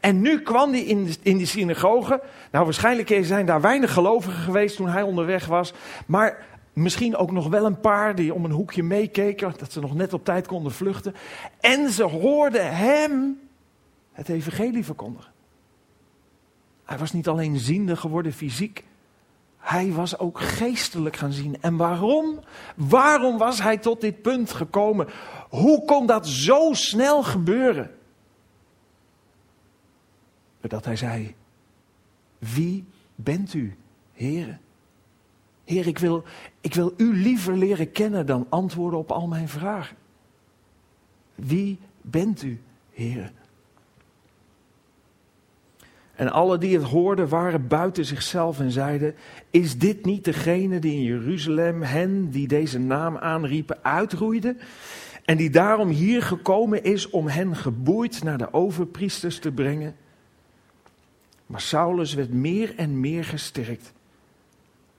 En 0.01 0.21
nu 0.21 0.41
kwam 0.43 0.71
hij 0.71 0.81
in, 0.81 1.15
in 1.23 1.37
die 1.37 1.47
synagoge. 1.47 2.23
Nou, 2.51 2.65
waarschijnlijk 2.65 3.19
zijn 3.23 3.47
daar 3.47 3.61
weinig 3.61 3.93
gelovigen 3.93 4.43
geweest 4.43 4.77
toen 4.77 4.89
hij 4.89 5.03
onderweg 5.03 5.47
was. 5.47 5.73
Maar 6.07 6.47
misschien 6.73 7.17
ook 7.17 7.33
nog 7.33 7.49
wel 7.49 7.65
een 7.65 7.81
paar 7.81 8.15
die 8.15 8.35
om 8.35 8.45
een 8.45 8.51
hoekje 8.51 8.83
meekeken. 8.83 9.53
Dat 9.57 9.73
ze 9.73 9.81
nog 9.81 9.95
net 9.95 10.13
op 10.13 10.25
tijd 10.25 10.47
konden 10.47 10.73
vluchten. 10.73 11.15
En 11.61 11.91
ze 11.91 12.03
hoorden 12.03 12.77
hem 12.77 13.41
het 14.13 14.29
evangelie 14.29 14.85
verkondigen. 14.85 15.33
Hij 16.85 16.99
was 16.99 17.13
niet 17.13 17.29
alleen 17.29 17.59
ziende 17.59 17.97
geworden 17.97 18.33
fysiek. 18.33 18.85
Hij 19.59 19.93
was 19.93 20.19
ook 20.19 20.41
geestelijk 20.41 21.17
gaan 21.17 21.33
zien. 21.33 21.57
En 21.61 21.77
waarom? 21.77 22.41
Waarom 22.75 23.39
was 23.39 23.63
hij 23.63 23.79
tot 23.79 24.01
dit 24.01 24.23
punt 24.23 24.53
gekomen? 24.53 25.09
Hoe 25.49 25.85
kon 25.85 26.07
dat 26.07 26.29
zo 26.29 26.73
snel 26.73 27.23
gebeuren? 27.23 27.91
Dat 30.69 30.85
hij 30.85 30.97
zei, 30.97 31.35
wie 32.39 32.85
bent 33.15 33.55
u, 33.55 33.77
heren? 34.13 34.61
Heer, 35.65 35.87
ik 35.87 35.99
wil, 35.99 36.25
ik 36.61 36.75
wil 36.75 36.95
u 36.97 37.15
liever 37.15 37.57
leren 37.57 37.93
kennen 37.93 38.27
dan 38.27 38.47
antwoorden 38.49 38.99
op 38.99 39.11
al 39.13 39.27
mijn 39.27 39.49
vragen. 39.49 39.97
Wie 41.35 41.79
bent 42.01 42.43
u, 42.43 42.61
heren? 42.91 43.31
En 46.15 46.33
alle 46.33 46.59
die 46.59 46.79
het 46.79 46.87
hoorden 46.87 47.29
waren 47.29 47.67
buiten 47.67 48.05
zichzelf 48.05 48.61
en 48.61 48.71
zeiden: 48.71 49.15
Is 49.51 49.79
dit 49.79 50.05
niet 50.05 50.25
degene 50.25 50.79
die 50.79 50.93
in 50.93 51.03
Jeruzalem 51.03 51.83
hen 51.83 52.31
die 52.31 52.49
deze 52.49 52.79
naam 52.79 53.17
aanriepen 53.17 53.79
uitroeide? 53.83 54.57
En 55.25 55.37
die 55.37 55.51
daarom 55.51 55.89
hier 55.89 56.23
gekomen 56.23 56.85
is 56.85 57.11
om 57.11 57.27
hen 57.27 57.57
geboeid 57.57 58.23
naar 58.23 58.39
de 58.39 58.53
overpriesters 58.53 59.39
te 59.39 59.53
brengen? 59.53 59.95
Maar 61.51 61.61
Saulus 61.61 62.15
werd 62.15 62.33
meer 62.33 62.77
en 62.77 63.01
meer 63.01 63.25
gesterkt. 63.25 63.93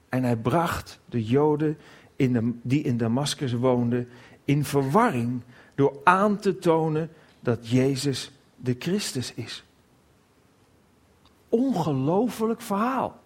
En 0.09 0.23
hij 0.23 0.35
bracht 0.35 0.99
de 1.05 1.23
Joden 1.23 1.77
in 2.15 2.33
de, 2.33 2.51
die 2.61 2.83
in 2.83 2.97
Damascus 2.97 3.53
woonden 3.53 4.09
in 4.45 4.65
verwarring 4.65 5.41
door 5.75 5.99
aan 6.03 6.39
te 6.39 6.57
tonen 6.57 7.09
dat 7.39 7.69
Jezus 7.69 8.31
de 8.55 8.75
Christus 8.79 9.33
is. 9.33 9.63
Ongelooflijk 11.49 12.61
verhaal. 12.61 13.19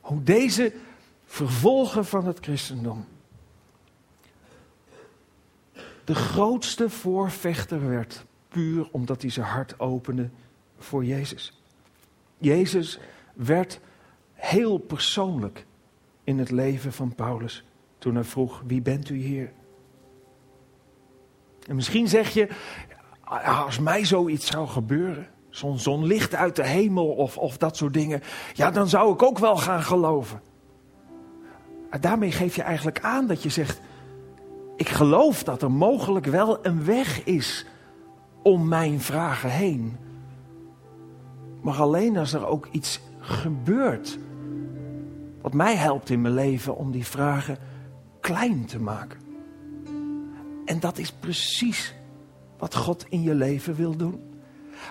Hoe 0.00 0.22
deze 0.22 0.72
vervolger 1.24 2.04
van 2.04 2.26
het 2.26 2.38
christendom 2.40 3.04
de 6.04 6.14
grootste 6.14 6.90
voorvechter 6.90 7.88
werd, 7.88 8.24
puur 8.48 8.88
omdat 8.90 9.22
hij 9.22 9.30
zijn 9.30 9.46
hart 9.46 9.80
opende 9.80 10.30
voor 10.78 11.04
Jezus. 11.04 11.61
Jezus 12.42 12.98
werd 13.34 13.80
heel 14.32 14.78
persoonlijk 14.78 15.66
in 16.24 16.38
het 16.38 16.50
leven 16.50 16.92
van 16.92 17.14
Paulus 17.14 17.64
toen 17.98 18.14
hij 18.14 18.24
vroeg: 18.24 18.62
Wie 18.66 18.82
bent 18.82 19.08
u 19.08 19.16
hier? 19.16 19.52
En 21.66 21.74
misschien 21.74 22.08
zeg 22.08 22.30
je: 22.30 22.48
Als 23.44 23.78
mij 23.78 24.04
zoiets 24.04 24.46
zou 24.46 24.66
gebeuren, 24.66 25.28
zo'n 25.50 25.78
zon 25.78 26.04
licht 26.04 26.34
uit 26.34 26.56
de 26.56 26.66
hemel 26.66 27.08
of, 27.08 27.38
of 27.38 27.56
dat 27.56 27.76
soort 27.76 27.94
dingen, 27.94 28.20
ja, 28.52 28.70
dan 28.70 28.88
zou 28.88 29.12
ik 29.12 29.22
ook 29.22 29.38
wel 29.38 29.56
gaan 29.56 29.82
geloven. 29.82 30.42
En 31.90 32.00
daarmee 32.00 32.32
geef 32.32 32.56
je 32.56 32.62
eigenlijk 32.62 33.00
aan 33.00 33.26
dat 33.26 33.42
je 33.42 33.48
zegt: 33.48 33.80
Ik 34.76 34.88
geloof 34.88 35.42
dat 35.42 35.62
er 35.62 35.70
mogelijk 35.70 36.26
wel 36.26 36.66
een 36.66 36.84
weg 36.84 37.24
is 37.24 37.66
om 38.42 38.68
mijn 38.68 39.00
vragen 39.00 39.50
heen. 39.50 39.96
Maar 41.62 41.74
alleen 41.74 42.16
als 42.16 42.32
er 42.32 42.46
ook 42.46 42.68
iets 42.70 43.00
gebeurt 43.18 44.18
wat 45.40 45.52
mij 45.52 45.76
helpt 45.76 46.10
in 46.10 46.20
mijn 46.20 46.34
leven 46.34 46.76
om 46.76 46.90
die 46.90 47.06
vragen 47.06 47.58
klein 48.20 48.64
te 48.66 48.80
maken. 48.80 49.20
En 50.64 50.80
dat 50.80 50.98
is 50.98 51.12
precies 51.12 51.94
wat 52.58 52.74
God 52.74 53.06
in 53.08 53.22
je 53.22 53.34
leven 53.34 53.74
wil 53.74 53.96
doen. 53.96 54.20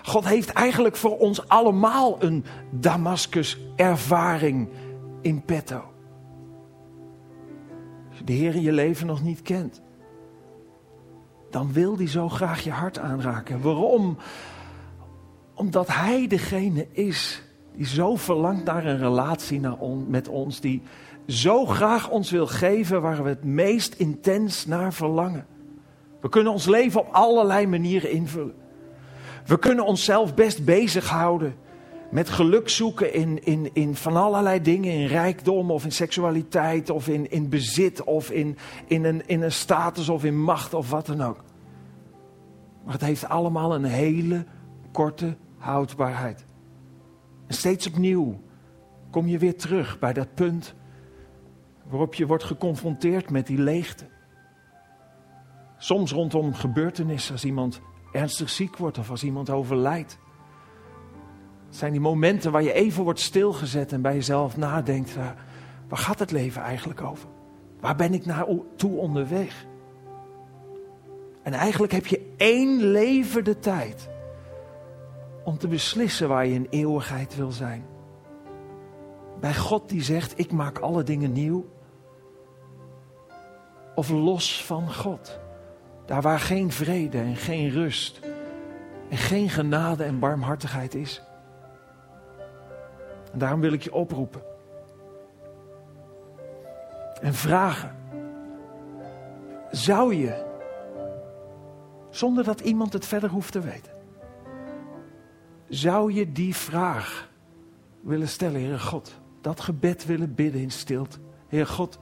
God 0.02 0.24
heeft 0.24 0.52
eigenlijk 0.52 0.96
voor 0.96 1.18
ons 1.18 1.48
allemaal 1.48 2.22
een 2.22 2.44
Damascus-ervaring 2.70 4.68
in 5.20 5.44
petto. 5.44 5.82
Als 8.08 8.18
je 8.18 8.24
de 8.24 8.32
Heer 8.32 8.54
in 8.54 8.62
je 8.62 8.72
leven 8.72 9.06
nog 9.06 9.22
niet 9.22 9.42
kent, 9.42 9.82
dan 11.50 11.72
wil 11.72 11.96
hij 11.96 12.08
zo 12.08 12.28
graag 12.28 12.64
je 12.64 12.70
hart 12.70 12.98
aanraken. 12.98 13.60
Waarom? 13.60 14.16
Omdat 15.54 15.86
Hij 15.88 16.26
degene 16.26 16.86
is 16.92 17.42
die 17.76 17.86
zo 17.86 18.16
verlangt 18.16 18.64
naar 18.64 18.86
een 18.86 18.98
relatie 18.98 19.60
met 20.08 20.28
ons, 20.28 20.60
die 20.60 20.82
zo 21.26 21.66
graag 21.66 22.10
ons 22.10 22.30
wil 22.30 22.46
geven 22.46 23.02
waar 23.02 23.22
we 23.22 23.28
het 23.28 23.44
meest 23.44 23.94
intens 23.94 24.66
naar 24.66 24.92
verlangen. 24.92 25.46
We 26.20 26.28
kunnen 26.28 26.52
ons 26.52 26.66
leven 26.66 27.00
op 27.00 27.08
allerlei 27.10 27.66
manieren 27.66 28.10
invullen. 28.10 28.54
We 29.46 29.58
kunnen 29.58 29.84
onszelf 29.84 30.34
best 30.34 30.64
bezighouden 30.64 31.54
met 32.10 32.28
geluk 32.28 32.68
zoeken 32.68 33.14
in, 33.14 33.44
in, 33.44 33.70
in 33.72 33.94
van 33.94 34.16
allerlei 34.16 34.62
dingen, 34.62 34.92
in 34.92 35.06
rijkdom 35.06 35.70
of 35.70 35.84
in 35.84 35.92
seksualiteit 35.92 36.90
of 36.90 37.08
in, 37.08 37.30
in 37.30 37.48
bezit 37.48 38.04
of 38.04 38.30
in, 38.30 38.56
in, 38.86 39.04
een, 39.04 39.22
in 39.26 39.42
een 39.42 39.52
status 39.52 40.08
of 40.08 40.24
in 40.24 40.42
macht 40.42 40.74
of 40.74 40.90
wat 40.90 41.06
dan 41.06 41.22
ook. 41.22 41.44
Maar 42.84 42.92
het 42.92 43.02
heeft 43.02 43.28
allemaal 43.28 43.74
een 43.74 43.84
hele 43.84 44.44
korte 44.92 45.36
houdbaarheid. 45.58 46.44
En 47.46 47.54
steeds 47.54 47.86
opnieuw 47.86 48.40
kom 49.10 49.26
je 49.26 49.38
weer 49.38 49.56
terug 49.56 49.98
bij 49.98 50.12
dat 50.12 50.34
punt 50.34 50.74
waarop 51.88 52.14
je 52.14 52.26
wordt 52.26 52.44
geconfronteerd 52.44 53.30
met 53.30 53.46
die 53.46 53.58
leegte. 53.58 54.04
Soms 55.78 56.12
rondom 56.12 56.54
gebeurtenissen, 56.54 57.32
als 57.32 57.44
iemand 57.44 57.80
ernstig 58.12 58.50
ziek 58.50 58.76
wordt 58.76 58.98
of 58.98 59.10
als 59.10 59.24
iemand 59.24 59.50
overlijdt. 59.50 60.18
Het 61.66 61.76
zijn 61.76 61.92
die 61.92 62.00
momenten 62.00 62.52
waar 62.52 62.62
je 62.62 62.72
even 62.72 63.04
wordt 63.04 63.20
stilgezet 63.20 63.92
en 63.92 64.02
bij 64.02 64.14
jezelf 64.14 64.56
nadenkt: 64.56 65.14
waar, 65.14 65.36
waar 65.88 65.98
gaat 65.98 66.18
het 66.18 66.30
leven 66.30 66.62
eigenlijk 66.62 67.02
over? 67.02 67.28
Waar 67.80 67.96
ben 67.96 68.14
ik 68.14 68.26
naartoe 68.26 68.96
onderweg? 68.96 69.66
En 71.42 71.52
eigenlijk 71.52 71.92
heb 71.92 72.06
je 72.06 72.34
één 72.36 72.82
leven 72.82 73.44
de 73.44 73.58
tijd 73.58 74.10
om 75.44 75.58
te 75.58 75.68
beslissen 75.68 76.28
waar 76.28 76.46
je 76.46 76.54
in 76.54 76.66
eeuwigheid 76.70 77.36
wil 77.36 77.50
zijn. 77.50 77.84
Bij 79.40 79.54
God 79.54 79.88
die 79.88 80.02
zegt, 80.02 80.38
ik 80.38 80.52
maak 80.52 80.78
alle 80.78 81.02
dingen 81.02 81.32
nieuw. 81.32 81.66
Of 83.94 84.10
los 84.10 84.64
van 84.64 84.94
God. 84.94 85.40
Daar 86.06 86.22
waar 86.22 86.40
geen 86.40 86.72
vrede 86.72 87.18
en 87.18 87.36
geen 87.36 87.70
rust 87.70 88.20
en 89.08 89.16
geen 89.16 89.48
genade 89.48 90.04
en 90.04 90.18
barmhartigheid 90.18 90.94
is. 90.94 91.22
En 93.32 93.38
daarom 93.38 93.60
wil 93.60 93.72
ik 93.72 93.82
je 93.82 93.92
oproepen. 93.92 94.42
En 97.20 97.34
vragen. 97.34 97.96
Zou 99.70 100.14
je, 100.14 100.44
zonder 102.10 102.44
dat 102.44 102.60
iemand 102.60 102.92
het 102.92 103.06
verder 103.06 103.30
hoeft 103.30 103.52
te 103.52 103.60
weten, 103.60 103.91
zou 105.72 106.12
je 106.12 106.32
die 106.32 106.54
vraag 106.54 107.30
willen 108.00 108.28
stellen, 108.28 108.60
Heer 108.60 108.80
God? 108.80 109.20
Dat 109.40 109.60
gebed 109.60 110.04
willen 110.06 110.34
bidden 110.34 110.60
in 110.60 110.70
stilte. 110.70 111.18
Heer 111.48 111.66
God, 111.66 111.98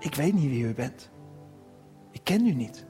ik 0.00 0.14
weet 0.14 0.34
niet 0.34 0.50
wie 0.50 0.64
u 0.64 0.74
bent. 0.74 1.10
Ik 2.10 2.20
ken 2.22 2.46
u 2.46 2.52
niet. 2.52 2.86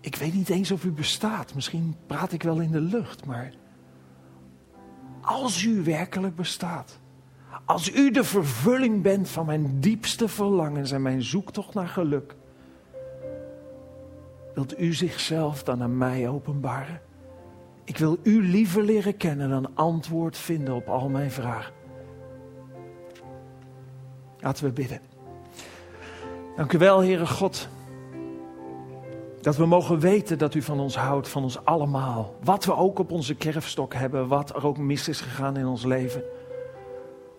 Ik 0.00 0.16
weet 0.16 0.34
niet 0.34 0.48
eens 0.48 0.70
of 0.70 0.84
u 0.84 0.90
bestaat. 0.90 1.54
Misschien 1.54 1.96
praat 2.06 2.32
ik 2.32 2.42
wel 2.42 2.60
in 2.60 2.70
de 2.70 2.80
lucht, 2.80 3.26
maar 3.26 3.52
als 5.20 5.62
u 5.62 5.82
werkelijk 5.82 6.36
bestaat, 6.36 7.00
als 7.64 7.92
u 7.92 8.10
de 8.10 8.24
vervulling 8.24 9.02
bent 9.02 9.28
van 9.28 9.46
mijn 9.46 9.80
diepste 9.80 10.28
verlangens 10.28 10.90
en 10.90 11.02
mijn 11.02 11.22
zoektocht 11.22 11.74
naar 11.74 11.88
geluk, 11.88 12.36
Wilt 14.54 14.80
u 14.80 14.92
zichzelf 14.92 15.62
dan 15.62 15.82
aan 15.82 15.98
mij 15.98 16.28
openbaren? 16.28 17.00
Ik 17.84 17.98
wil 17.98 18.16
u 18.22 18.48
liever 18.48 18.82
leren 18.82 19.16
kennen 19.16 19.48
dan 19.48 19.70
antwoord 19.74 20.36
vinden 20.36 20.74
op 20.74 20.88
al 20.88 21.08
mijn 21.08 21.30
vragen. 21.30 21.72
Laten 24.38 24.64
we 24.64 24.72
bidden. 24.72 25.00
Dank 26.56 26.72
u 26.72 26.78
wel, 26.78 27.00
Heere 27.00 27.26
God. 27.26 27.68
Dat 29.40 29.56
we 29.56 29.66
mogen 29.66 29.98
weten 29.98 30.38
dat 30.38 30.54
u 30.54 30.62
van 30.62 30.80
ons 30.80 30.96
houdt, 30.96 31.28
van 31.28 31.42
ons 31.42 31.64
allemaal. 31.64 32.34
Wat 32.44 32.64
we 32.64 32.76
ook 32.76 32.98
op 32.98 33.10
onze 33.10 33.34
kerfstok 33.34 33.94
hebben, 33.94 34.28
wat 34.28 34.56
er 34.56 34.66
ook 34.66 34.78
mis 34.78 35.08
is 35.08 35.20
gegaan 35.20 35.56
in 35.56 35.66
ons 35.66 35.84
leven. 35.84 36.22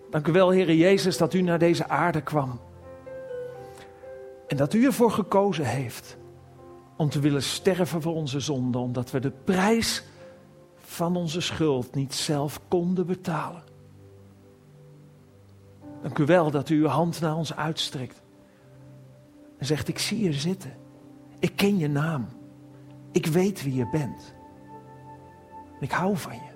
Dank 0.09 0.27
u 0.27 0.31
wel, 0.31 0.53
Heere 0.53 0.77
Jezus, 0.77 1.17
dat 1.17 1.33
u 1.33 1.41
naar 1.41 1.59
deze 1.59 1.87
aarde 1.87 2.21
kwam. 2.21 2.59
En 4.47 4.57
dat 4.57 4.73
u 4.73 4.85
ervoor 4.85 5.11
gekozen 5.11 5.65
heeft 5.65 6.17
om 6.97 7.09
te 7.09 7.19
willen 7.19 7.43
sterven 7.43 8.01
voor 8.01 8.13
onze 8.13 8.39
zonde, 8.39 8.77
omdat 8.77 9.11
we 9.11 9.19
de 9.19 9.31
prijs 9.31 10.03
van 10.77 11.15
onze 11.15 11.41
schuld 11.41 11.95
niet 11.95 12.13
zelf 12.13 12.59
konden 12.67 13.05
betalen. 13.05 13.63
Dank 16.01 16.17
u 16.17 16.25
wel 16.25 16.51
dat 16.51 16.69
u 16.69 16.81
uw 16.81 16.87
hand 16.87 17.21
naar 17.21 17.35
ons 17.35 17.55
uitstrekt 17.55 18.21
en 19.57 19.65
zegt: 19.65 19.87
Ik 19.87 19.99
zie 19.99 20.23
je 20.23 20.33
zitten. 20.33 20.73
Ik 21.39 21.55
ken 21.55 21.77
je 21.77 21.87
naam. 21.87 22.27
Ik 23.11 23.25
weet 23.25 23.63
wie 23.63 23.75
je 23.75 23.89
bent. 23.89 24.35
Ik 25.79 25.91
hou 25.91 26.17
van 26.17 26.33
je. 26.33 26.51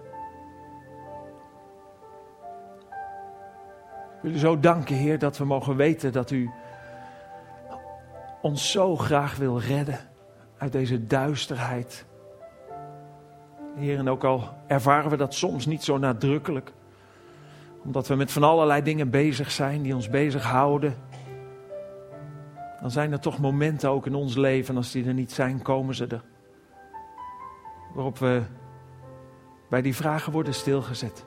Ik 4.15 4.23
wil 4.23 4.31
u 4.31 4.37
zo 4.37 4.59
danken, 4.59 4.95
Heer, 4.95 5.19
dat 5.19 5.37
we 5.37 5.45
mogen 5.45 5.75
weten 5.75 6.11
dat 6.11 6.31
u 6.31 6.49
ons 8.41 8.71
zo 8.71 8.95
graag 8.95 9.35
wil 9.35 9.59
redden 9.59 10.06
uit 10.57 10.71
deze 10.71 11.07
duisterheid. 11.07 12.05
Heer, 13.75 13.97
en 13.97 14.09
ook 14.09 14.23
al 14.23 14.49
ervaren 14.67 15.09
we 15.09 15.17
dat 15.17 15.33
soms 15.33 15.65
niet 15.65 15.83
zo 15.83 15.97
nadrukkelijk, 15.97 16.71
omdat 17.83 18.07
we 18.07 18.15
met 18.15 18.31
van 18.31 18.43
allerlei 18.43 18.81
dingen 18.81 19.09
bezig 19.09 19.51
zijn 19.51 19.81
die 19.81 19.95
ons 19.95 20.09
bezighouden, 20.09 20.95
dan 22.81 22.91
zijn 22.91 23.11
er 23.11 23.19
toch 23.19 23.39
momenten 23.39 23.89
ook 23.89 24.05
in 24.05 24.15
ons 24.15 24.35
leven, 24.35 24.77
als 24.77 24.91
die 24.91 25.05
er 25.05 25.13
niet 25.13 25.31
zijn, 25.31 25.61
komen 25.61 25.95
ze 25.95 26.07
er. 26.07 26.23
waarop 27.93 28.17
we 28.17 28.41
bij 29.69 29.81
die 29.81 29.95
vragen 29.95 30.31
worden 30.31 30.53
stilgezet. 30.53 31.25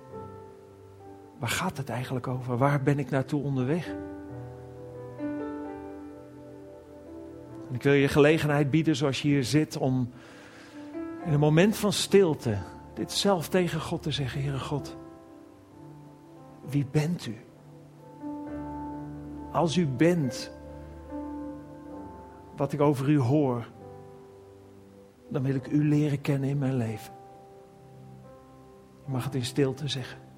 Waar 1.38 1.48
gaat 1.48 1.76
het 1.76 1.88
eigenlijk 1.88 2.26
over? 2.26 2.56
Waar 2.56 2.82
ben 2.82 2.98
ik 2.98 3.10
naartoe 3.10 3.42
onderweg? 3.42 3.94
Ik 7.70 7.82
wil 7.82 7.92
je 7.92 8.08
gelegenheid 8.08 8.70
bieden 8.70 8.96
zoals 8.96 9.22
je 9.22 9.28
hier 9.28 9.44
zit 9.44 9.76
om 9.76 10.10
in 11.24 11.32
een 11.32 11.40
moment 11.40 11.76
van 11.76 11.92
stilte 11.92 12.56
dit 12.94 13.12
zelf 13.12 13.48
tegen 13.48 13.80
God 13.80 14.02
te 14.02 14.10
zeggen. 14.10 14.42
Heere 14.42 14.58
God, 14.58 14.96
wie 16.68 16.86
bent 16.90 17.26
u? 17.26 17.36
Als 19.52 19.76
u 19.76 19.86
bent 19.86 20.52
wat 22.56 22.72
ik 22.72 22.80
over 22.80 23.08
u 23.08 23.18
hoor, 23.18 23.66
dan 25.28 25.42
wil 25.42 25.54
ik 25.54 25.66
u 25.66 25.88
leren 25.88 26.20
kennen 26.20 26.48
in 26.48 26.58
mijn 26.58 26.76
leven. 26.76 27.12
Je 29.04 29.10
mag 29.12 29.24
het 29.24 29.34
in 29.34 29.44
stilte 29.44 29.88
zeggen. 29.88 30.29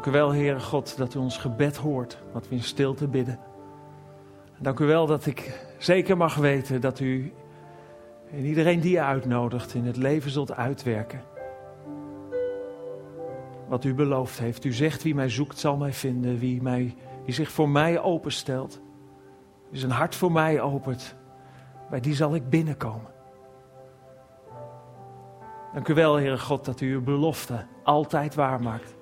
Dank 0.00 0.12
u 0.14 0.18
wel, 0.18 0.32
Heere 0.32 0.60
God, 0.60 0.96
dat 0.96 1.14
u 1.14 1.18
ons 1.18 1.38
gebed 1.38 1.76
hoort, 1.76 2.22
wat 2.32 2.48
we 2.48 2.54
in 2.54 2.62
stilte 2.62 3.08
bidden. 3.08 3.38
Dank 4.58 4.78
u 4.78 4.86
wel 4.86 5.06
dat 5.06 5.26
ik 5.26 5.66
zeker 5.78 6.16
mag 6.16 6.34
weten 6.34 6.80
dat 6.80 7.00
u 7.00 7.32
en 8.30 8.44
iedereen 8.44 8.80
die 8.80 8.90
je 8.90 9.02
uitnodigt 9.02 9.74
in 9.74 9.84
het 9.84 9.96
leven 9.96 10.30
zult 10.30 10.52
uitwerken. 10.52 11.22
Wat 13.68 13.84
u 13.84 13.94
beloofd 13.94 14.38
heeft. 14.38 14.64
U 14.64 14.72
zegt 14.72 15.02
wie 15.02 15.14
mij 15.14 15.28
zoekt 15.28 15.58
zal 15.58 15.76
mij 15.76 15.92
vinden. 15.92 16.38
Wie, 16.38 16.62
mij, 16.62 16.94
wie 17.24 17.34
zich 17.34 17.50
voor 17.50 17.68
mij 17.68 18.00
openstelt. 18.00 18.80
Wie 19.70 19.80
zijn 19.80 19.92
hart 19.92 20.14
voor 20.14 20.32
mij 20.32 20.60
opent. 20.60 21.16
Bij 21.90 22.00
die 22.00 22.14
zal 22.14 22.34
ik 22.34 22.48
binnenkomen. 22.48 23.10
Dank 25.72 25.88
u 25.88 25.94
wel, 25.94 26.14
Heere 26.14 26.38
God, 26.38 26.64
dat 26.64 26.80
u 26.80 26.92
uw 26.92 27.02
belofte 27.02 27.66
altijd 27.82 28.34
waarmaakt 28.34 28.98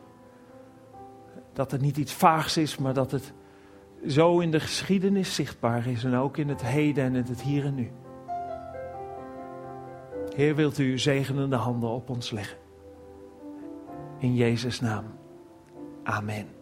dat 1.59 1.70
het 1.70 1.80
niet 1.80 1.96
iets 1.96 2.12
vaags 2.12 2.56
is, 2.56 2.76
maar 2.76 2.94
dat 2.94 3.11
het 3.11 3.32
zo 4.06 4.38
in 4.38 4.50
de 4.50 4.61
geschiedenis 4.61 5.34
zichtbaar 5.34 5.86
is 5.86 6.04
en 6.04 6.14
ook 6.14 6.36
in 6.36 6.48
het 6.48 6.62
heden 6.62 7.04
en 7.04 7.14
in 7.14 7.24
het 7.28 7.42
hier 7.42 7.64
en 7.64 7.74
nu. 7.74 7.90
Heer, 10.34 10.54
wilt 10.54 10.78
u 10.78 10.90
uw 10.90 10.98
zegenende 10.98 11.56
handen 11.56 11.88
op 11.88 12.11
ons 12.11 12.30
leggen? 12.30 12.59
In 14.18 14.34
Jezus' 14.34 14.80
naam. 14.80 15.04
Amen. 16.02 16.57